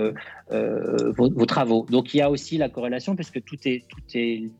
vos, 0.51 1.47
travaux. 1.47 1.87
Donc 1.91 2.13
il 2.13 2.19
y 2.19 2.21
a 2.21 2.31
aussi 2.31 2.59
la 2.59 2.69
corrélation 2.69 3.17
puisque 3.17 3.43
tout 3.45 3.57
est, 3.65 3.85
tout 3.89 4.03
est, 4.15 4.51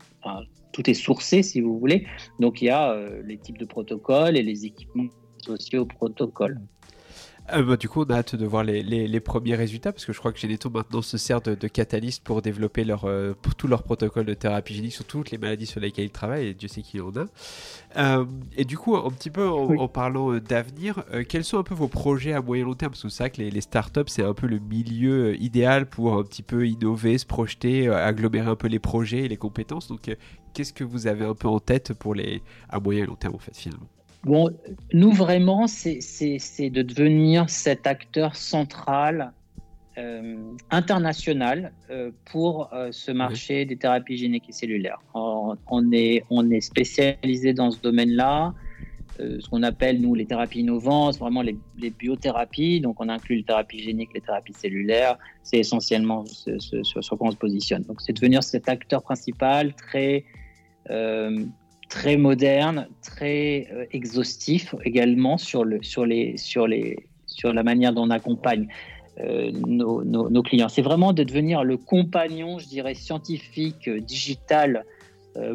tout 0.73 0.91
est 0.91 0.95
sourcé, 0.95 1.43
si 1.43 1.61
vous 1.61 1.79
voulez. 1.79 2.07
Donc 2.41 2.63
il 2.63 2.67
y 2.67 2.71
a 2.71 2.99
les 3.25 3.37
types 3.37 3.59
de 3.59 3.67
protocoles 3.67 4.37
et 4.37 4.43
les 4.43 4.65
équipements 4.65 5.09
associés 5.43 5.79
au 5.79 5.85
protocole. 5.85 6.59
Euh, 7.53 7.63
bah, 7.63 7.77
du 7.77 7.89
coup, 7.89 8.03
on 8.03 8.11
a 8.11 8.17
hâte 8.17 8.37
de 8.37 8.47
voir 8.47 8.65
les, 8.65 8.83
les, 8.83 9.21
premiers 9.21 9.55
résultats 9.55 9.93
parce 9.93 10.07
que 10.07 10.13
je 10.15 10.19
crois 10.19 10.33
que 10.33 10.39
Geneto 10.39 10.71
maintenant 10.71 11.03
se 11.03 11.19
sert 11.19 11.43
de, 11.43 11.55
de 11.55 11.69
catalyste 11.69 12.25
pour 12.25 12.41
développer 12.41 12.85
leur, 12.85 13.05
euh, 13.05 13.35
pour 13.41 13.55
tout 13.55 13.69
leur 13.69 13.83
protocole 13.83 14.25
de 14.25 14.35
thérapie 14.35 14.75
génique 14.75 14.95
sur 14.95 15.05
toutes 15.05 15.31
les 15.31 15.37
maladies 15.37 15.67
sur 15.67 15.81
lesquelles 15.81 16.07
ils 16.07 16.11
travaillent 16.11 16.49
et 16.49 16.55
Dieu 16.55 16.69
sait 16.69 16.81
qu'il 16.81 17.01
y 17.01 17.03
en 17.03 17.13
a. 17.17 17.27
Euh, 17.97 18.25
et 18.57 18.65
du 18.65 18.79
coup, 18.79 18.97
un 18.97 19.11
petit 19.11 19.31
peu 19.31 19.47
en, 19.47 19.89
parlant 19.89 20.39
d'avenir, 20.39 21.05
quels 21.29 21.45
sont 21.45 21.59
un 21.59 21.63
peu 21.63 21.75
vos 21.75 21.89
projets 21.89 22.33
à 22.33 22.41
moyen 22.41 22.65
long 22.65 22.75
terme? 22.75 22.93
Parce 22.93 23.03
que 23.03 23.09
c'est 23.11 23.23
vrai 23.25 23.31
que 23.31 23.43
les, 23.43 23.51
les 23.51 23.61
startups, 23.61 24.01
c'est 24.07 24.25
un 24.25 24.35
peu 24.35 24.47
le 24.47 24.59
milieu 24.59 25.41
idéal 25.41 25.87
pour 25.87 26.15
un 26.15 26.23
petit 26.23 26.43
peu 26.43 26.67
innover, 26.67 27.19
se 27.19 27.27
projeter, 27.27 27.89
agglomérer 27.89 28.49
un 28.49 28.57
peu 28.57 28.69
les 28.69 28.79
projets 28.79 29.25
et 29.25 29.29
les 29.29 29.37
compétences. 29.37 29.89
Donc, 29.89 30.17
qu'est-ce 30.55 30.73
que 30.73 30.85
vous 30.85 31.07
avez 31.07 31.27
un 31.27 31.35
peu 31.35 31.49
en 31.49 31.61
tête 31.61 31.93
pour 31.93 32.15
les 32.15 32.43
à 32.71 32.81
moyen 32.81 33.05
et 33.05 33.07
long 33.07 33.17
terme 33.17 33.35
en 33.35 33.39
fait 33.39 33.55
finalement? 33.55 33.89
Bon, 34.25 34.51
nous 34.95 35.13
vraiment, 35.13 35.67
c'est 35.67 36.71
de 36.71 36.83
devenir 36.83 37.51
cet 37.51 37.87
acteur 37.87 38.37
central 38.37 39.33
euh, 39.99 40.37
international 40.71 41.73
euh, 41.91 42.11
pour 42.25 42.73
euh, 42.73 42.89
ce 42.91 43.13
marché 43.13 43.65
des 43.67 43.77
thérapies 43.77 44.17
géniques 44.17 44.49
et 44.49 44.53
cellulaires. 44.53 44.99
On, 45.15 45.57
est, 45.93 46.25
on 46.31 46.51
est 46.51 46.63
spécialisé 46.63 47.53
dans 47.53 47.71
ce 47.71 47.81
domaine-là, 47.81 48.55
ce 49.19 49.49
qu'on 49.49 49.63
appelle 49.63 50.01
nous 50.01 50.17
les 50.17 50.25
thérapies 50.25 50.61
innovantes, 50.61 51.19
vraiment 51.19 51.43
les, 51.43 51.57
les, 51.79 51.91
biothérapies. 51.91 52.81
Donc 52.81 53.01
on 53.01 53.09
inclut 53.09 53.37
les 53.37 53.45
thérapies 53.45 53.81
géniques, 53.81 54.11
les 54.15 54.21
thérapies 54.21 54.55
cellulaires. 54.55 55.19
C'est 55.45 55.59
essentiellement 55.59 56.25
ce, 56.27 56.59
ce, 56.59 56.83
sur 56.83 57.17
quoi 57.17 57.29
on 57.29 57.31
se 57.31 57.37
positionne. 57.37 57.83
Donc 57.83 58.01
c'est 58.01 58.15
devenir 58.15 58.43
cet 58.43 58.69
acteur 58.69 59.03
principal 59.03 59.75
très 59.75 60.25
très 61.89 62.17
moderne, 62.17 62.89
très 63.03 63.69
euh, 63.73 63.85
exhaustif 63.93 64.75
également 64.85 65.39
sur, 65.39 65.65
le, 65.65 65.83
sur, 65.83 66.07
les, 66.07 66.37
sur, 66.37 66.67
les, 66.67 67.07
sur 67.27 67.53
la 67.53 67.63
manière 67.63 67.93
dont 67.93 68.05
on 68.05 68.11
accompagne 68.11 68.69
euh, 69.21 69.53
nos, 69.67 70.03
nos, 70.03 70.43
clients. 70.43 70.69
C'est 70.69 70.83
vraiment 70.83 71.13
de 71.13 71.23
devenir 71.23 71.63
le 71.63 71.77
compagnon, 71.77 72.59
je 72.59 72.67
dirais, 72.67 72.95
scientifique, 72.95 73.89
euh, 73.89 74.01
digital, 74.01 74.85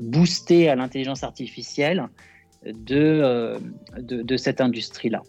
boosté 0.02 0.68
à 0.68 0.76
l'intelligence 0.76 1.24
artificielle 1.24 2.10
de, 2.66 3.58
de, 3.98 4.22
de 4.24 4.36
cette 4.36 4.60
industrie-là. 4.60 5.24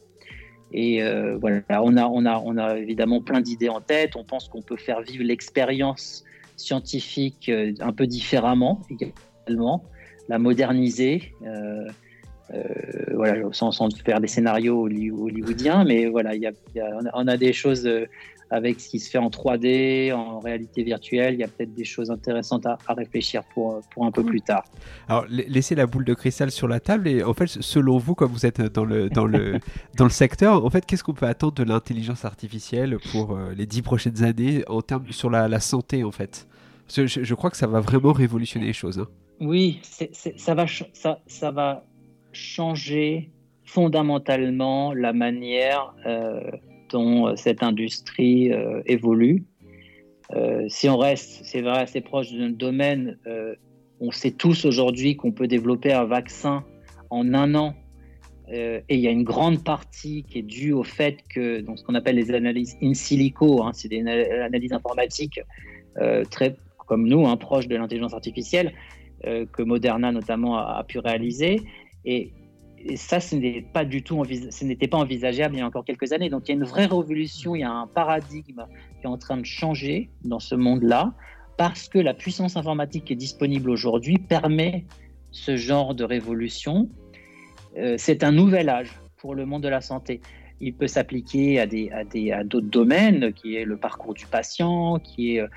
Et 0.73 1.01
voilà, 1.41 1.63
on 1.85 1.97
a, 1.97 2.09
on, 2.09 2.27
a, 2.27 2.37
on 2.45 2.57
a 2.57 2.77
évidemment 2.77 3.21
plein 3.21 3.43
d'idées 3.43 3.69
en 3.69 3.81
tête. 3.81 4.17
On 4.17 4.25
pense 4.25 4.49
qu'on 4.49 4.61
peut 4.61 4.77
faire 4.77 5.03
vivre 5.03 5.23
l'expérience 5.23 6.25
scientifique 6.57 7.49
un 7.79 7.93
peu 7.93 8.09
différemment 8.09 8.81
également 8.91 9.85
la 10.31 10.39
moderniser. 10.39 11.35
Euh, 11.43 11.85
euh, 12.55 12.63
voilà, 13.15 13.49
sans, 13.53 13.71
sans, 13.71 13.95
faire 13.97 14.21
des 14.21 14.27
scénarios 14.27 14.83
hollywoodiens, 14.83 15.85
mais 15.85 16.07
voilà, 16.07 16.35
y 16.35 16.47
a, 16.47 16.53
on 17.15 17.29
a 17.29 17.37
des 17.37 17.53
choses 17.53 17.87
euh, 17.87 18.07
avec 18.51 18.81
ce 18.81 18.89
qui 18.89 18.99
se 18.99 19.09
fait 19.09 19.19
en 19.19 19.29
3D, 19.29 20.13
en 20.13 20.41
réalité 20.41 20.83
virtuelle, 20.83 21.35
il 21.35 21.41
y 21.41 21.45
a 21.45 21.49
peut-être 21.49 21.75
des 21.75 21.85
choses 21.85 22.11
intéressantes 22.11 22.67
à, 22.67 22.77
réfléchir 22.89 23.45
pour, 23.55 23.81
pour 23.93 24.05
un 24.05 24.11
peu 24.11 24.25
plus 24.25 24.41
tard. 24.41 24.65
Alors, 25.09 25.27
laissez 25.29 25.77
la 25.77 25.87
boule 25.87 26.05
de 26.05 26.15
cristal 26.15 26.51
sur 26.51 26.67
la 26.67 26.81
table 26.81 27.07
et 27.07 27.23
en 27.23 27.35
fait, 27.35 27.47
selon 27.47 27.99
vous, 27.99 28.17
comme 28.17 28.33
vous 28.33 28.47
êtes 28.47 28.61
dans 28.61 28.85
le, 28.85 29.09
dans 29.09 29.27
le, 29.27 29.61
dans 29.97 30.05
le 30.05 30.11
secteur, 30.11 30.65
en 30.65 30.71
fait, 30.71 30.87
qu'est-ce 30.87 31.05
qu'on 31.05 31.15
peut 31.15 31.27
attendre 31.27 31.55
de 31.55 31.63
l'intelligence 31.63 32.25
artificielle 32.25 32.99
pour 33.13 33.39
les 33.57 33.67
dix 33.67 33.83
prochaines 33.83 34.25
années 34.25 34.65
en 34.67 34.83
termes 34.83 35.07
sur 35.11 35.31
la, 35.31 35.61
santé, 35.61 36.03
en 36.03 36.11
fait? 36.11 36.49
Je, 36.93 37.07
je, 37.07 37.35
crois 37.37 37.51
que 37.51 37.57
ça 37.57 37.69
va 37.69 37.79
vraiment 37.79 38.13
révolutionner 38.13 38.67
les 38.67 38.73
choses. 38.73 38.99
Hein. 38.99 39.07
Oui, 39.41 39.81
ça, 39.83 40.55
va 40.55 40.67
va 41.51 41.85
changer 42.33 43.31
fondamentalement 43.65 44.93
la 44.93 45.15
manière 45.15 45.95
euh, 46.05 46.43
dont 46.91 47.29
euh, 47.29 47.37
cette 47.37 47.63
industrie 47.63 48.53
euh, 48.53 48.83
évolue. 48.85 49.47
si 50.69 50.89
on 50.89 50.99
reste, 50.99 51.41
c'est 51.45 51.63
vrai, 51.63 51.79
assez 51.79 52.03
proche 52.03 52.33
d'un 52.33 52.51
domaine, 52.51 53.19
on 53.99 54.13
sait 54.13 54.31
tous 54.31 54.65
aujourd'hui 54.65 55.17
qu'on 55.17 55.33
peut 55.33 55.49
développer 55.49 55.93
un 55.93 56.05
vaccin 56.05 56.65
en 57.11 57.35
un 57.35 57.57
an. 57.57 57.75
et 58.49 58.83
il 58.89 59.01
y 59.01 59.09
a 59.09 59.11
une 59.11 59.25
grande 59.25 59.65
partie 59.65 60.23
qui 60.29 60.39
est 60.39 60.49
due 60.61 60.73
au 60.73 60.85
fait 60.85 61.17
que, 61.29 61.61
donc, 61.63 61.81
ce 61.81 61.85
qu'on 61.85 61.97
appelle 61.97 62.15
les 62.15 62.31
analyses 62.31 62.77
in 62.81 62.95
silico, 62.95 63.65
hein, 63.65 63.73
c'est 63.73 63.89
des 63.89 64.03
analyses 64.49 64.73
informatiques 64.73 65.41
très 66.31 66.55
comme 66.91 67.07
nous, 67.09 67.27
hein, 67.27 67.37
proches 67.37 67.69
de 67.69 67.77
l'intelligence 67.77 68.15
artificielle, 68.15 68.73
euh, 69.27 69.47
que 69.47 69.63
Moderna 69.63 70.13
notamment 70.13 70.59
a, 70.59 70.83
pu 70.85 70.99
réaliser. 70.99 71.63
Et, 72.05 72.33
ça, 72.97 73.21
ce 73.21 73.37
n'était 73.37 73.61
pas 73.61 73.85
du 73.85 74.03
tout 74.03 74.17
pas 74.17 74.97
envisageable 74.97 75.55
il 75.55 75.59
y 75.59 75.61
a 75.61 75.67
encore 75.67 75.85
quelques 75.85 76.13
années. 76.13 76.31
Donc 76.31 76.49
il 76.49 76.53
y 76.53 76.53
a 76.53 76.55
une 76.55 76.65
vraie 76.65 76.87
révolution, 76.87 77.55
il 77.55 77.61
y 77.61 77.65
a 77.65 77.71
un 77.71 77.87
paradigme 77.87 78.65
qui 78.99 79.05
est 79.05 79.07
en 79.07 79.19
train 79.19 79.37
de 79.37 79.45
changer 79.45 80.09
dans 80.25 80.39
ce 80.39 80.55
monde-là, 80.55 81.13
parce 81.59 81.91
que 81.91 81.99
la 81.99 82.15
puissance 82.15 82.57
informatique 82.57 83.05
qui 83.05 83.13
est 83.13 83.17
disponible 83.17 83.69
aujourd'hui 83.69 84.17
permet 84.17 84.87
ce 85.31 85.57
genre 85.57 85.95
de 85.95 86.05
révolution. 86.05 86.89
Euh, 87.77 87.97
c'est 87.99 88.25
un 88.25 88.33
nouvel 88.33 88.71
âge 88.71 88.91
pour 89.19 89.35
le 89.35 89.45
monde 89.45 89.63
de 89.63 89.69
la 89.69 89.83
santé. 89.83 90.23
Il 90.61 90.75
peut 90.75 90.89
s'appliquer 90.89 91.61
à 91.61 91.67
d'autres 92.45 92.67
domaines, 92.67 93.33
qui 93.35 93.57
est 93.57 93.65
le 93.65 93.77
parcours 93.77 94.15
du 94.15 94.27
patient, 94.27 94.99
qui 94.99 95.37
est 95.37 95.41
euh, 95.41 95.49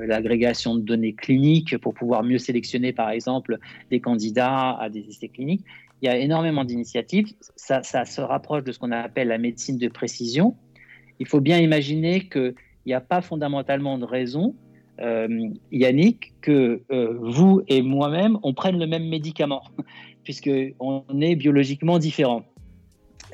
l'agrégation 0.00 0.76
de 0.76 0.80
données 0.80 1.14
cliniques 1.14 1.78
pour 1.78 1.94
pouvoir 1.94 2.22
mieux 2.22 2.38
sélectionner, 2.38 2.92
par 2.92 3.10
exemple, 3.10 3.58
des 3.90 4.00
candidats 4.00 4.72
à 4.72 4.88
des 4.90 5.08
essais 5.08 5.28
cliniques. 5.28 5.64
Il 6.02 6.06
y 6.06 6.08
a 6.08 6.16
énormément 6.16 6.64
d'initiatives. 6.64 7.32
Ça, 7.56 7.82
se 7.82 8.20
rapproche 8.20 8.64
de 8.64 8.72
ce 8.72 8.78
qu'on 8.78 8.92
appelle 8.92 9.28
la 9.28 9.38
médecine 9.38 9.78
de 9.78 9.88
précision. 9.88 10.56
Il 11.18 11.26
faut 11.26 11.40
bien 11.40 11.58
imaginer 11.58 12.28
qu'il 12.28 12.54
n'y 12.86 12.92
a 12.92 13.00
pas 13.00 13.22
fondamentalement 13.22 13.96
de 13.98 14.04
raison, 14.04 14.54
euh, 15.00 15.48
Yannick, 15.72 16.34
que 16.40 16.82
euh, 16.90 17.16
vous 17.20 17.62
et 17.68 17.82
moi-même, 17.82 18.38
on 18.42 18.54
prenne 18.54 18.78
le 18.78 18.86
même 18.86 19.08
médicament, 19.08 19.62
puisqu'on 20.24 21.04
est 21.20 21.36
biologiquement 21.36 21.98
différents. 21.98 22.44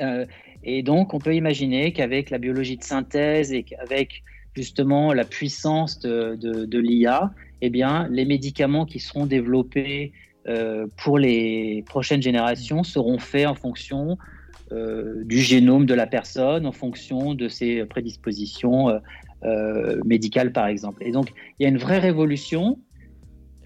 Euh, 0.00 0.26
et 0.64 0.82
donc, 0.82 1.14
on 1.14 1.18
peut 1.18 1.34
imaginer 1.34 1.92
qu'avec 1.92 2.30
la 2.30 2.38
biologie 2.38 2.76
de 2.76 2.84
synthèse 2.84 3.52
et 3.52 3.64
qu'avec 3.64 4.22
justement 4.54 5.12
la 5.12 5.24
puissance 5.24 5.98
de, 6.00 6.78
l'IA, 6.78 7.32
eh 7.60 7.70
bien, 7.70 8.08
les 8.10 8.24
médicaments 8.24 8.84
qui 8.84 9.00
seront 9.00 9.26
développés 9.26 10.12
euh, 10.48 10.86
pour 10.96 11.18
les 11.18 11.84
prochaines 11.86 12.22
générations 12.22 12.82
seront 12.82 13.18
faits 13.18 13.46
en 13.46 13.54
fonction 13.54 14.18
euh, 14.72 15.22
du 15.24 15.38
génome 15.38 15.86
de 15.86 15.94
la 15.94 16.06
personne, 16.06 16.66
en 16.66 16.72
fonction 16.72 17.34
de 17.34 17.48
ses 17.48 17.84
prédispositions 17.84 19.00
médicales, 20.04 20.52
par 20.52 20.66
exemple. 20.68 21.02
Et 21.04 21.10
donc, 21.10 21.32
il 21.58 21.64
y 21.64 21.66
a 21.66 21.68
une 21.68 21.78
vraie 21.78 21.98
révolution 21.98 22.78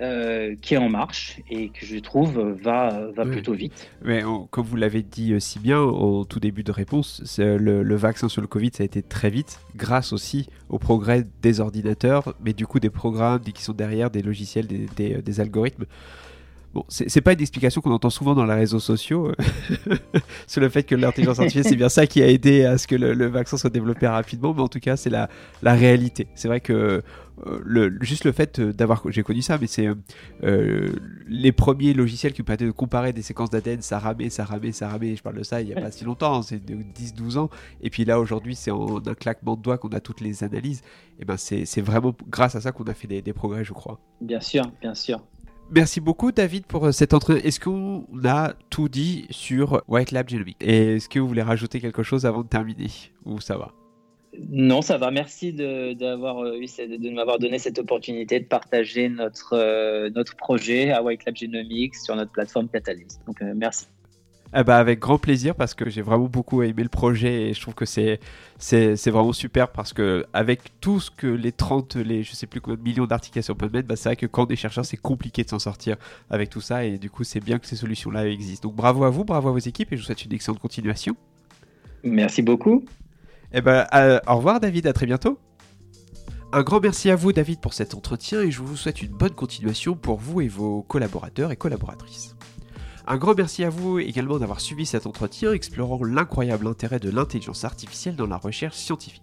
euh, 0.00 0.54
qui 0.60 0.74
est 0.74 0.78
en 0.78 0.88
marche 0.88 1.40
et 1.50 1.70
que 1.70 1.86
je 1.86 1.96
trouve 1.98 2.38
va, 2.62 3.10
va 3.14 3.24
plutôt 3.24 3.54
vite. 3.54 3.90
Mais 4.04 4.22
comme 4.50 4.66
vous 4.66 4.76
l'avez 4.76 5.02
dit 5.02 5.32
euh, 5.32 5.40
si 5.40 5.58
bien 5.58 5.80
au 5.80 6.24
tout 6.24 6.40
début 6.40 6.62
de 6.62 6.72
réponse, 6.72 7.22
le, 7.38 7.82
le, 7.82 7.96
vaccin 7.96 8.28
sur 8.28 8.42
le 8.42 8.46
Covid, 8.46 8.70
ça 8.74 8.82
a 8.82 8.86
été 8.86 9.02
très 9.02 9.30
vite, 9.30 9.60
grâce 9.74 10.12
aussi 10.12 10.48
au 10.68 10.78
progrès 10.78 11.26
des 11.40 11.60
ordinateurs, 11.60 12.34
mais 12.44 12.52
du 12.52 12.66
coup 12.66 12.78
des 12.78 12.90
programmes 12.90 13.40
qui 13.40 13.62
sont 13.62 13.72
derrière, 13.72 14.10
des 14.10 14.22
logiciels, 14.22 14.66
des, 14.66 14.86
des, 14.96 15.22
des 15.22 15.40
algorithmes. 15.40 15.86
Bon, 16.76 16.84
c'est 16.90 17.22
pas 17.22 17.32
une 17.32 17.40
explication 17.40 17.80
qu'on 17.80 17.92
entend 17.92 18.10
souvent 18.10 18.34
dans 18.34 18.44
les 18.44 18.52
réseaux 18.52 18.80
sociaux 18.80 19.28
euh, 19.28 19.96
sur 20.46 20.60
le 20.60 20.68
fait 20.68 20.82
que 20.82 20.94
l'intelligence 20.94 21.38
artificielle, 21.38 21.64
c'est 21.64 21.74
bien 21.74 21.88
ça 21.88 22.06
qui 22.06 22.22
a 22.22 22.28
aidé 22.28 22.66
à 22.66 22.76
ce 22.76 22.86
que 22.86 22.96
le, 22.96 23.26
vaccin 23.28 23.56
soit 23.56 23.70
développé 23.70 24.06
rapidement, 24.06 24.52
mais 24.52 24.60
en 24.60 24.68
tout 24.68 24.78
cas, 24.78 24.94
c'est 24.96 25.08
la, 25.08 25.30
la, 25.62 25.72
réalité. 25.72 26.26
C'est 26.34 26.48
vrai 26.48 26.60
que 26.60 26.74
euh, 26.74 27.00
le, 27.44 27.96
juste 28.00 28.24
le 28.24 28.32
fait 28.32 28.60
d'avoir, 28.60 29.02
j'ai 29.10 29.22
connu 29.22 29.42
ça, 29.42 29.58
mais 29.58 29.66
c'est 29.66 29.88
euh, 30.42 30.88
les 31.28 31.52
premiers 31.52 31.92
logiciels 31.92 32.32
qui 32.32 32.42
permettaient 32.42 32.66
de 32.66 32.70
comparer 32.70 33.12
des 33.12 33.22
séquences 33.22 33.50
d'ADN, 33.50 33.82
ça 33.82 33.98
ramait, 33.98 34.30
ça 34.30 34.44
ramait, 34.44 34.72
ça 34.72 34.88
ramait. 34.88 35.16
Je 35.16 35.22
parle 35.22 35.36
de 35.36 35.42
ça 35.42 35.60
il 35.60 35.68
n'y 35.68 35.74
a 35.74 35.80
pas 35.80 35.90
si 35.90 36.04
longtemps, 36.04 36.38
hein, 36.38 36.42
c'est 36.42 36.64
10-12 36.64 37.38
ans. 37.38 37.50
Et 37.82 37.90
puis 37.90 38.04
là, 38.04 38.18
aujourd'hui, 38.20 38.54
c'est 38.54 38.70
en 38.70 38.98
un 39.06 39.14
claquement 39.14 39.56
de 39.56 39.62
doigts 39.62 39.78
qu'on 39.78 39.88
a 39.90 40.00
toutes 40.00 40.20
les 40.20 40.44
analyses. 40.44 40.82
Et 41.20 41.24
ben, 41.24 41.36
c'est 41.36 41.80
vraiment 41.80 42.14
grâce 42.28 42.54
à 42.54 42.60
ça 42.60 42.72
qu'on 42.72 42.84
a 42.84 42.94
fait 42.94 43.08
des, 43.08 43.22
des 43.22 43.32
progrès, 43.32 43.64
je 43.64 43.72
crois. 43.72 44.00
Bien 44.20 44.40
sûr, 44.40 44.64
bien 44.80 44.94
sûr. 44.94 45.20
Merci 45.70 46.00
beaucoup 46.00 46.30
David 46.30 46.64
pour 46.66 46.86
euh, 46.86 46.92
cet 46.92 47.12
entretien. 47.12 47.42
Est-ce 47.44 47.58
qu'on 47.58 48.06
a 48.24 48.54
tout 48.70 48.88
dit 48.88 49.26
sur 49.30 49.82
White 49.88 50.12
Lab 50.12 50.28
Genomics? 50.28 50.56
Et 50.60 50.96
est-ce 50.96 51.08
que 51.08 51.18
vous 51.18 51.26
voulez 51.26 51.42
rajouter 51.42 51.80
quelque 51.80 52.04
chose 52.04 52.24
avant 52.24 52.42
de 52.42 52.48
terminer? 52.48 52.90
Ou 53.24 53.40
ça 53.40 53.56
va? 53.56 53.72
Non, 54.48 54.82
ça 54.82 54.98
va. 54.98 55.10
Merci 55.10 55.52
de, 55.52 55.92
d'avoir 55.94 56.44
euh, 56.44 56.58
de 56.58 57.10
m'avoir 57.10 57.38
donné 57.38 57.58
cette 57.58 57.78
opportunité 57.78 58.40
de 58.40 58.44
partager 58.44 59.08
notre, 59.08 59.54
euh, 59.54 60.10
notre 60.10 60.36
projet 60.36 60.90
à 60.90 61.02
White 61.02 61.24
Lab 61.24 61.36
Genomics 61.36 61.96
sur 61.96 62.16
notre 62.16 62.32
plateforme 62.32 62.68
Catalyst. 62.68 63.20
Donc, 63.26 63.40
merci. 63.40 63.86
Eh 64.54 64.62
ben, 64.62 64.74
avec 64.76 65.00
grand 65.00 65.18
plaisir 65.18 65.54
parce 65.54 65.74
que 65.74 65.90
j'ai 65.90 66.02
vraiment 66.02 66.28
beaucoup 66.28 66.62
aimé 66.62 66.82
le 66.82 66.88
projet 66.88 67.48
et 67.48 67.52
je 67.52 67.60
trouve 67.60 67.74
que 67.74 67.84
c'est, 67.84 68.20
c'est, 68.58 69.10
vraiment 69.10 69.32
super 69.32 69.68
parce 69.68 69.92
que 69.92 70.24
avec 70.32 70.80
tout 70.80 71.00
ce 71.00 71.10
que 71.10 71.26
les 71.26 71.50
30, 71.50 71.96
les 71.96 72.22
je 72.22 72.32
sais 72.32 72.46
plus 72.46 72.60
combien 72.60 72.76
de 72.78 72.82
millions 72.82 73.06
d'articles 73.06 73.42
sur 73.42 73.56
PubMed, 73.56 73.86
bah 73.86 73.96
c'est 73.96 74.08
vrai 74.08 74.16
que 74.16 74.26
quand 74.26 74.46
on 74.46 74.48
est 74.48 74.56
chercheur 74.56 74.84
c'est 74.84 74.96
compliqué 74.96 75.42
de 75.42 75.48
s'en 75.48 75.58
sortir 75.58 75.96
avec 76.30 76.48
tout 76.48 76.60
ça 76.60 76.84
et 76.84 76.96
du 76.96 77.10
coup 77.10 77.24
c'est 77.24 77.40
bien 77.40 77.58
que 77.58 77.66
ces 77.66 77.76
solutions-là 77.76 78.28
existent. 78.28 78.68
Donc 78.68 78.76
bravo 78.76 79.04
à 79.04 79.10
vous, 79.10 79.24
bravo 79.24 79.48
à 79.48 79.52
vos 79.52 79.58
équipes 79.58 79.92
et 79.92 79.96
je 79.96 80.02
vous 80.02 80.06
souhaite 80.06 80.24
une 80.24 80.32
excellente 80.32 80.60
continuation. 80.60 81.16
Merci 82.04 82.40
beaucoup. 82.40 82.84
Eh 83.52 83.60
ben, 83.60 83.86
euh, 83.94 84.20
au 84.26 84.36
revoir 84.36 84.60
David, 84.60 84.86
à 84.86 84.92
très 84.92 85.06
bientôt. 85.06 85.38
Un 86.52 86.62
grand 86.62 86.80
merci 86.80 87.10
à 87.10 87.16
vous 87.16 87.32
David 87.32 87.60
pour 87.60 87.74
cet 87.74 87.94
entretien 87.94 88.40
et 88.40 88.50
je 88.50 88.62
vous 88.62 88.76
souhaite 88.76 89.02
une 89.02 89.10
bonne 89.12 89.34
continuation 89.34 89.94
pour 89.94 90.18
vous 90.18 90.40
et 90.40 90.48
vos 90.48 90.82
collaborateurs 90.82 91.50
et 91.50 91.56
collaboratrices. 91.56 92.36
Un 93.08 93.18
grand 93.18 93.36
merci 93.36 93.62
à 93.62 93.70
vous 93.70 93.98
également 93.98 94.38
d'avoir 94.38 94.60
suivi 94.60 94.86
cet 94.86 95.06
entretien 95.06 95.52
explorant 95.52 96.02
l'incroyable 96.02 96.66
intérêt 96.66 96.98
de 96.98 97.10
l'intelligence 97.10 97.64
artificielle 97.64 98.16
dans 98.16 98.26
la 98.26 98.36
recherche 98.36 98.76
scientifique. 98.76 99.22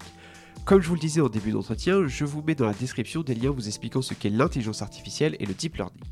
Comme 0.65 0.81
je 0.81 0.87
vous 0.87 0.95
le 0.95 1.01
disais 1.01 1.19
au 1.19 1.27
début 1.27 1.51
d'entretien, 1.51 2.07
je 2.07 2.23
vous 2.23 2.41
mets 2.41 2.55
dans 2.55 2.65
la 2.65 2.73
description 2.73 3.21
des 3.21 3.35
liens 3.35 3.51
vous 3.51 3.67
expliquant 3.67 4.01
ce 4.01 4.13
qu'est 4.13 4.29
l'intelligence 4.29 4.81
artificielle 4.81 5.35
et 5.39 5.45
le 5.45 5.53
deep 5.53 5.75
learning. 5.75 6.03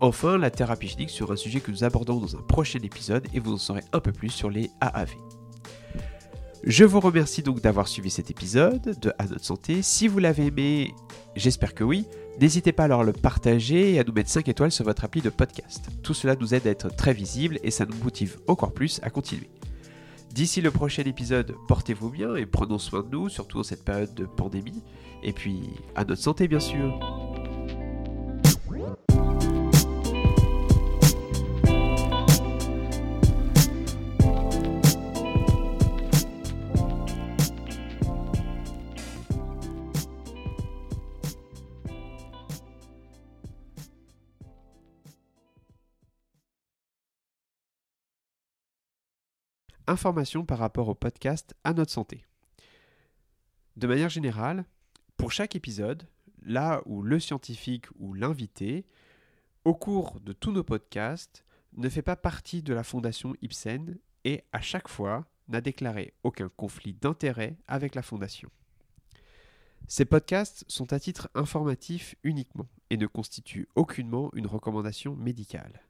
Enfin, 0.00 0.38
la 0.38 0.50
thérapie 0.50 0.88
génique 0.88 1.10
sur 1.10 1.30
un 1.30 1.36
sujet 1.36 1.60
que 1.60 1.70
nous 1.70 1.84
abordons 1.84 2.20
dans 2.20 2.36
un 2.36 2.40
prochain 2.40 2.78
épisode 2.82 3.26
et 3.34 3.40
vous 3.40 3.52
en 3.52 3.58
saurez 3.58 3.84
un 3.92 4.00
peu 4.00 4.12
plus 4.12 4.30
sur 4.30 4.48
les 4.48 4.70
AAV. 4.80 5.10
Je 6.64 6.84
vous 6.84 7.00
remercie 7.00 7.42
donc 7.42 7.62
d'avoir 7.62 7.88
suivi 7.88 8.10
cet 8.10 8.30
épisode 8.30 8.94
de 9.00 9.12
À 9.18 9.24
notre 9.24 9.44
santé. 9.44 9.80
Si 9.80 10.08
vous 10.08 10.18
l'avez 10.18 10.46
aimé, 10.46 10.92
j'espère 11.34 11.74
que 11.74 11.84
oui, 11.84 12.04
n'hésitez 12.38 12.72
pas 12.72 12.84
alors 12.84 13.00
à 13.00 13.04
le 13.04 13.14
partager 13.14 13.94
et 13.94 13.98
à 13.98 14.04
nous 14.04 14.12
mettre 14.12 14.28
5 14.28 14.46
étoiles 14.46 14.70
sur 14.70 14.84
votre 14.84 15.04
appli 15.04 15.22
de 15.22 15.30
podcast. 15.30 15.88
Tout 16.02 16.12
cela 16.12 16.36
nous 16.36 16.54
aide 16.54 16.66
à 16.66 16.70
être 16.70 16.94
très 16.94 17.14
visible 17.14 17.58
et 17.62 17.70
ça 17.70 17.86
nous 17.86 17.96
motive 18.04 18.38
encore 18.46 18.72
plus 18.72 19.00
à 19.02 19.08
continuer. 19.08 19.48
D'ici 20.34 20.60
le 20.60 20.70
prochain 20.70 21.04
épisode, 21.04 21.56
portez-vous 21.66 22.10
bien 22.10 22.36
et 22.36 22.44
prenons 22.44 22.78
soin 22.78 23.02
de 23.02 23.08
nous, 23.08 23.30
surtout 23.30 23.60
en 23.60 23.64
cette 23.64 23.84
période 23.84 24.14
de 24.14 24.26
pandémie. 24.26 24.82
Et 25.22 25.32
puis, 25.32 25.62
à 25.94 26.04
notre 26.04 26.22
santé 26.22 26.46
bien 26.46 26.60
sûr. 26.60 27.29
Informations 49.90 50.44
par 50.44 50.58
rapport 50.58 50.88
au 50.88 50.94
podcast 50.94 51.54
à 51.64 51.74
notre 51.74 51.90
santé. 51.90 52.24
De 53.76 53.86
manière 53.86 54.08
générale, 54.08 54.64
pour 55.16 55.32
chaque 55.32 55.56
épisode, 55.56 56.06
là 56.42 56.82
où 56.86 57.02
le 57.02 57.20
scientifique 57.20 57.86
ou 57.98 58.14
l'invité, 58.14 58.86
au 59.64 59.74
cours 59.74 60.20
de 60.20 60.32
tous 60.32 60.52
nos 60.52 60.64
podcasts, 60.64 61.44
ne 61.76 61.88
fait 61.88 62.02
pas 62.02 62.16
partie 62.16 62.62
de 62.62 62.72
la 62.72 62.82
fondation 62.82 63.34
Ibsen 63.42 63.98
et 64.24 64.42
à 64.52 64.60
chaque 64.60 64.88
fois 64.88 65.26
n'a 65.48 65.60
déclaré 65.60 66.14
aucun 66.22 66.48
conflit 66.48 66.94
d'intérêt 66.94 67.56
avec 67.68 67.94
la 67.94 68.02
fondation. 68.02 68.50
Ces 69.88 70.04
podcasts 70.04 70.64
sont 70.68 70.92
à 70.92 71.00
titre 71.00 71.28
informatif 71.34 72.14
uniquement 72.22 72.68
et 72.90 72.96
ne 72.96 73.06
constituent 73.06 73.68
aucunement 73.74 74.30
une 74.34 74.46
recommandation 74.46 75.16
médicale. 75.16 75.80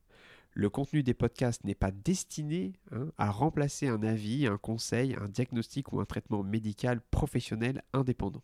Le 0.52 0.68
contenu 0.68 1.02
des 1.02 1.14
podcasts 1.14 1.64
n'est 1.64 1.74
pas 1.74 1.92
destiné 1.92 2.72
hein, 2.90 3.12
à 3.18 3.30
remplacer 3.30 3.86
un 3.86 4.02
avis, 4.02 4.46
un 4.46 4.58
conseil, 4.58 5.14
un 5.20 5.28
diagnostic 5.28 5.92
ou 5.92 6.00
un 6.00 6.04
traitement 6.04 6.42
médical 6.42 7.00
professionnel 7.00 7.82
indépendant. 7.92 8.42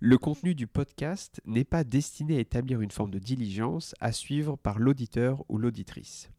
Le 0.00 0.16
contenu 0.16 0.54
du 0.54 0.66
podcast 0.66 1.40
n'est 1.44 1.64
pas 1.64 1.84
destiné 1.84 2.36
à 2.36 2.40
établir 2.40 2.80
une 2.80 2.90
forme 2.90 3.10
de 3.10 3.18
diligence 3.18 3.94
à 4.00 4.12
suivre 4.12 4.56
par 4.56 4.78
l'auditeur 4.78 5.44
ou 5.48 5.58
l'auditrice. 5.58 6.30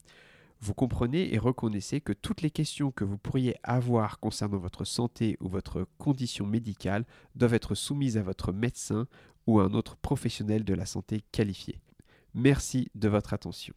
Vous 0.62 0.74
comprenez 0.74 1.34
et 1.34 1.38
reconnaissez 1.38 2.02
que 2.02 2.12
toutes 2.12 2.42
les 2.42 2.52
questions 2.52 2.92
que 2.92 3.06
vous 3.06 3.18
pourriez 3.18 3.56
avoir 3.64 4.20
concernant 4.20 4.58
votre 4.58 4.84
santé 4.84 5.38
ou 5.40 5.48
votre 5.48 5.88
condition 5.98 6.46
médicale 6.46 7.06
doivent 7.36 7.54
être 7.54 7.76
soumises 7.76 8.18
à 8.18 8.24
votre 8.24 8.52
médecin 8.52 9.08
ou 9.46 9.60
à 9.60 9.66
un 9.66 9.74
autre 9.74 9.96
professionnel 9.96 10.66
de 10.66 10.74
la 10.74 10.86
santé 10.86 11.22
qualifié. 11.32 11.80
Merci 12.34 12.90
de 12.96 13.08
votre 13.08 13.34
attention. 13.34 13.74